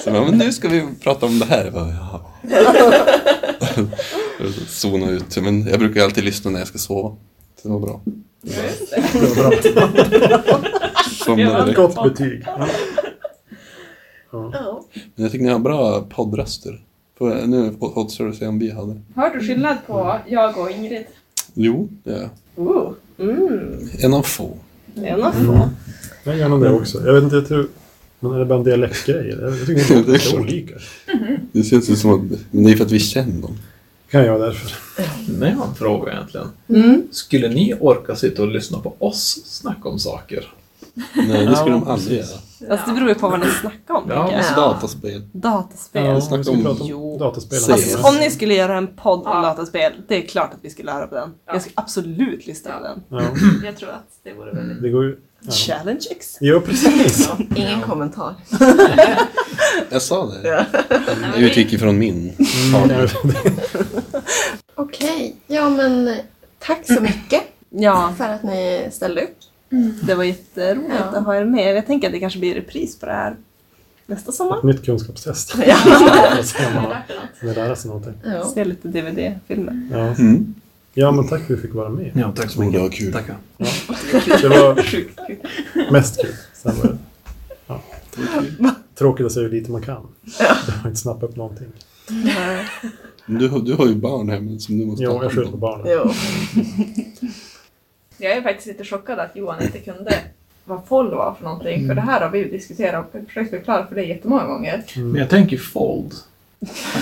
[0.05, 1.65] jag bara, men nu ska vi prata om det här.
[1.65, 2.21] Jag bara, jaha.
[4.69, 5.43] Zona ut.
[5.43, 7.17] Men jag brukar alltid lyssna när jag ska sova.
[7.63, 8.01] Så det var bra.
[8.41, 8.51] Det
[11.27, 11.69] var bra.
[11.69, 12.43] Ett gott betyg.
[12.47, 12.69] Ja.
[14.53, 14.85] Ja.
[15.15, 16.81] Men jag tycker ni har bra poddraster.
[17.47, 19.01] Nu återstår det att se om vi hade.
[19.15, 21.07] Hör du skillnad på jag och Ingrid?
[21.55, 22.95] Jo, det är jag.
[23.19, 23.89] Mm.
[23.99, 24.57] En av få.
[24.95, 25.71] En av få.
[26.25, 27.07] Jag gör nog det också.
[27.07, 27.67] Jag vet inte, jag tror...
[28.21, 29.37] Men är det bara en dialektgrej?
[29.41, 30.75] Jag tycker inte Det är är olika.
[31.53, 33.59] Det känns ju som att, men det är för att vi känner dem.
[34.11, 34.73] Kan jag därför.
[35.39, 36.47] Men jag har en fråga egentligen.
[36.69, 37.03] Mm.
[37.11, 40.55] Skulle ni orka sitta och lyssna på oss snacka om saker?
[40.95, 42.37] Nej, det skulle Ja, de aldrig precis.
[42.61, 42.73] göra.
[42.73, 44.05] Alltså det beror ju på vad ni snackar om.
[44.09, 44.15] Ja.
[44.37, 44.61] Alltså Ja.
[44.61, 45.23] dataspel.
[45.33, 46.05] Dataspel.
[46.05, 47.13] Ja, vi om- prata Jo.
[47.13, 47.59] om dataspel.
[47.73, 49.41] Alltså, om ni skulle göra en podd om Ja.
[49.43, 51.31] dataspel, det är klart att vi skulle höra på den.
[51.47, 51.53] Ja.
[51.53, 53.03] Jag skulle absolut lyssna på den.
[53.09, 53.21] Ja,
[53.65, 54.83] Jag tror att det vore väldigt...
[54.83, 55.19] det går ju...
[55.41, 56.37] Ja, Challenge X.
[56.41, 57.29] ja precis.
[57.57, 58.35] Ingen kommentar.
[59.91, 60.67] Jag sa det.
[61.35, 63.13] Jag utgick ifrån min Mm, partner.
[64.75, 66.17] Okej, ja men
[66.59, 69.37] tack så mycket Ja, för att ni ställde upp.
[70.03, 71.19] Det var jätteroligt Ja.
[71.19, 71.77] att ha er med.
[71.77, 73.37] Jag tänker att det kanske blir repris på det här
[74.07, 74.59] nästa sommar.
[74.59, 75.55] Ett nytt kunskapstest.
[75.67, 75.77] Ja.
[76.69, 76.93] Om man
[77.41, 78.13] kan lära sig någonting.
[78.25, 78.45] Ja.
[78.55, 79.89] Se lite DVD-filmer.
[79.93, 79.99] Ja.
[79.99, 80.55] Mm.
[80.95, 82.11] ja, men tack för att vi fick vara med.
[82.15, 82.81] Ja, tack så Det mycket.
[82.83, 83.13] var kul.
[83.13, 83.37] Tackar.
[84.43, 86.33] Det var mest kul.
[86.55, 86.99] Sen var det
[87.67, 87.81] ja.
[88.99, 90.07] tråkigt att säga hur lite man kan.
[90.67, 91.67] Det har inte snappat upp någonting.
[93.27, 95.47] Du, har- du har ju barn hemma som du måste Jo, ta jag hand skyller
[95.49, 95.61] på om.
[95.61, 96.15] barnen.
[98.19, 100.15] Jag är faktiskt lite chockad att Johan inte kunde
[100.65, 101.89] vad fold var för någonting.
[101.89, 104.85] För det här har vi ju diskuterat och försökt förklara för dig jättemånga gånger.
[104.97, 106.13] Men jag tänker fold.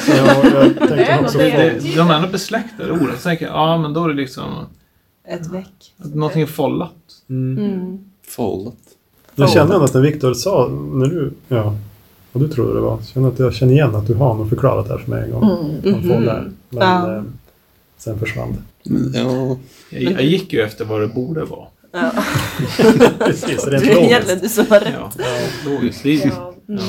[0.09, 1.51] Ja, jag tänkte är också det.
[1.81, 3.17] Det, de är ändå besläktade orden.
[3.17, 4.67] Så tänker jag, ja men då är det liksom
[5.25, 5.95] Ett veck.
[5.97, 6.95] någonting är follat.
[7.29, 7.65] Mm.
[7.65, 7.99] Mm.
[8.27, 8.75] Foldat.
[9.35, 11.75] Jag kände ändå att när Viktor sa, när du, ja,
[12.33, 14.35] vad du trodde det var, så kände jag att jag känner igen att du har
[14.35, 15.43] nog förklarat det här för mig en gång.
[15.85, 15.99] Mm.
[16.01, 16.25] Mhm.
[16.25, 16.51] där.
[16.69, 17.17] Men Ja.
[17.17, 17.23] eh,
[17.99, 18.59] sen försvann det.
[18.83, 19.57] Men, ja,
[19.91, 21.67] Jag, jag gick ju efter vad det borde vara.
[21.93, 22.11] Ja.
[23.19, 23.87] Precis, logiskt.
[23.91, 24.95] egentligen du som har rätt.
[24.95, 25.11] Ja,
[25.71, 26.03] logiskt.
[26.03, 26.49] Det är- Ja.
[26.69, 26.83] Mm.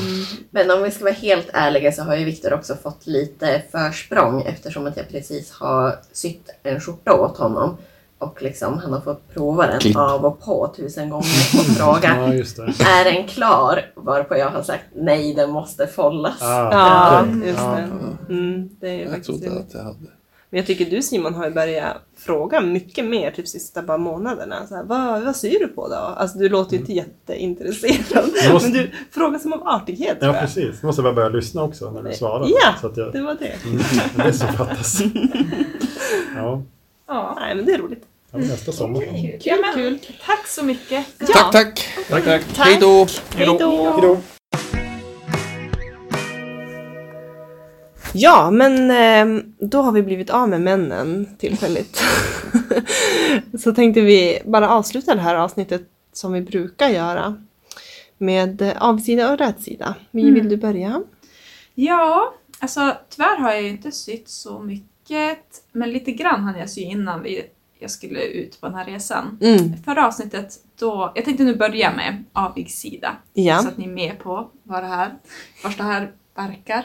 [0.50, 4.42] Men om vi ska vara helt ärliga så har ju Viktor också fått lite försprång
[4.42, 7.76] eftersom att jag precis har sytt en skjorta åt honom.
[8.18, 9.96] Och liksom han har fått prova den Klipp.
[9.96, 11.24] av och på tusen gånger
[11.58, 12.62] och fråga Ja, just det.
[12.62, 13.80] Är den klar?
[13.96, 16.42] Varpå jag har sagt nej, den måste follas.
[16.42, 17.88] Ah, Ja, just det.
[18.34, 19.96] Mm, det är jag faktiskt trodde att jag hade.
[20.54, 24.66] Men jag tycker du Simon har ju börjat fråga mycket mer typ sista bara månaderna.
[24.66, 25.94] Så här, vad, vad syr du på då?
[25.94, 28.30] Alltså du låter ju inte jätteintresserad.
[28.44, 30.82] Jag måste- Men du frågar som av artighet Ja, precis.
[30.82, 32.46] Nu måste bara börja lyssna också när du svarar.
[32.48, 33.54] Ja, Så att jag, Det var det.
[33.64, 33.82] mm,
[34.16, 35.02] det är som fattas.
[36.36, 36.62] Ja,
[37.08, 37.36] Ja.
[37.40, 38.04] Nej men det är roligt.
[38.30, 39.00] ja nästa sommar.
[39.00, 39.40] Kul.
[39.42, 39.98] Kul, men, kul.
[40.26, 41.06] Tack så mycket.
[41.18, 41.26] Ja.
[41.26, 41.88] Tack, tack!
[42.08, 42.42] Tack, tack.
[42.56, 43.06] Hej då!
[43.36, 44.18] Hej då!
[48.16, 52.02] Ja, men eh, då har vi blivit av med männen tillfälligt.
[53.58, 55.82] Så tänkte vi bara avsluta det här avsnittet
[56.12, 57.34] som vi brukar göra
[58.18, 59.94] med eh, avsida och rätsida.
[60.12, 60.34] Mm.
[60.34, 61.02] vill du börja?
[61.74, 65.62] Ja, alltså tyvärr har jag ju inte sytt så mycket.
[65.72, 67.42] Men lite grann hann jag sy innan vi,
[67.78, 69.38] jag skulle ut på den här resan.
[69.42, 69.82] Mm.
[69.84, 73.16] Förra avsnittet, då, jag tänkte nu börja med avig sida.
[73.32, 73.58] Ja.
[73.58, 75.14] Så att ni är med på vad det här,
[75.64, 76.84] vart det här verkar.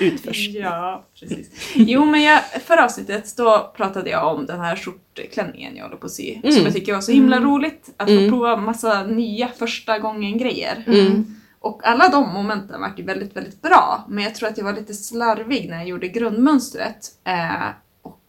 [0.00, 0.48] Utförs.
[0.48, 1.72] Ja, precis.
[1.74, 6.06] Jo, men jag, förra avsnittet då pratade jag om den här skjortklänningen jag håller på
[6.06, 6.34] att sy.
[6.34, 6.52] Mm.
[6.52, 7.48] Som jag tycker var så himla Mm.
[7.48, 7.94] roligt.
[7.96, 8.24] Att Mm.
[8.24, 10.84] få prova massa nya första gången-grejer.
[10.86, 11.34] Mm.
[11.60, 14.04] Och alla de momenten var ju väldigt, väldigt bra.
[14.08, 17.06] Men jag tror att jag var lite slarvig när jag gjorde grundmönstret.
[17.24, 17.68] Eh,
[18.02, 18.20] och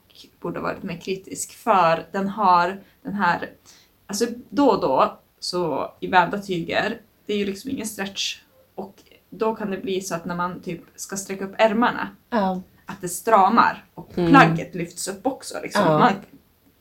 [0.42, 1.52] borde varit mer kritisk.
[1.58, 3.50] För den har den här,
[4.08, 8.38] alltså då och då så i vävda tyger, det är ju liksom ingen stretch.
[8.76, 8.96] Och
[9.30, 12.62] då kan det bli så att när man typ ska sträcka upp ärmarna, Ja.
[12.86, 14.30] att det stramar och Mm.
[14.32, 15.58] plagget lyfts upp också.
[15.64, 15.82] Liksom.
[15.86, 16.00] Ja.
[16.00, 16.12] Man,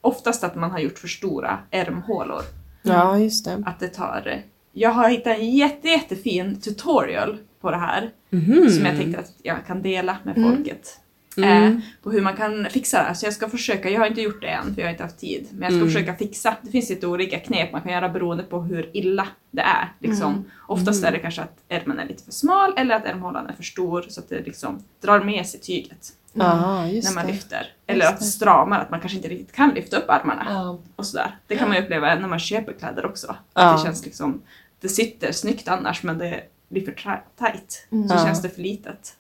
[0.01, 2.43] oftast att man har gjort för stora ärmhålor.
[2.83, 3.63] Ja, just det.
[3.67, 4.43] Att det tar...
[4.73, 8.71] Jag har hittat en jätte, jättefin tutorial på det här Mhm.
[8.71, 10.51] som jag tänkte att jag kan dela med Mm.
[10.57, 11.01] folket.
[11.37, 11.73] Mm.
[11.77, 13.15] Eh, på hur man kan fixa det.
[13.15, 15.19] Så jag ska försöka, jag har inte gjort det än för jag har inte haft
[15.19, 15.47] tid.
[15.53, 15.89] Men jag ska Mm.
[15.89, 16.57] försöka fixa.
[16.63, 19.93] Det finns lite olika knep man kan göra beroende på hur illa det är.
[19.99, 20.33] Liksom.
[20.33, 20.45] Mm.
[20.69, 23.63] Oftast är det kanske att ärmen är lite för smal eller att ärmhålan är för
[23.63, 26.13] stor så att det liksom drar med sig tyget
[26.93, 27.33] just när man det.
[27.33, 27.67] lyfter.
[27.87, 30.47] Eller att det stramar, att man kanske inte riktigt kan lyfta upp armarna.
[30.51, 30.79] Ja.
[30.97, 31.37] Och sådär.
[31.47, 33.29] Det kan man ju uppleva när man köper kläder också.
[33.31, 33.73] Att Ja.
[33.73, 34.43] det känns liksom,
[34.81, 36.93] det sitter snyggt annars men det blir för
[37.39, 37.87] tight.
[37.93, 38.09] Mm.
[38.09, 38.25] Så Ja.
[38.25, 39.16] känns det för litet.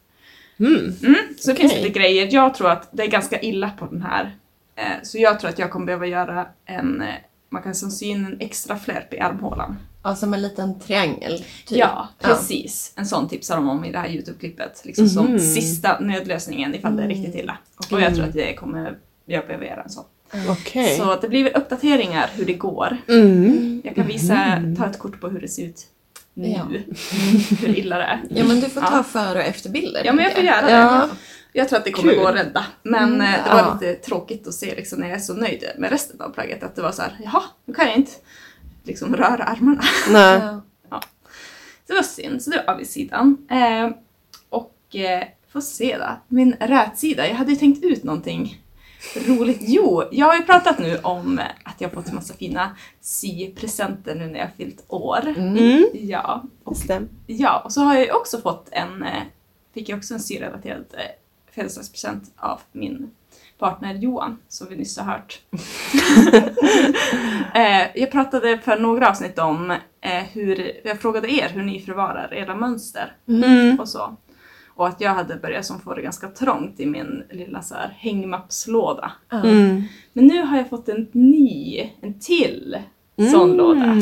[0.58, 0.92] Mm.
[1.02, 1.82] Mm, så det finns Okej.
[1.84, 2.28] lite grejer.
[2.34, 4.36] Jag tror att det är ganska illa på den här.
[4.76, 7.08] Eh, så jag tror att jag kommer behöva göra en, eh,
[7.50, 9.76] man kan sy in en extra flärp i armhålan.
[10.02, 11.38] ja, som en liten triangel.
[11.66, 11.78] Typ.
[11.78, 12.92] Ja, precis.
[12.96, 14.82] En sån tipsar de om i det här YouTube-klippet.
[14.84, 15.10] Liksom Mhm.
[15.14, 17.16] som sista nödlösningen ifall det är Mm.
[17.16, 17.58] riktigt illa.
[17.92, 20.04] Och jag tror att det kommer, jag behöver göra en sån.
[20.48, 20.96] Okej.
[20.96, 22.96] Så att det blir väl uppdateringar hur det går.
[23.08, 23.80] Mm.
[23.84, 25.86] Jag kan visa, ta ett kort på hur det ser ut
[26.36, 26.48] nu.
[26.48, 26.64] Ja.
[27.60, 28.22] hur illa det är.
[28.30, 29.02] Ja, men du får ta Ja.
[29.02, 30.02] före och efterbilder.
[30.04, 30.70] Ja, men jag får göra det.
[30.72, 31.08] Ja.
[31.52, 32.22] Jag tror att det kommer Kul.
[32.22, 32.66] gå att rädda.
[32.82, 33.78] Men Mm, eh, det var ja.
[33.80, 36.62] lite tråkigt att se liksom, när jag är så nöjd med resten av plagget.
[36.62, 38.12] Att det var så här, jaha, nu kan jag inte
[38.84, 39.82] liksom röra armarna.
[40.10, 40.40] Nej.
[40.90, 41.00] Ja.
[41.86, 43.46] Så det var synd, så det var avigsidan.
[43.50, 43.90] Eh,
[44.48, 46.08] och eh, får se då.
[46.28, 48.62] Min rätsida, jag hade ju tänkt ut någonting
[49.14, 49.58] roligt.
[49.60, 54.26] Jo, jag har ju pratat nu om att jag fått en massa fina sypresenter nu
[54.26, 55.34] när jag fyllt år.
[55.36, 55.86] Mm.
[55.92, 56.76] Ja, och.
[57.26, 59.22] Ja, och så har jag ju också fått en, eh,
[59.74, 61.00] fick jag också en syrelaterad eh,
[61.54, 63.10] födelsedagspresent av min
[63.58, 65.40] partner Johan, som vi nyss har hört.
[67.54, 69.76] eh, jag pratade för några avsnitt om
[70.32, 73.80] hur, jag frågade er hur ni förvarar era mönster Mm.
[73.80, 74.16] och så.
[74.76, 77.88] Och att jag hade börjat som få det ganska trångt i min lilla så här
[77.98, 79.12] hängmappslåda.
[79.30, 79.44] Ja.
[79.44, 79.82] Mm.
[80.12, 82.78] Men nu har jag fått en ny, en till
[83.32, 83.56] sån Mm.
[83.56, 83.92] låda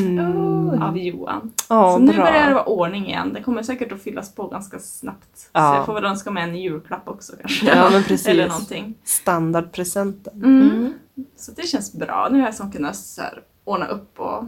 [0.78, 0.88] Oh.
[0.88, 1.52] av Johan.
[1.68, 2.24] Ja, så nu bra.
[2.24, 3.32] börjar det vara ordning igen.
[3.32, 5.38] Det kommer säkert att fyllas på ganska snabbt.
[5.38, 5.76] Så Ja.
[5.76, 7.66] jag får väl önska mig en julklapp också kanske.
[7.66, 8.26] Ja, men precis.
[8.28, 8.94] Eller någonting.
[9.04, 10.44] Standardpresenten.
[10.44, 10.92] Mm.
[11.36, 12.28] Så det känns bra.
[12.32, 14.44] Nu har jag som kunnat så här, ordna upp och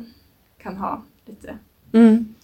[0.62, 1.58] kan ha lite
[1.92, 2.34] Mm.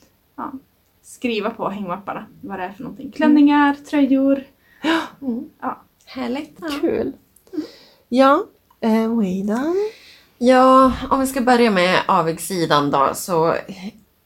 [1.02, 3.10] Skriva på hängmapparna vad det är för någonting.
[3.12, 4.44] Klänningar, tröjor.
[5.22, 5.44] Mm.
[5.60, 5.82] Ja.
[6.06, 6.56] Härligt.
[6.60, 6.68] Ja.
[6.80, 7.12] Kul.
[8.08, 8.44] Ja,
[8.80, 9.76] eh, Weidan.
[10.38, 13.54] Ja, om vi ska börja med avigsidan då så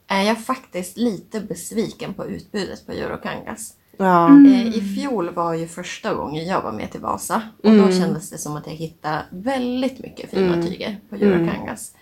[0.06, 3.74] är jag faktiskt lite besviken på utbudet på Eurokangas.
[3.96, 4.28] Ja.
[4.28, 7.92] Eh, I fjol var ju första gången jag var med till Vasa och då Mm.
[8.00, 10.66] kändes det som att jag hittade väldigt mycket fina Mm.
[10.66, 11.28] tyger på Mm.
[11.32, 11.92] Eurokangas.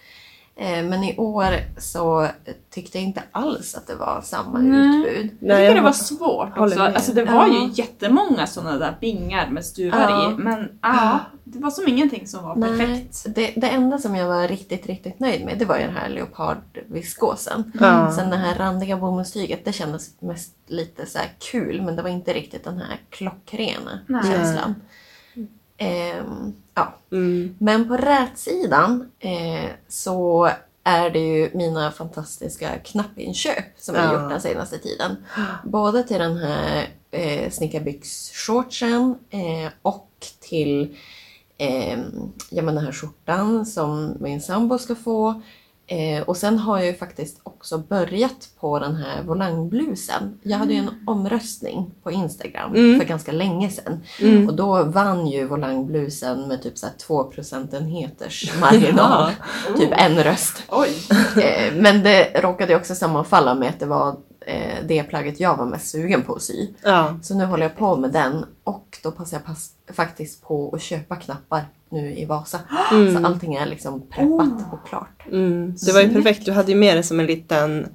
[0.57, 1.47] Eh, Men i år
[1.79, 2.29] så
[2.71, 4.97] tyckte jag inte alls att det var samma Nej.
[4.99, 5.31] utbud.
[5.41, 6.81] Jag tycker det var svårt också.
[6.83, 7.71] Alltså det var ju Ja.
[7.75, 10.31] jättemånga sådana där bingar med stuvar Ja.
[10.33, 10.35] i.
[10.35, 13.25] Men ja, det var som ingenting som var Nej, perfekt.
[13.35, 16.09] det, det enda som jag var riktigt, riktigt nöjd med det var ju den här
[16.09, 17.73] leopardviskosen.
[17.81, 18.13] Ja.
[18.13, 22.11] Sen det här randiga bomullstyget, det kändes mest lite så här kul men det var
[22.11, 24.23] inte riktigt den här klockrena Nej.
[24.23, 24.75] känslan.
[25.79, 26.95] Ehm, ja.
[27.13, 27.57] Mm.
[27.59, 30.51] Men på rätsidan eh, så
[30.85, 34.13] är det ju mina fantastiska knappinköp som jag Ja.
[34.23, 35.17] gjort den senaste tiden.
[35.65, 40.09] Både till den här eh, snickarbyxshortsen eh, och
[40.41, 40.97] till
[41.59, 41.99] eh,
[42.51, 45.43] ja, men den här skjortan som min sambo ska få.
[45.87, 50.39] Eh, och sen har jag ju faktiskt också börjat på den här volangblusen.
[50.43, 53.01] Jag hade ju en omröstning på Instagram Mm.
[53.01, 54.01] för ganska länge sedan.
[54.21, 54.49] Mm.
[54.49, 59.31] Och då vann ju volangblusen med typ så här 2 procentenheters marginal.
[59.79, 60.63] typ en röst.
[61.43, 64.17] Eh, Men det råkade ju också sammanfalla med att det var
[64.47, 66.69] eh, det plagget jag var mest sugen på att sy.
[66.83, 67.19] Ja.
[67.23, 70.83] Så nu håller jag på med den och då passar jag pass, faktiskt på att
[70.83, 72.59] köpa knappar nu i Vasa.
[72.91, 75.23] Så allting är liksom preppat och klart.
[75.27, 75.75] Mm.
[75.87, 76.45] Det var ju perfekt.
[76.45, 77.87] Du hade ju med det som en liten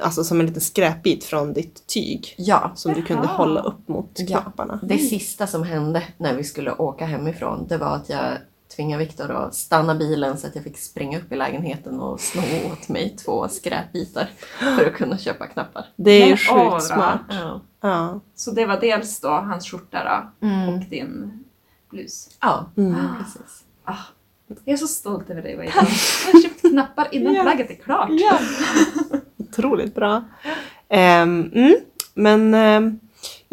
[0.00, 2.34] Alltså som en liten skräpbit från ditt tyg.
[2.38, 3.36] Ja, Som du kunde Jaha.
[3.36, 4.40] hålla upp mot Ja.
[4.40, 4.80] knapparna.
[4.82, 8.24] det sista som hände när vi skulle åka hemifrån det var att jag
[8.76, 12.42] tvingade Viktor att stanna bilen så att jag fick springa upp i lägenheten och sno
[12.72, 15.84] åt mig två skräpbitar för att kunna köpa knappar.
[15.96, 17.20] Det är ju sjukt smart.
[17.28, 18.20] Ja, Ja.
[18.34, 20.68] Så det var dels då hans skjorta då, Mm.
[20.68, 21.44] och din
[21.90, 22.28] blus.
[22.40, 22.94] ja Mm.
[23.18, 23.64] precis.
[23.84, 23.94] Ah,
[24.64, 25.68] jag är så stolt över dig Wade.
[25.74, 25.82] Jag
[26.32, 27.42] har köpt knappar innan Ja.
[27.42, 28.08] plagget är klart.
[28.10, 28.38] Ja.
[29.36, 30.24] Otroligt bra.
[30.88, 31.74] Ehm, mm,
[32.14, 33.00] men ehm,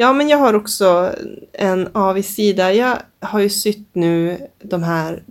[0.02, 1.16] ja, men jag har också
[1.54, 2.74] en avigsida.
[2.74, 5.24] Jag har ju sytt nu de här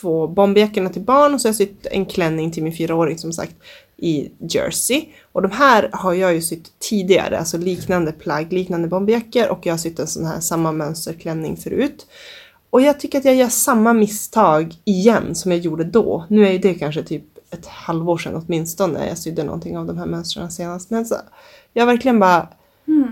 [0.00, 3.32] två bomberjackorna till barn och så har jag sytt en klänning till min fyraåring som
[3.32, 3.54] sagt
[3.96, 5.04] i jersey.
[5.32, 9.72] Och de här har jag ju sytt tidigare, alltså liknande plagg, liknande bomberjackor och jag
[9.72, 12.06] har sytt en sån här samma mönsterklänning förut.
[12.70, 16.26] Och jag tycker att jag gör samma misstag igen som jag gjorde då.
[16.28, 19.98] Nu är ju det kanske typ ett halvår sedan åtminstone jag sydde någonting av de
[19.98, 20.90] här mönstren senast.
[20.90, 21.14] Men så,
[21.72, 22.48] jag verkligen bara,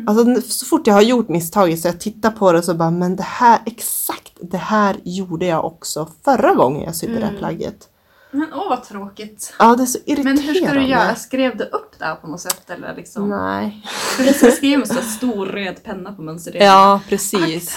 [0.06, 3.16] alltså så fort jag har gjort misstaget så jag tittar på det så bara, men
[3.16, 7.88] det här, exakt det här gjorde jag också förra gången jag sydde det här plagget.
[8.32, 9.54] Men åh vad tråkigt.
[9.58, 10.42] Ja, det är så irriterande.
[10.42, 11.14] Men hur ska du göra?
[11.14, 13.28] Skrev du upp det här på något sätt eller liksom?
[13.28, 13.86] Nej.
[14.18, 16.66] Jag ska skriva med så stor röd penna på mönsterdelen.
[16.68, 17.76] Ja, precis.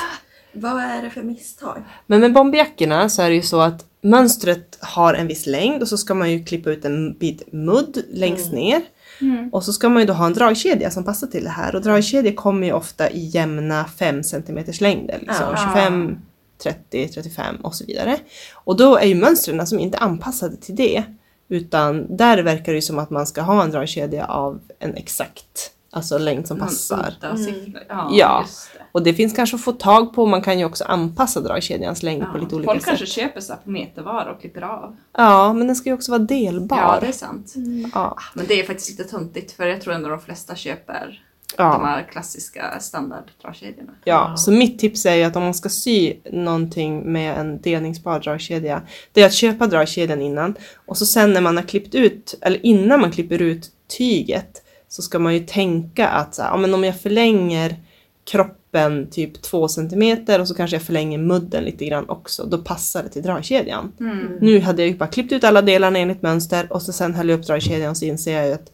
[0.54, 1.84] Vad är det för misstag?
[2.08, 5.88] Men med bomberjackorna så är det ju så att mönstret har en viss längd och
[5.88, 8.82] så ska man ju klippa ut en bit mudd längst ner.
[9.22, 9.50] Mm.
[9.50, 11.76] Och så ska man ju då ha en dragkedja som passar till det här.
[11.76, 15.20] Och dragkedjor kommer ju ofta i jämna 5 cm längder.
[15.20, 15.46] Liksom.
[15.56, 15.74] Ja.
[15.74, 16.18] 25,
[16.64, 18.18] 30, 35 och så vidare.
[18.54, 21.04] Och då är ju mönstren som inte anpassade till det.
[21.50, 25.72] Utan där verkar det ju som att man ska ha en dragkedja av en exakt
[25.94, 27.14] alltså längd som passar.
[27.38, 27.84] Siffror.
[27.90, 28.46] Ja, Ja.
[28.78, 28.84] det.
[28.92, 32.22] Och det finns kanske att få tag på, man kan ju också anpassa dragkedjans längd
[32.24, 32.42] på Ja.
[32.42, 32.88] lite olika Folk sätt.
[32.88, 34.96] kanske köper så på metervara och klipper av.
[35.18, 36.78] Ja, men den ska ju också vara delbar.
[36.78, 37.54] Ja, det är sant.
[37.94, 38.18] ja.
[38.34, 41.24] Men det är faktiskt lite töntigt för jag tror ändå de flesta köper
[41.58, 41.86] de Ja.
[41.86, 43.92] här klassiska standarddragkedjorna.
[44.04, 48.20] ja, så mitt tips är ju att om man ska sy någonting med en delningsbar
[48.20, 50.56] dragkedja, det är att köpa dragkedjan innan
[50.86, 54.63] och så sen när man har klippt ut, eller innan man klipper ut tyget,
[54.94, 57.76] så ska man ju tänka att så här, ja, men om jag förlänger
[58.24, 63.04] kroppen typ två centimeter och så kanske jag förlänger mudden lite grann också, då passar
[63.04, 63.92] det till dragkedjan.
[64.00, 64.38] Mm.
[64.42, 67.30] Nu hade jag ju bara klippt ut alla delarna enligt mönster och så sen höll
[67.30, 68.72] jag upp dragkedjan och så inser jag ju att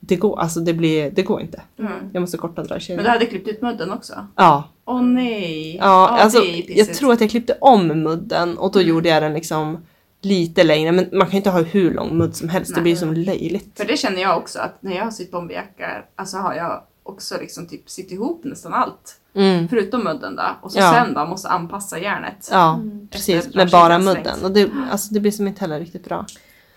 [0.00, 1.62] det går, alltså det blir, det går inte.
[1.78, 1.92] Mm.
[2.12, 2.96] Jag måste korta dragkedjan.
[2.96, 4.26] Men du hade klippt ut mudden också?
[4.36, 5.76] Ja, Åh nej!
[5.76, 6.78] ja, alltså är pissigt.
[6.78, 9.78] jag tror att jag klippte om mudden och då gjorde jag den liksom
[10.26, 10.92] lite längre.
[10.92, 12.82] Men man kan ju inte ha hur lång mudd som helst, det Nej.
[12.82, 13.76] blir ju som löjligt.
[13.76, 17.38] För det känner jag också att när jag har sytt bomberjackor, alltså har jag också
[17.40, 19.20] liksom typ sytt ihop nästan allt.
[19.34, 19.68] Mm.
[19.68, 20.42] Förutom mudden då.
[20.62, 20.92] Och så Ja.
[20.92, 22.48] sen då måste anpassa järnet.
[22.52, 22.80] Ja,
[23.10, 23.34] precis.
[23.46, 24.44] Efter Med bara mudden.
[24.44, 26.26] Och det, alltså, det blir som inte heller riktigt bra.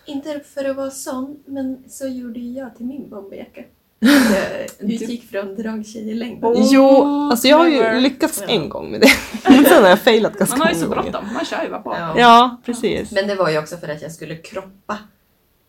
[0.06, 3.62] Inte för att vara sån, men så gjorde ju jag till min bomberjacka.
[4.00, 6.50] Jag utgick från dragkedjelängden.
[6.52, 8.54] Oh, jo, alltså jag har ju lyckats Ja.
[8.54, 9.08] en gång med det.
[9.50, 11.12] Men sen har jag failat ganska Man har ju så många gånger.
[11.12, 11.96] bråttom, man kör ju bara på.
[12.00, 12.14] Ja.
[12.20, 13.12] Ja, precis.
[13.12, 14.98] Men det var ju också för att jag skulle kroppa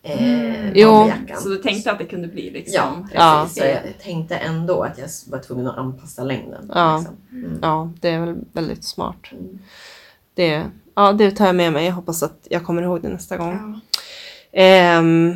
[0.03, 0.91] eh, Jo.
[0.91, 1.41] bomberjackan.
[1.41, 3.09] Så du tänkte att det kunde bli liksom...
[3.13, 3.63] Ja, precis.
[3.63, 3.63] Ja.
[3.63, 6.71] Så jag tänkte ändå att jag var tvungen att anpassa längden.
[6.75, 6.97] Ja.
[6.97, 7.17] Liksom.
[7.31, 7.59] Mm.
[7.61, 9.31] Ja, det är väl väldigt smart.
[9.31, 9.59] Mm.
[10.33, 10.63] Det,
[10.95, 11.85] ja, det tar jag med mig.
[11.85, 13.81] Jag hoppas att jag kommer ihåg det nästa gång.
[14.51, 14.59] Ja.
[14.61, 15.35] Ehm,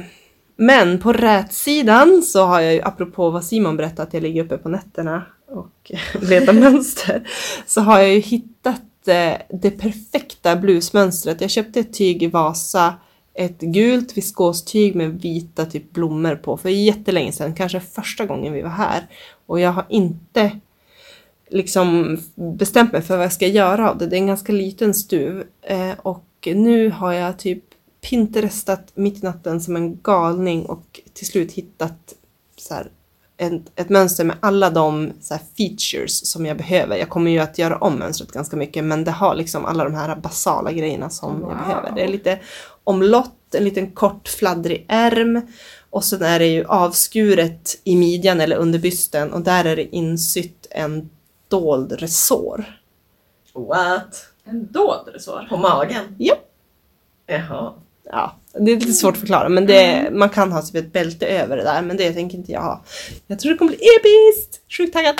[0.55, 4.57] men på rätsidan så har jag ju, apropå vad Simon berättade, att jag ligger uppe
[4.57, 5.91] på nätterna och
[6.21, 7.27] letar mönster,
[7.65, 11.41] så har jag ju hittat eh, det perfekta blusmönstret.
[11.41, 12.93] Jag köpte ett tyg i Vasa,
[13.33, 18.61] ett gult viskostyg med vita typ blommor på för jättelänge sedan, kanske första gången vi
[18.61, 19.07] var här.
[19.45, 20.51] Och jag har inte
[21.49, 24.07] liksom bestämt mig för vad jag ska göra av det.
[24.07, 27.63] Det är en ganska liten stuv eh, och nu har jag typ
[28.09, 32.13] pinterestat mitt i natten som en galning och till slut hittat
[32.57, 32.91] så här,
[33.37, 36.97] ett, ett mönster med alla de så här, features som jag behöver.
[36.97, 39.93] Jag kommer ju att göra om mönstret ganska mycket men det har liksom alla de
[39.93, 41.57] här basala grejerna som jag Wow.
[41.57, 41.91] behöver.
[41.95, 42.39] Det är lite
[42.83, 45.41] omlott, en liten kort fladdrig ärm
[45.89, 49.95] och sen är det ju avskuret i midjan eller under bysten och där är det
[49.95, 51.09] insytt en
[51.47, 52.79] dold resår.
[53.53, 54.25] What?
[54.43, 55.47] En dold resår.
[55.49, 56.15] På magen?
[56.17, 56.35] Ja.
[57.27, 57.73] Jaha.
[58.11, 61.25] Ja, det är lite svårt att förklara men det, man kan ha typ ett bälte
[61.27, 62.83] över det där men det tänker inte jag ha.
[63.27, 64.61] Jag tror det kommer bli episkt!
[64.77, 65.15] Sjukt taggad!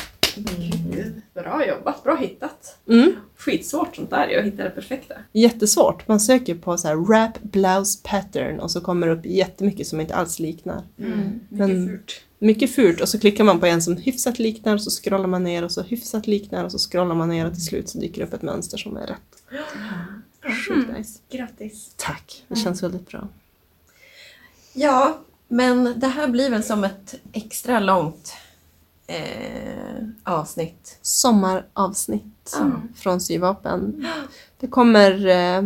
[1.34, 2.78] Bra jobbat, bra hittat.
[2.90, 3.16] Mm.
[3.38, 5.16] skitsvårt sånt där ju, att hitta det perfekta.
[5.32, 6.08] Jättesvårt.
[6.08, 10.02] Man söker på så här wrap blouse pattern och så kommer det upp jättemycket som
[10.02, 10.82] inte alls liknar.
[10.96, 12.22] Mycket Men- fult.
[12.40, 15.44] Mycket fult och så klickar man på en som hyfsat liknar och så scrollar man
[15.44, 18.22] ner och så hyfsat liknar och så scrollar man ner och till slut så dyker
[18.22, 19.20] det upp ett mönster som är rätt.
[20.68, 21.20] Sjukt nice.
[21.30, 21.94] Grattis.
[21.98, 23.28] Tack, det känns väldigt bra.
[24.74, 25.18] Ja,
[25.48, 28.34] men det här blir väl som ett extra långt
[29.08, 30.98] eh, avsnitt.
[31.02, 32.72] Sommaravsnitt Ja.
[32.96, 34.08] från Syvapen.
[34.60, 35.62] Det kommer, eh,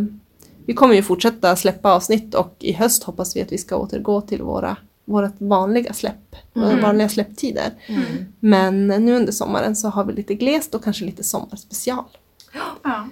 [0.66, 4.20] vi kommer ju fortsätta släppa avsnitt och i höst hoppas vi att vi ska återgå
[4.20, 6.82] till våra vårt vanliga släpp, våra Mm.
[6.82, 7.70] vanliga släpptider.
[8.40, 12.04] Men nu under sommaren så har vi lite glest och kanske lite sommarspecial.
[12.84, 13.08] Ja.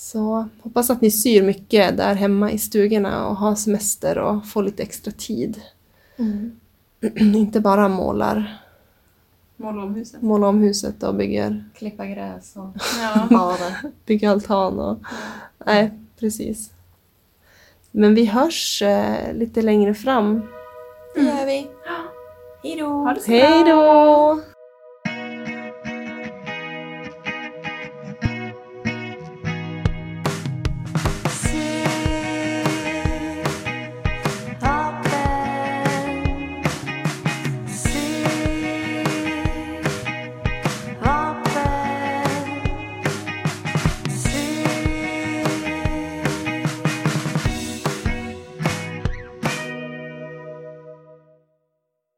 [0.00, 4.62] Så hoppas att ni syr mycket där hemma i stugorna och har semester och får
[4.62, 5.62] lite extra tid.
[7.16, 8.58] Inte bara målar,
[9.56, 10.22] Måla om huset.
[10.22, 12.68] målar om huset och bygger, Klippa gräs och
[13.30, 13.56] Ja.
[14.06, 14.78] bygger altan.
[14.78, 14.98] Och,
[15.66, 16.70] nej, precis.
[17.90, 20.42] Men vi hörs eh, lite längre fram.
[21.14, 21.66] Det gör vi.
[22.62, 23.14] Hej då!
[23.26, 24.40] Hej då!